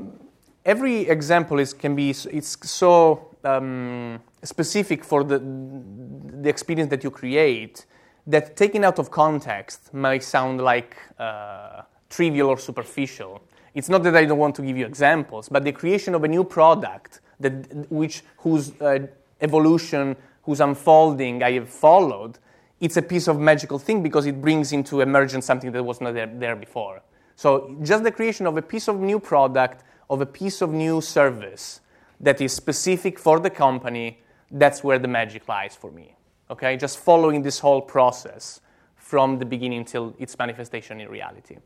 every 0.63 1.09
example 1.09 1.59
is 1.59 1.73
can 1.73 1.95
be 1.95 2.11
it's 2.11 2.57
so 2.69 3.35
um, 3.43 4.19
specific 4.43 5.03
for 5.03 5.23
the 5.23 5.39
the 5.39 6.49
experience 6.49 6.89
that 6.91 7.03
you 7.03 7.11
create 7.11 7.85
that 8.27 8.55
taken 8.55 8.83
out 8.83 8.99
of 8.99 9.09
context 9.09 9.93
might 9.93 10.23
sound 10.23 10.61
like 10.61 10.95
uh, 11.17 11.81
trivial 12.09 12.49
or 12.49 12.57
superficial. 12.57 13.41
It's 13.73 13.89
not 13.89 14.03
that 14.03 14.15
I 14.15 14.25
don't 14.25 14.39
want 14.39 14.55
to 14.55 14.61
give 14.61 14.77
you 14.77 14.85
examples, 14.85 15.49
but 15.49 15.63
the 15.63 15.71
creation 15.71 16.13
of 16.13 16.23
a 16.23 16.27
new 16.27 16.43
product 16.43 17.21
that 17.39 17.89
which 17.89 18.23
whose 18.37 18.79
uh, 18.81 19.07
evolution, 19.41 20.15
whose 20.47 20.61
unfolding 20.61 21.43
I 21.43 21.51
have 21.51 21.69
followed, 21.69 22.39
it's 22.79 22.95
a 22.95 23.01
piece 23.01 23.27
of 23.27 23.37
magical 23.37 23.77
thing 23.77 24.01
because 24.01 24.25
it 24.25 24.41
brings 24.41 24.71
into 24.71 25.01
emergence 25.01 25.45
something 25.45 25.73
that 25.73 25.83
was 25.83 25.99
not 25.99 26.13
there, 26.13 26.31
there 26.33 26.55
before. 26.55 27.01
So 27.35 27.75
just 27.83 28.05
the 28.05 28.13
creation 28.13 28.47
of 28.47 28.55
a 28.55 28.61
piece 28.61 28.87
of 28.87 28.97
new 28.97 29.19
product, 29.19 29.83
of 30.09 30.21
a 30.21 30.25
piece 30.25 30.61
of 30.61 30.71
new 30.71 31.01
service 31.01 31.81
that 32.21 32.39
is 32.39 32.53
specific 32.53 33.19
for 33.19 33.41
the 33.41 33.49
company, 33.49 34.21
that's 34.49 34.85
where 34.85 34.97
the 34.97 35.07
magic 35.09 35.49
lies 35.49 35.75
for 35.75 35.91
me. 35.91 36.15
Okay, 36.49 36.77
just 36.77 36.97
following 36.97 37.41
this 37.41 37.59
whole 37.59 37.81
process 37.81 38.61
from 38.95 39.39
the 39.39 39.45
beginning 39.45 39.83
till 39.83 40.15
its 40.17 40.39
manifestation 40.39 41.01
in 41.01 41.09
reality. 41.09 41.57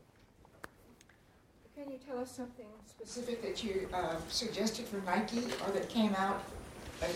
Can 1.76 1.88
you 1.88 1.98
tell 2.04 2.18
us 2.18 2.32
something 2.32 2.66
specific 2.84 3.42
that 3.42 3.62
you 3.62 3.88
uh, 3.94 4.16
suggested 4.28 4.86
for 4.86 5.00
Nike 5.06 5.44
or 5.64 5.70
that 5.72 5.88
came 5.88 6.16
out 6.16 6.42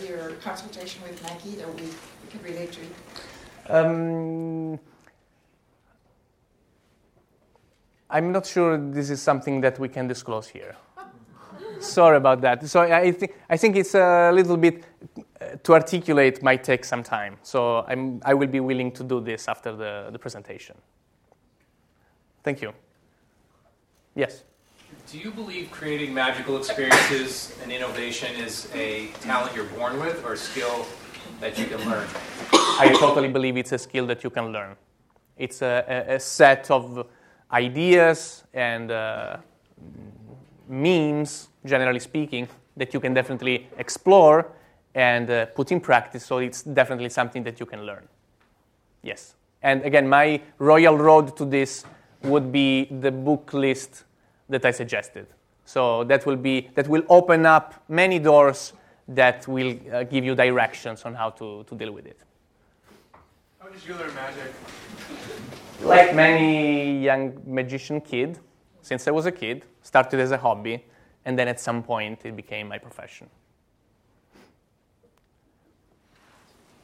your 0.07 0.31
consultation 0.41 1.01
with 1.03 1.21
Maggie 1.23 1.55
that 1.55 1.67
we, 1.75 1.81
we 1.83 2.29
could 2.31 2.43
relate 2.43 2.71
to? 2.73 2.81
Um, 3.69 4.79
I'm 8.09 8.31
not 8.31 8.45
sure 8.45 8.77
this 8.77 9.09
is 9.09 9.21
something 9.21 9.61
that 9.61 9.79
we 9.79 9.89
can 9.89 10.07
disclose 10.07 10.47
here. 10.47 10.75
Sorry 11.79 12.17
about 12.17 12.41
that. 12.41 12.67
So 12.67 12.81
I 12.81 13.11
think 13.11 13.33
I 13.49 13.57
think 13.57 13.75
it's 13.75 13.95
a 13.95 14.31
little 14.33 14.57
bit 14.57 14.83
uh, 15.41 15.57
to 15.63 15.73
articulate 15.73 16.41
might 16.41 16.63
take 16.63 16.85
some 16.85 17.03
time. 17.03 17.37
So 17.43 17.85
I'm 17.87 18.21
I 18.23 18.33
will 18.33 18.47
be 18.47 18.59
willing 18.59 18.91
to 18.93 19.03
do 19.03 19.19
this 19.19 19.47
after 19.47 19.75
the, 19.75 20.09
the 20.11 20.19
presentation. 20.19 20.77
Thank 22.43 22.61
you. 22.61 22.73
Yes. 24.15 24.43
Do 25.09 25.17
you 25.17 25.31
believe 25.31 25.71
creating 25.71 26.13
magical 26.13 26.57
experiences 26.57 27.57
and 27.63 27.71
innovation 27.71 28.35
is 28.35 28.69
a 28.75 29.07
talent 29.21 29.55
you're 29.55 29.63
born 29.63 30.01
with 30.01 30.21
or 30.25 30.33
a 30.33 30.37
skill 30.37 30.85
that 31.39 31.57
you 31.57 31.65
can 31.65 31.79
learn? 31.89 32.05
I 32.51 32.93
totally 32.99 33.29
believe 33.29 33.55
it's 33.55 33.71
a 33.71 33.77
skill 33.77 34.05
that 34.07 34.25
you 34.25 34.29
can 34.29 34.51
learn. 34.51 34.75
It's 35.37 35.61
a, 35.61 36.05
a, 36.09 36.19
set 36.19 36.69
of 36.69 37.07
ideas 37.53 38.43
and 38.53 38.91
uh, 38.91 39.37
memes, 40.67 41.47
generally 41.63 42.01
speaking, 42.01 42.49
that 42.75 42.93
you 42.93 42.99
can 42.99 43.13
definitely 43.13 43.69
explore 43.77 44.51
and 44.93 45.29
uh, 45.29 45.45
put 45.45 45.71
in 45.71 45.79
practice. 45.79 46.25
So 46.25 46.39
it's 46.39 46.63
definitely 46.63 47.07
something 47.07 47.43
that 47.43 47.61
you 47.61 47.65
can 47.65 47.83
learn. 47.85 48.09
Yes. 49.03 49.35
And 49.63 49.83
again, 49.83 50.09
my 50.09 50.41
royal 50.59 50.97
road 50.97 51.37
to 51.37 51.45
this 51.45 51.85
would 52.23 52.51
be 52.51 52.89
the 52.99 53.11
book 53.11 53.53
list 53.53 54.03
that 54.49 54.65
I 54.65 54.71
suggested. 54.71 55.27
So 55.65 56.03
that 56.05 56.25
will 56.25 56.37
be 56.37 56.69
that 56.75 56.87
will 56.87 57.03
open 57.09 57.45
up 57.45 57.83
many 57.89 58.19
doors 58.19 58.73
that 59.07 59.47
will 59.47 59.75
uh, 59.91 60.03
give 60.03 60.23
you 60.23 60.35
directions 60.35 61.03
on 61.03 61.13
how 61.13 61.29
to, 61.31 61.63
to 61.63 61.75
deal 61.75 61.91
with 61.91 62.05
it. 62.05 62.19
How 63.59 63.69
did 63.69 63.85
you 63.85 63.95
learn 63.95 64.13
magic? 64.15 64.53
Like 65.81 66.15
many 66.15 67.03
young 67.03 67.41
magician 67.45 68.01
kid, 68.01 68.39
since 68.81 69.07
I 69.07 69.11
was 69.11 69.25
a 69.25 69.31
kid, 69.31 69.65
started 69.81 70.19
as 70.19 70.31
a 70.31 70.37
hobby, 70.37 70.85
and 71.25 71.37
then 71.37 71.47
at 71.47 71.59
some 71.59 71.83
point 71.83 72.25
it 72.25 72.35
became 72.35 72.67
my 72.67 72.77
profession. 72.77 73.29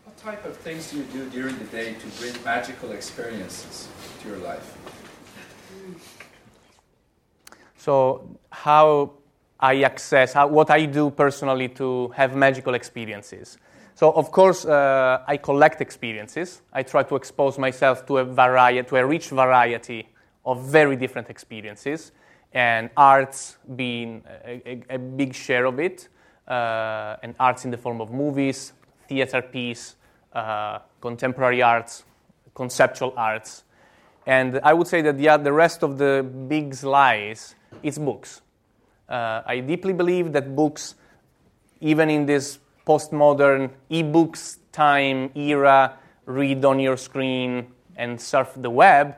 What 0.06 0.18
type 0.18 0.46
of 0.46 0.56
things 0.58 0.92
do 0.92 0.98
you 0.98 1.04
do 1.06 1.30
during 1.30 1.58
the 1.58 1.66
day 1.66 1.94
to 1.94 2.08
bring 2.20 2.44
magical 2.44 2.92
experiences 2.92 3.88
to 4.22 4.30
your 4.30 4.38
life? 4.38 4.78
So, 7.84 8.40
how 8.50 9.12
I 9.60 9.82
access, 9.82 10.32
how, 10.32 10.48
what 10.48 10.70
I 10.70 10.86
do 10.86 11.12
personally 11.12 11.68
to 11.80 12.08
have 12.16 12.34
magical 12.34 12.76
experiences. 12.76 13.58
So, 13.94 14.12
of 14.12 14.32
course, 14.32 14.64
uh, 14.64 15.22
I 15.28 15.36
collect 15.36 15.82
experiences. 15.82 16.62
I 16.72 16.84
try 16.84 17.04
to 17.04 17.18
expose 17.18 17.58
myself 17.58 18.06
to 18.06 18.20
a 18.20 18.24
variety, 18.24 18.88
to 18.88 18.96
a 18.96 19.06
rich 19.06 19.28
variety 19.32 20.08
of 20.46 20.64
very 20.64 20.96
different 20.96 21.30
experiences, 21.30 22.14
and 22.54 22.90
arts 22.96 23.58
being 23.76 24.24
a, 24.46 24.62
a, 24.66 24.96
a 24.96 24.98
big 24.98 25.36
share 25.36 25.66
of 25.66 25.78
it. 25.78 26.08
Uh, 26.48 27.18
and 27.22 27.36
arts 27.38 27.66
in 27.66 27.72
the 27.72 27.78
form 27.78 28.00
of 28.00 28.12
movies, 28.12 28.72
theater 29.10 29.42
piece, 29.42 29.98
uh, 30.32 30.80
contemporary 31.02 31.62
arts, 31.62 32.06
conceptual 32.56 33.14
arts. 33.18 33.66
And 34.26 34.62
I 34.64 34.72
would 34.72 34.88
say 34.88 35.02
that 35.02 35.18
the, 35.18 35.38
the 35.44 35.52
rest 35.52 35.84
of 35.84 35.98
the 35.98 36.26
big 36.48 36.74
slice 36.76 37.56
is 37.82 37.98
books. 37.98 38.42
Uh, 39.10 39.42
I 39.46 39.60
deeply 39.60 39.94
believe 39.94 40.32
that 40.34 40.56
books, 40.56 40.96
even 41.82 42.10
in 42.10 42.26
this 42.26 42.60
postmodern 42.86 43.72
e-books 43.90 44.60
time 44.72 45.32
era, 45.36 45.98
read 46.26 46.64
on 46.66 46.80
your 46.80 46.98
screen 46.98 47.68
and 47.96 48.20
surf 48.20 48.54
the 48.56 48.70
web, 48.70 49.16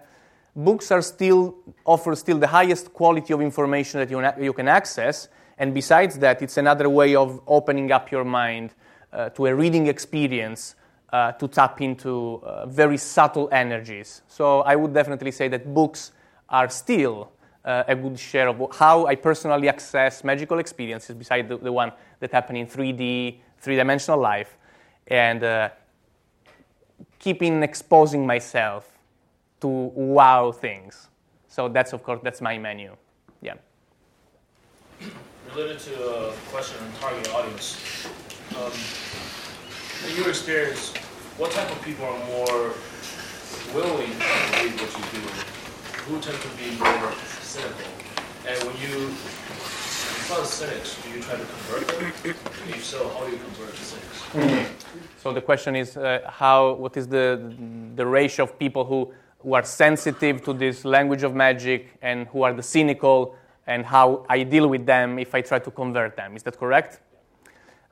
books 0.56 0.91
are 0.91 1.01
still 1.01 1.56
offer 1.86 2.16
still 2.16 2.38
the 2.38 2.47
highest 2.47 2.93
quality 2.93 3.34
of 3.34 3.41
information 3.41 3.99
that 3.99 4.10
you, 4.10 4.43
you 4.43 4.53
can 4.53 4.68
access. 4.68 5.28
And 5.58 5.74
besides 5.74 6.20
that, 6.20 6.41
it's 6.41 6.58
another 6.58 6.89
way 6.89 7.16
of 7.16 7.41
opening 7.47 7.91
up 7.91 8.12
your 8.12 8.26
mind 8.26 8.74
uh, 9.14 9.30
to 9.30 9.45
a 9.45 9.56
reading 9.56 9.88
experience 9.88 10.76
uh, 11.14 11.32
to 11.34 11.47
tap 11.47 11.82
into 11.82 12.41
uh, 12.43 12.66
very 12.66 12.97
subtle 12.97 13.47
energies. 13.51 14.22
So 14.28 14.62
I 14.62 14.76
would 14.76 14.93
definitely 14.93 15.32
say 15.32 15.47
that 15.47 15.74
books 15.74 16.12
are 16.49 16.70
still 16.70 17.32
uh, 17.66 17.84
a 17.88 17.95
good 17.95 18.18
share 18.18 18.47
of 18.47 18.76
how 18.76 19.07
I 19.07 19.16
personally 19.16 19.68
access 19.68 20.24
magical 20.24 20.59
experiences, 20.59 21.16
besides 21.16 21.49
the, 21.49 21.57
the 21.57 21.72
one 21.72 21.91
that 22.20 22.32
happen 22.32 22.55
in 22.55 22.68
3D, 22.68 23.38
three 23.59 23.76
dimensional 23.76 24.20
life, 24.20 24.55
and 25.07 25.43
uh, 25.43 25.70
keeping 27.18 27.63
exposing 27.63 28.26
myself 28.26 28.88
to 29.61 29.68
wow 29.68 30.51
things. 30.51 31.09
So 31.47 31.68
that's, 31.68 31.93
of 31.93 32.03
course, 32.03 32.20
that's 32.24 32.41
my 32.41 32.57
menu. 32.57 32.95
Yeah. 33.41 33.55
Related 35.49 35.80
to 35.80 36.07
a 36.07 36.34
question 36.51 36.78
on 36.84 36.91
target 36.99 37.34
audience, 37.34 38.07
um, 38.57 38.72
in 40.09 40.18
your 40.18 40.30
experience, 40.30 40.93
what 41.38 41.51
type 41.51 41.72
of 41.72 41.82
people 41.82 42.05
are 42.05 42.26
more 42.28 42.74
willing 43.74 44.11
to 44.11 44.63
read 44.63 44.80
what 44.80 44.91
you 44.97 45.20
do? 45.20 45.28
Who 46.05 46.22
tend 46.22 46.38
to 46.41 46.49
be 46.57 46.78
more 46.78 47.13
And 47.58 48.64
when 48.64 48.76
you 48.82 49.12
do 51.03 51.18
you 51.18 51.22
try 51.22 51.36
to 51.36 51.45
convert 51.45 51.88
them? 51.88 52.14
If 52.70 52.84
so, 52.84 53.10
how 53.10 53.26
do 53.26 53.32
you 53.32 53.38
convert 53.38 53.76
the 53.76 53.86
cynics? 53.86 54.70
So 55.18 55.32
the 55.32 55.41
question 55.41 55.76
is, 55.76 55.97
uh, 55.97 56.20
how? 56.28 56.74
What 56.74 56.97
is 56.97 57.08
the 57.08 57.53
the 57.95 58.06
ratio 58.06 58.45
of 58.45 58.60
people 58.60 58.84
who 58.84 59.14
who 59.39 59.53
are 59.53 59.64
sensitive 59.64 60.43
to 60.43 60.53
this 60.53 60.84
language 60.84 61.24
of 61.24 61.34
magic 61.34 61.97
and 62.01 62.28
who 62.28 62.43
are 62.43 62.53
the 62.53 62.64
cynical, 62.64 63.36
and 63.68 63.86
how 63.86 64.26
I 64.28 64.43
deal 64.43 64.68
with 64.68 64.86
them 64.86 65.20
if 65.20 65.34
I 65.36 65.41
try 65.41 65.60
to 65.60 65.72
convert 65.72 66.16
them? 66.16 66.36
Is 66.36 66.43
that 66.43 66.58
correct? 66.58 66.99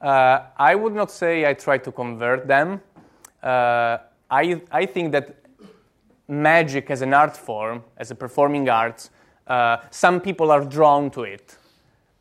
Uh, 0.02 0.42
I 0.58 0.76
would 0.76 0.94
not 0.94 1.12
say 1.12 1.46
I 1.46 1.54
try 1.54 1.78
to 1.78 1.92
convert 1.92 2.48
them. 2.48 2.82
Uh, 3.42 3.98
I, 4.30 4.62
I 4.72 4.86
think 4.86 5.12
that 5.14 5.36
magic 6.28 6.90
as 6.90 7.02
an 7.02 7.14
art 7.14 7.38
form, 7.38 7.84
as 7.98 8.12
a 8.12 8.16
performing 8.16 8.68
art, 8.68 9.10
uh, 9.48 9.78
some 9.90 10.20
people 10.20 10.52
are 10.52 10.64
drawn 10.64 11.10
to 11.12 11.24
it. 11.24 11.58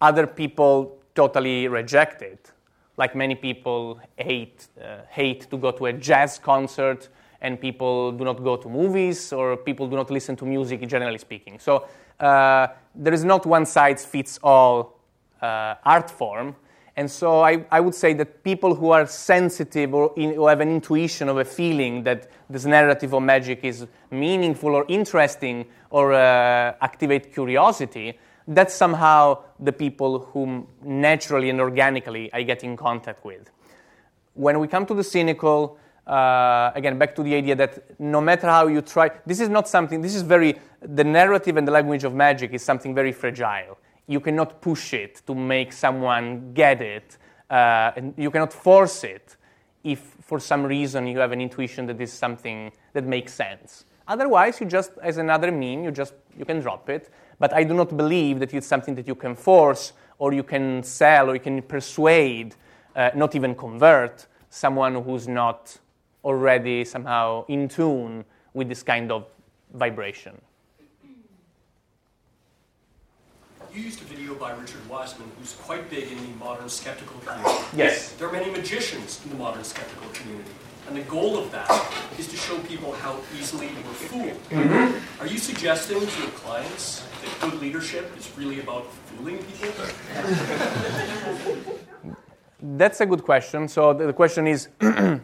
Other 0.01 0.27
people 0.27 0.99
totally 1.15 1.69
reject 1.69 2.23
it. 2.23 2.51
Like 2.97 3.15
many 3.15 3.35
people 3.35 4.01
hate, 4.17 4.67
uh, 4.83 4.99
hate 5.09 5.51
to 5.51 5.57
go 5.57 5.71
to 5.71 5.87
a 5.87 5.93
jazz 5.93 6.39
concert, 6.39 7.09
and 7.41 7.61
people 7.61 8.13
do 8.13 8.25
not 8.25 8.43
go 8.43 8.57
to 8.57 8.69
movies, 8.69 9.33
or 9.33 9.57
people 9.57 9.89
do 9.89 9.97
not 9.97 10.11
listen 10.11 10.37
to 10.37 10.45
music, 10.45 10.87
generally 10.87 11.19
speaking. 11.19 11.59
So 11.59 11.87
uh, 12.21 12.69
there 12.95 13.13
is 13.13 13.25
not 13.25 13.47
one 13.47 13.67
size 13.67 14.05
fits 14.05 14.39
all 14.43 14.99
uh, 15.41 15.75
art 15.85 16.11
form. 16.11 16.55
And 16.97 17.11
so 17.11 17.41
I, 17.41 17.65
I, 17.71 17.81
would 17.81 17.95
say 17.95 18.13
that 18.15 18.45
people 18.45 18.75
who 18.75 18.91
are 18.91 19.07
sensitive 19.07 19.95
or, 19.95 20.13
in, 20.17 20.37
or, 20.37 20.51
have 20.51 20.61
an 20.61 20.69
intuition 20.69 21.29
of 21.29 21.39
a 21.39 21.45
feeling 21.45 22.03
that 22.05 22.31
this 22.51 22.67
narrative 22.67 23.15
of 23.15 23.23
magic 23.23 23.65
is 23.65 23.87
meaningful 24.11 24.75
or 24.75 24.85
interesting 24.89 25.65
or 25.89 26.13
uh, 26.13 26.75
activate 26.83 27.33
curiosity, 27.33 28.19
that's 28.47 28.75
somehow 28.75 29.43
the 29.59 29.73
people 29.73 30.19
whom 30.33 30.67
naturally 30.83 31.49
and 31.49 31.61
organically 31.61 32.31
I 32.33 32.43
get 32.43 32.63
in 32.63 32.77
contact 32.77 33.25
with. 33.25 33.51
When 34.35 34.61
we 34.61 34.69
come 34.69 34.85
to 34.87 34.95
the 34.95 35.05
cynical, 35.05 35.79
uh, 36.07 36.73
again, 36.75 36.99
back 36.99 37.15
to 37.15 37.23
the 37.23 37.35
idea 37.35 37.55
that 37.57 37.99
no 38.01 38.21
matter 38.21 38.49
how 38.49 38.67
you 38.67 38.83
try, 38.83 39.11
this 39.25 39.41
is 39.41 39.49
not 39.49 39.67
something, 39.67 40.03
this 40.03 40.15
is 40.15 40.23
very, 40.23 40.59
the 40.83 41.05
narrative 41.05 41.57
and 41.57 41.67
the 41.67 41.73
language 41.73 42.05
of 42.05 42.15
magic 42.15 42.53
is 42.53 42.63
something 42.63 42.95
very 42.95 43.13
fragile 43.13 43.79
you 44.07 44.21
cannot 44.21 44.61
push 44.61 44.95
it 44.95 45.23
to 45.27 45.35
make 45.35 45.73
someone 45.73 46.53
get 46.55 46.81
it, 46.81 47.17
uh, 47.51 47.93
and 47.97 48.15
you 48.17 48.31
cannot 48.31 48.53
force 48.53 49.05
it 49.05 49.37
if 49.85 49.99
for 50.21 50.39
some 50.39 50.65
reason 50.65 51.07
you 51.07 51.19
have 51.19 51.33
an 51.33 51.41
intuition 51.41 51.87
that 51.87 51.99
this 51.99 52.13
is 52.13 52.19
something 52.19 52.73
that 52.93 53.05
makes 53.05 53.33
sense. 53.35 53.85
Otherwise, 54.07 54.61
you 54.61 54.67
just, 54.67 54.93
as 55.03 55.17
another 55.17 55.51
meme, 55.51 55.85
you 55.85 55.91
just 55.91 56.15
you 56.37 56.45
can 56.45 56.61
drop 56.61 56.89
it. 56.89 57.11
But 57.39 57.53
I 57.53 57.65
do 57.65 57.75
not 57.75 57.97
believe 57.97 58.41
that 58.41 58.55
it's 58.55 58.67
something 58.67 58.95
that 58.95 59.07
you 59.07 59.15
can 59.15 59.35
force 59.35 59.93
or 60.19 60.33
you 60.33 60.43
can 60.43 60.83
sell 60.83 61.31
or 61.31 61.35
you 61.35 61.41
can 61.41 61.63
persuade, 61.63 62.55
uh, 62.95 63.11
not 63.15 63.35
even 63.35 63.55
convert 63.55 64.27
someone 64.51 65.03
who's 65.03 65.27
not 65.27 65.77
already 66.25 66.85
somehow 66.85 67.45
in 67.49 67.69
tune 67.69 68.25
with 68.55 68.69
this 68.69 68.83
kind 68.83 69.11
of 69.11 69.27
vibration. 69.75 70.41
You 73.75 73.83
used 73.83 74.03
a 74.03 74.05
video 74.05 74.35
by 74.35 74.53
Richard 74.53 74.87
Wiseman, 74.89 75.31
who's 75.39 75.55
quite 75.55 75.89
big 75.89 76.13
in 76.13 76.19
the 76.19 76.29
modern 76.39 76.69
skeptical 76.69 77.19
community. 77.21 77.65
Yes. 77.75 78.13
There 78.13 78.29
are 78.29 78.33
many 78.33 78.51
magicians 78.51 79.21
in 79.25 79.31
the 79.31 79.37
modern 79.37 79.65
skeptical 79.65 80.09
community. 80.13 80.51
And 80.89 80.97
the 80.97 81.03
goal 81.03 81.39
of 81.39 81.51
that 81.53 81.71
is 82.19 82.29
to 82.29 82.37
show 82.37 82.59
people 82.61 82.93
how 82.93 83.17
easily 83.39 83.69
we're 83.69 83.93
fooled. 83.95 84.49
Mm-hmm. 84.51 85.23
Are 85.23 85.27
you 85.27 85.39
suggesting 85.39 86.01
to 86.01 86.21
your 86.21 86.31
clients 86.31 87.07
that 87.23 87.51
good 87.51 87.61
leadership 87.61 88.11
is 88.19 88.31
really 88.37 88.61
about 88.61 88.87
fooling 89.07 89.39
people? 89.39 89.71
That's 92.63 93.01
a 93.01 93.07
good 93.07 93.25
question. 93.25 93.69
So 93.69 93.95
the 93.95 94.13
question 94.13 94.47
is, 94.47 94.69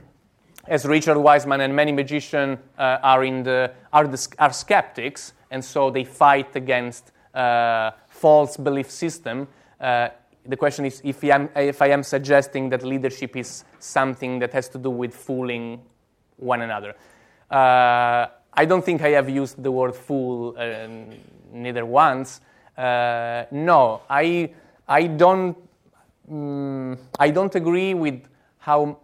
as 0.67 0.87
Richard 0.87 1.19
Wiseman 1.19 1.61
and 1.61 1.77
many 1.77 1.93
magicians 1.93 2.59
uh, 2.79 2.99
are 3.03 3.25
in 3.25 3.43
the 3.43 3.73
are, 3.93 4.07
the 4.07 4.29
are 4.39 4.53
skeptics, 4.53 5.35
and 5.51 5.63
so 5.65 5.91
they 5.91 6.05
fight 6.05 6.57
against 6.57 7.13
uh, 7.35 7.91
false 8.19 8.57
belief 8.57 8.91
system. 8.91 9.47
Uh, 9.81 10.09
the 10.47 10.57
question 10.57 10.85
is 10.85 11.01
if 11.05 11.23
I, 11.25 11.29
am, 11.29 11.49
if 11.55 11.81
I 11.83 11.89
am 11.89 12.03
suggesting 12.03 12.71
that 12.71 12.83
leadership 12.83 13.37
is 13.37 13.65
something 13.79 14.39
that 14.41 14.53
has 14.53 14.69
to 14.71 14.79
do 14.79 14.91
with 14.91 15.15
fooling 15.15 15.81
one 16.37 16.63
another. 16.63 16.95
Uh, 17.51 18.27
I 18.53 18.65
don't 18.65 18.85
think 18.85 19.03
I 19.03 19.11
have 19.11 19.29
used 19.29 19.63
the 19.63 19.71
word 19.71 19.95
fool 19.95 20.55
uh, 20.59 20.89
neither 21.53 21.87
once. 21.87 22.41
Uh, 22.77 23.45
no, 23.51 24.03
I, 24.09 24.51
I, 24.87 25.07
don't, 25.07 25.57
um, 26.31 26.99
I 27.19 27.31
don't 27.31 27.55
agree 27.55 27.95
with 27.95 28.23
how 28.59 28.99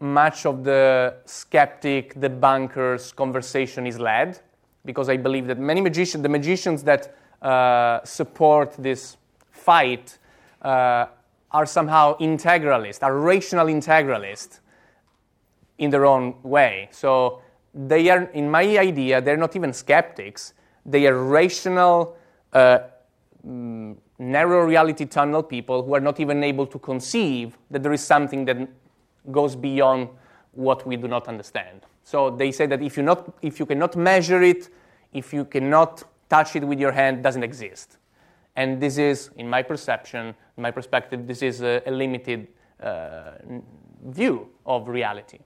much 0.00 0.44
of 0.44 0.64
the 0.64 1.14
skeptic, 1.24 2.20
the 2.20 2.28
banker's 2.28 3.12
conversation 3.12 3.86
is 3.86 3.98
led, 3.98 4.40
because 4.84 5.08
I 5.08 5.16
believe 5.16 5.46
that 5.46 5.58
many 5.58 5.80
magicians, 5.80 6.22
the 6.22 6.28
magicians 6.28 6.82
that 6.84 7.16
uh, 7.42 8.02
support 8.04 8.74
this 8.78 9.16
fight 9.50 10.18
uh, 10.62 11.06
are 11.50 11.66
somehow 11.66 12.16
integralist, 12.18 13.02
are 13.02 13.16
rational 13.18 13.66
integralist 13.66 14.60
in 15.78 15.90
their 15.90 16.06
own 16.06 16.34
way. 16.42 16.88
So 16.92 17.42
they 17.74 18.08
are, 18.08 18.22
in 18.32 18.50
my 18.50 18.78
idea, 18.78 19.20
they're 19.20 19.36
not 19.36 19.54
even 19.56 19.72
skeptics. 19.72 20.54
They 20.84 21.06
are 21.06 21.16
rational, 21.16 22.16
uh, 22.52 22.78
mm, 23.46 23.96
narrow 24.18 24.64
reality 24.64 25.04
tunnel 25.04 25.42
people 25.42 25.82
who 25.82 25.94
are 25.94 26.00
not 26.00 26.20
even 26.20 26.42
able 26.42 26.66
to 26.66 26.78
conceive 26.78 27.58
that 27.70 27.82
there 27.82 27.92
is 27.92 28.02
something 28.02 28.44
that 28.46 28.68
goes 29.30 29.54
beyond 29.54 30.08
what 30.52 30.86
we 30.86 30.96
do 30.96 31.06
not 31.06 31.28
understand. 31.28 31.82
So 32.02 32.30
they 32.30 32.50
say 32.52 32.66
that 32.66 32.80
if 32.82 32.96
you, 32.96 33.02
not, 33.02 33.34
if 33.42 33.58
you 33.60 33.66
cannot 33.66 33.96
measure 33.96 34.42
it, 34.42 34.68
if 35.12 35.32
you 35.32 35.44
cannot 35.44 36.04
touch 36.28 36.56
it 36.56 36.64
with 36.64 36.78
your 36.78 36.92
hand 36.92 37.22
doesn't 37.22 37.42
exist. 37.42 37.98
And 38.56 38.80
this 38.80 38.98
is, 38.98 39.30
in 39.36 39.48
my 39.48 39.62
perception, 39.62 40.34
in 40.56 40.62
my 40.62 40.70
perspective, 40.70 41.26
this 41.26 41.42
is 41.42 41.60
a, 41.60 41.82
a 41.86 41.90
limited 41.90 42.48
uh, 42.80 43.32
view 44.04 44.48
of 44.64 44.88
reality. 44.88 45.38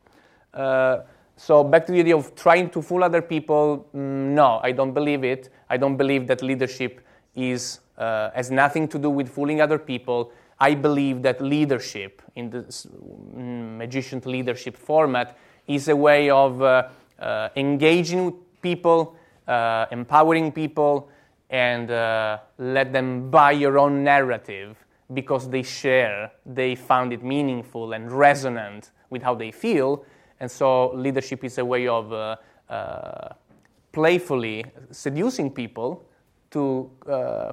Uh, 0.55 0.99
so 1.37 1.65
back 1.65 1.87
to 1.87 1.93
the 1.93 2.01
idea 2.01 2.17
of 2.17 2.35
trying 2.35 2.71
to 2.71 2.83
fool 2.83 3.03
other 3.03 3.23
people. 3.23 3.89
Mm, 3.95 4.35
no, 4.35 4.61
I 4.63 4.73
don't 4.73 4.93
believe 4.93 5.25
it. 5.25 5.49
I 5.69 5.77
don't 5.77 5.97
believe 5.97 6.27
that 6.27 6.43
leadership 6.43 7.01
is 7.35 7.81
uh, 7.97 8.31
has 8.35 8.51
nothing 8.51 8.89
to 8.89 8.99
do 8.99 9.11
with 9.11 9.29
fooling 9.29 9.61
other 9.61 9.79
people. 9.79 10.33
I 10.59 10.75
believe 10.75 11.23
that 11.23 11.41
leadership 11.41 12.23
in 12.37 12.51
the 12.51 12.59
mm, 12.61 13.77
magician 13.77 14.21
leadership 14.25 14.77
format 14.77 15.39
is 15.67 15.89
a 15.89 15.97
way 15.97 16.31
of 16.31 16.61
uh, 16.61 16.89
uh, 17.19 17.49
engaging 17.57 18.35
people, 18.61 19.17
uh, 19.51 19.87
empowering 19.91 20.53
people, 20.53 21.11
and 21.51 21.91
uh, 21.91 22.39
let 22.59 22.93
them 22.93 23.31
buy 23.31 23.51
your 23.51 23.79
own 23.79 24.05
narrative 24.05 24.77
because 25.13 25.51
they 25.51 25.63
share, 25.63 26.31
they 26.47 26.77
found 26.77 27.13
it 27.13 27.23
meaningful 27.23 27.93
and 27.93 28.13
resonant 28.13 28.93
with 29.11 29.23
how 29.23 29.35
they 29.35 29.51
feel. 29.51 30.05
And 30.39 30.51
so 30.51 30.93
leadership 30.95 31.45
is 31.45 31.59
a 31.59 31.65
way 31.65 31.89
of 31.89 32.13
uh, 32.13 32.37
uh, 32.69 33.35
playfully 33.93 34.65
seducing 34.91 35.51
people 35.51 36.05
to, 36.51 36.91
uh, 37.09 37.53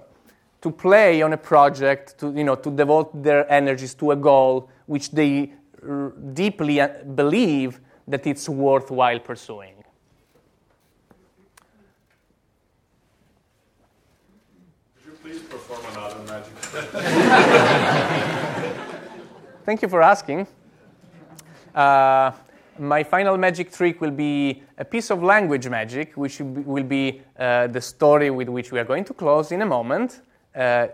to 0.61 0.71
play 0.71 1.23
on 1.23 1.33
a 1.33 1.37
project, 1.37 2.19
to, 2.19 2.31
you 2.31 2.43
know, 2.43 2.55
to 2.55 2.69
devote 2.69 3.23
their 3.23 3.51
energies 3.51 3.95
to 3.95 4.11
a 4.11 4.15
goal 4.15 4.69
which 4.85 5.11
they 5.11 5.51
r- 5.81 6.13
deeply 6.33 6.79
uh, 6.79 6.89
believe 7.15 7.81
that 8.07 8.27
it's 8.27 8.47
worthwhile 8.47 9.19
pursuing. 9.19 9.83
Could 14.95 15.05
you 15.05 15.11
please 15.23 15.41
perform 15.41 15.81
another 15.91 16.19
magic 16.31 16.53
Thank 19.65 19.81
you 19.81 19.87
for 19.87 20.03
asking. 20.03 20.45
Uh, 21.73 22.31
my 22.77 23.03
final 23.03 23.35
magic 23.37 23.71
trick 23.71 23.99
will 23.99 24.11
be 24.11 24.61
a 24.77 24.85
piece 24.85 25.09
of 25.09 25.23
language 25.23 25.67
magic, 25.67 26.15
which 26.15 26.39
will 26.39 26.83
be 26.83 27.23
uh, 27.39 27.65
the 27.67 27.81
story 27.81 28.29
with 28.29 28.49
which 28.49 28.71
we 28.71 28.79
are 28.79 28.83
going 28.83 29.03
to 29.05 29.13
close 29.13 29.51
in 29.51 29.63
a 29.63 29.65
moment, 29.65 30.21
uh, 30.55 30.87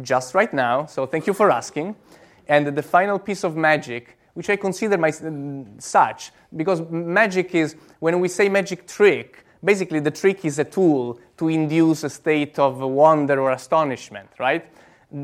just 0.00 0.34
right 0.34 0.54
now. 0.54 0.86
So 0.86 1.04
thank 1.04 1.26
you 1.26 1.34
for 1.34 1.50
asking. 1.50 1.94
And 2.48 2.74
the 2.74 2.82
final 2.82 3.18
piece 3.18 3.44
of 3.44 3.54
magic, 3.54 4.16
which 4.32 4.48
I 4.48 4.56
consider 4.56 4.96
my, 4.96 5.12
such, 5.78 6.32
because 6.56 6.80
magic 6.90 7.54
is, 7.54 7.76
when 8.00 8.18
we 8.18 8.28
say 8.28 8.48
magic 8.48 8.86
trick, 8.86 9.44
basically 9.62 10.00
the 10.00 10.10
trick 10.10 10.46
is 10.46 10.58
a 10.58 10.64
tool 10.64 11.20
to 11.36 11.48
induce 11.48 12.04
a 12.04 12.10
state 12.10 12.58
of 12.58 12.78
wonder 12.78 13.38
or 13.40 13.52
astonishment, 13.52 14.30
right? 14.38 14.64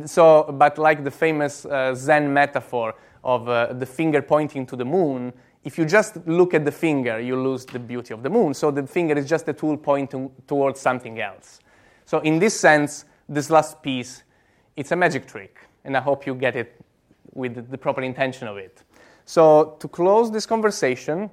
So, 0.04 0.54
but 0.58 0.76
like 0.78 1.02
the 1.02 1.10
famous 1.10 1.64
uh, 1.64 1.94
Zen 1.94 2.32
metaphor 2.32 2.94
of 3.24 3.48
uh, 3.48 3.72
the 3.72 3.86
finger 3.86 4.20
pointing 4.20 4.66
to 4.66 4.76
the 4.76 4.84
moon, 4.84 5.32
if 5.64 5.78
you 5.78 5.84
just 5.84 6.26
look 6.26 6.54
at 6.54 6.64
the 6.64 6.72
finger, 6.72 7.18
you 7.20 7.36
lose 7.36 7.64
the 7.64 7.78
beauty 7.78 8.14
of 8.14 8.22
the 8.22 8.30
moon. 8.30 8.54
So 8.54 8.70
the 8.70 8.86
finger 8.86 9.16
is 9.16 9.26
just 9.26 9.48
a 9.48 9.52
tool 9.52 9.76
pointing 9.76 10.30
towards 10.46 10.80
something 10.80 11.20
else. 11.20 11.60
So 12.04 12.20
in 12.20 12.38
this 12.38 12.58
sense, 12.58 13.04
this 13.28 13.50
last 13.50 13.82
piece, 13.82 14.22
it's 14.76 14.92
a 14.92 14.96
magic 14.96 15.26
trick, 15.26 15.58
and 15.84 15.96
I 15.96 16.00
hope 16.00 16.26
you 16.26 16.34
get 16.34 16.56
it 16.56 16.80
with 17.34 17.70
the 17.70 17.78
proper 17.78 18.02
intention 18.02 18.48
of 18.48 18.56
it. 18.56 18.82
So 19.24 19.76
to 19.80 19.88
close 19.88 20.30
this 20.30 20.46
conversation, 20.46 21.30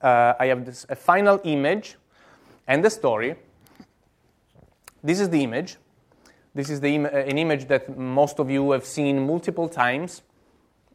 uh, 0.00 0.34
I 0.38 0.46
have 0.46 0.64
this, 0.64 0.86
a 0.88 0.96
final 0.96 1.40
image 1.44 1.96
and 2.66 2.84
a 2.84 2.90
story. 2.90 3.36
This 5.04 5.20
is 5.20 5.28
the 5.30 5.42
image. 5.42 5.76
This 6.54 6.68
is 6.68 6.82
Im- 6.82 7.06
an 7.06 7.38
image 7.38 7.66
that 7.68 7.96
most 7.96 8.38
of 8.38 8.50
you 8.50 8.72
have 8.72 8.84
seen 8.84 9.26
multiple 9.26 9.70
times. 9.70 10.20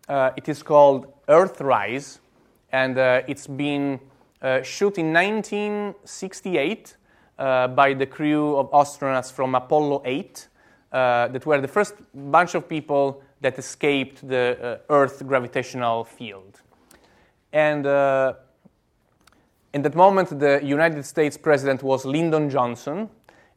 Uh, 0.07 0.29
it 0.37 0.47
is 0.47 0.61
called 0.61 1.11
Earthrise, 1.27 2.19
and 2.71 2.95
uh, 2.95 3.23
it's 3.27 3.47
been 3.47 3.99
uh, 4.39 4.61
shot 4.61 4.99
in 4.99 5.11
1968 5.11 6.95
uh, 7.39 7.69
by 7.69 7.95
the 7.95 8.05
crew 8.05 8.55
of 8.55 8.69
astronauts 8.69 9.31
from 9.31 9.55
Apollo 9.55 10.03
8, 10.05 10.47
uh, 10.91 11.27
that 11.29 11.43
were 11.47 11.59
the 11.59 11.67
first 11.67 11.95
bunch 12.13 12.53
of 12.53 12.69
people 12.69 13.23
that 13.41 13.57
escaped 13.57 14.27
the 14.27 14.59
uh, 14.61 14.93
Earth 14.93 15.25
gravitational 15.25 16.03
field. 16.03 16.61
And 17.51 17.83
in 19.73 19.81
that 19.81 19.95
moment, 19.95 20.39
the 20.39 20.61
United 20.63 21.03
States 21.03 21.35
president 21.35 21.81
was 21.81 22.05
Lyndon 22.05 22.47
Johnson, 22.51 23.09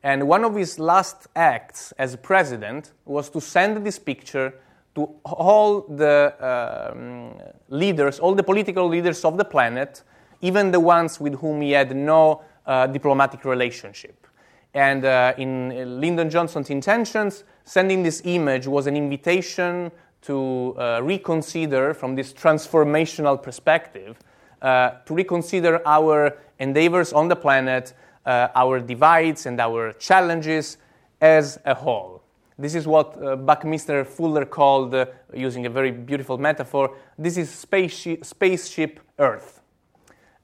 and 0.03 0.27
one 0.27 0.45
of 0.45 0.55
his 0.55 0.79
last 0.79 1.27
acts 1.37 1.93
as 1.99 2.17
president 2.17 2.93
was 3.05 3.29
to 3.31 3.41
send 3.41 3.85
this 3.85 3.99
picture 3.99 4.55
to 4.95 5.09
all 5.25 5.83
the 5.83 6.35
um, 6.41 7.35
leaders, 7.69 8.19
all 8.19 8.35
the 8.35 8.43
political 8.43 8.89
leaders 8.89 9.25
of 9.25 9.37
the 9.37 9.45
planet, 9.45 10.03
even 10.41 10.71
the 10.71 10.81
ones 10.81 11.21
with 11.21 11.35
whom 11.35 11.61
he 11.61 11.73
had 11.73 11.95
no 11.95 12.43
uh, 12.67 12.87
diplomatic 12.87 13.45
relationship. 13.45 14.27
And 14.73 15.05
uh, 15.05 15.35
in 15.37 16.01
Lyndon 16.01 16.31
Johnson's 16.31 16.71
intentions, 16.71 17.45
sending 17.65 18.03
this 18.03 18.23
image 18.25 18.67
was 18.67 18.87
an 18.87 18.97
invitation 18.97 19.91
to 20.23 20.77
uh, 20.79 21.01
reconsider 21.03 21.95
from 21.95 22.15
this 22.15 22.33
transformational 22.33 23.43
perspective, 23.43 24.19
uh, 24.63 24.91
to 25.07 25.15
reconsider 25.15 25.81
our 25.87 26.37
endeavors 26.59 27.13
on 27.13 27.29
the 27.29 27.37
planet, 27.37 27.95
uh, 28.27 28.49
our 28.55 28.81
divides 28.81 29.47
and 29.47 29.61
our 29.61 29.93
challenges 29.95 30.79
as 31.21 31.59
a 31.65 31.75
whole. 31.75 32.23
This 32.59 32.75
is 32.75 32.87
what 32.87 33.23
uh, 33.23 33.37
Buckminster 33.37 34.05
Fuller 34.05 34.45
called, 34.45 34.95
uh, 34.95 35.07
using 35.33 35.65
a 35.65 35.71
very 35.71 35.91
beautiful 35.91 36.37
metaphor, 36.37 36.95
this 37.19 37.39
is 37.39 37.49
spaceship, 37.49 38.25
spaceship 38.25 39.01
Earth, 39.19 39.63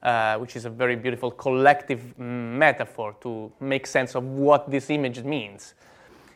uh, 0.01 0.37
which 0.37 0.55
is 0.55 0.65
a 0.65 0.69
very 0.69 0.95
beautiful 0.95 1.29
collective 1.29 2.17
metaphor 2.17 3.15
to 3.21 3.51
make 3.59 3.85
sense 3.85 4.15
of 4.15 4.23
what 4.23 4.69
this 4.71 4.89
image 4.89 5.23
means. 5.23 5.75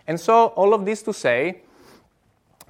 And 0.06 0.20
so, 0.20 0.48
all 0.50 0.74
of 0.76 0.86
this 0.86 1.02
to 1.04 1.14
say 1.14 1.62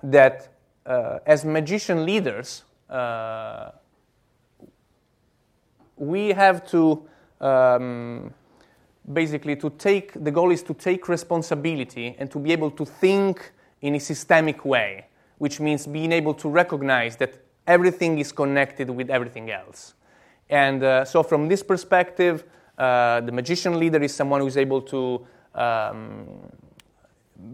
that 0.04 0.48
uh, 0.86 1.20
as 1.26 1.44
magician 1.44 2.06
leaders, 2.06 2.64
uh, 2.90 3.72
we 5.98 6.30
have 6.30 6.66
to 6.72 7.04
um, 7.42 8.34
basically 9.14 9.56
to 9.56 9.70
take 9.72 10.14
the 10.24 10.32
goal 10.32 10.52
is 10.52 10.64
to 10.64 10.74
take 10.74 11.08
responsibility 11.08 12.16
and 12.20 12.30
to 12.32 12.40
be 12.40 12.52
able 12.52 12.72
to 12.72 12.86
think 12.86 13.52
in 13.82 13.96
a 13.96 14.00
systemic 14.00 14.64
way 14.64 15.06
which 15.40 15.60
means 15.60 15.88
being 15.88 16.12
able 16.12 16.36
to 16.36 16.48
recognize 16.48 17.16
that 17.16 17.34
everything 17.66 18.20
is 18.20 18.32
connected 18.32 18.88
with 18.90 19.10
everything 19.10 19.50
else. 19.50 19.96
And 20.52 20.84
uh, 20.84 21.04
so 21.04 21.24
from 21.24 21.48
this 21.48 21.64
perspective 21.64 22.44
uh, 22.78 23.22
the 23.22 23.32
magician 23.32 23.80
leader 23.80 24.02
is 24.02 24.14
someone 24.14 24.42
who 24.42 24.48
is 24.48 24.58
able 24.58 24.82
to 24.82 25.26
um, 25.56 26.28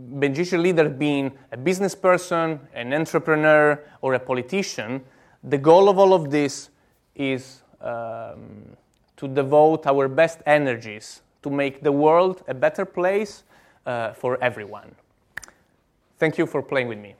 magician 0.09 0.61
leader 0.61 0.89
being 0.89 1.31
a 1.51 1.57
business 1.57 1.95
person 1.95 2.59
an 2.73 2.93
entrepreneur 2.93 3.83
or 4.01 4.13
a 4.13 4.19
politician 4.19 5.01
the 5.43 5.57
goal 5.57 5.89
of 5.89 5.97
all 5.97 6.13
of 6.13 6.29
this 6.29 6.69
is 7.15 7.61
um, 7.81 8.75
to 9.15 9.27
devote 9.27 9.87
our 9.87 10.07
best 10.07 10.39
energies 10.45 11.21
to 11.47 11.55
make 11.55 11.81
the 11.81 11.91
world 11.91 12.43
a 12.47 12.53
better 12.53 12.85
place 12.85 13.43
uh, 13.85 14.13
for 14.13 14.41
everyone. 14.43 14.95
Thank 16.19 16.37
you 16.37 16.45
for 16.45 16.61
playing 16.61 16.87
with 16.87 16.99
me. 16.99 17.15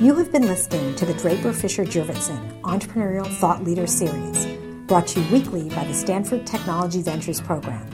You 0.00 0.14
have 0.16 0.32
been 0.32 0.46
listening 0.46 0.96
to 0.96 1.06
the 1.06 1.14
Draper 1.14 1.52
Fisher 1.52 1.84
Jurvetson 1.84 2.60
Entrepreneurial 2.62 3.26
Thought 3.38 3.62
Leader 3.64 3.86
Series, 3.86 4.46
brought 4.86 5.06
to 5.08 5.20
you 5.20 5.32
weekly 5.32 5.68
by 5.68 5.84
the 5.84 5.94
Stanford 5.94 6.46
Technology 6.46 7.02
Ventures 7.02 7.40
Program. 7.40 7.88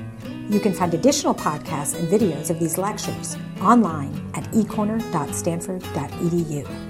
You 0.50 0.58
can 0.58 0.72
find 0.72 0.94
additional 0.94 1.34
podcasts 1.34 1.98
and 1.98 2.08
videos 2.08 2.48
of 2.48 2.58
these 2.58 2.78
lectures 2.78 3.36
online 3.60 4.30
at 4.34 4.44
ecorner.stanford.edu. 4.52 6.87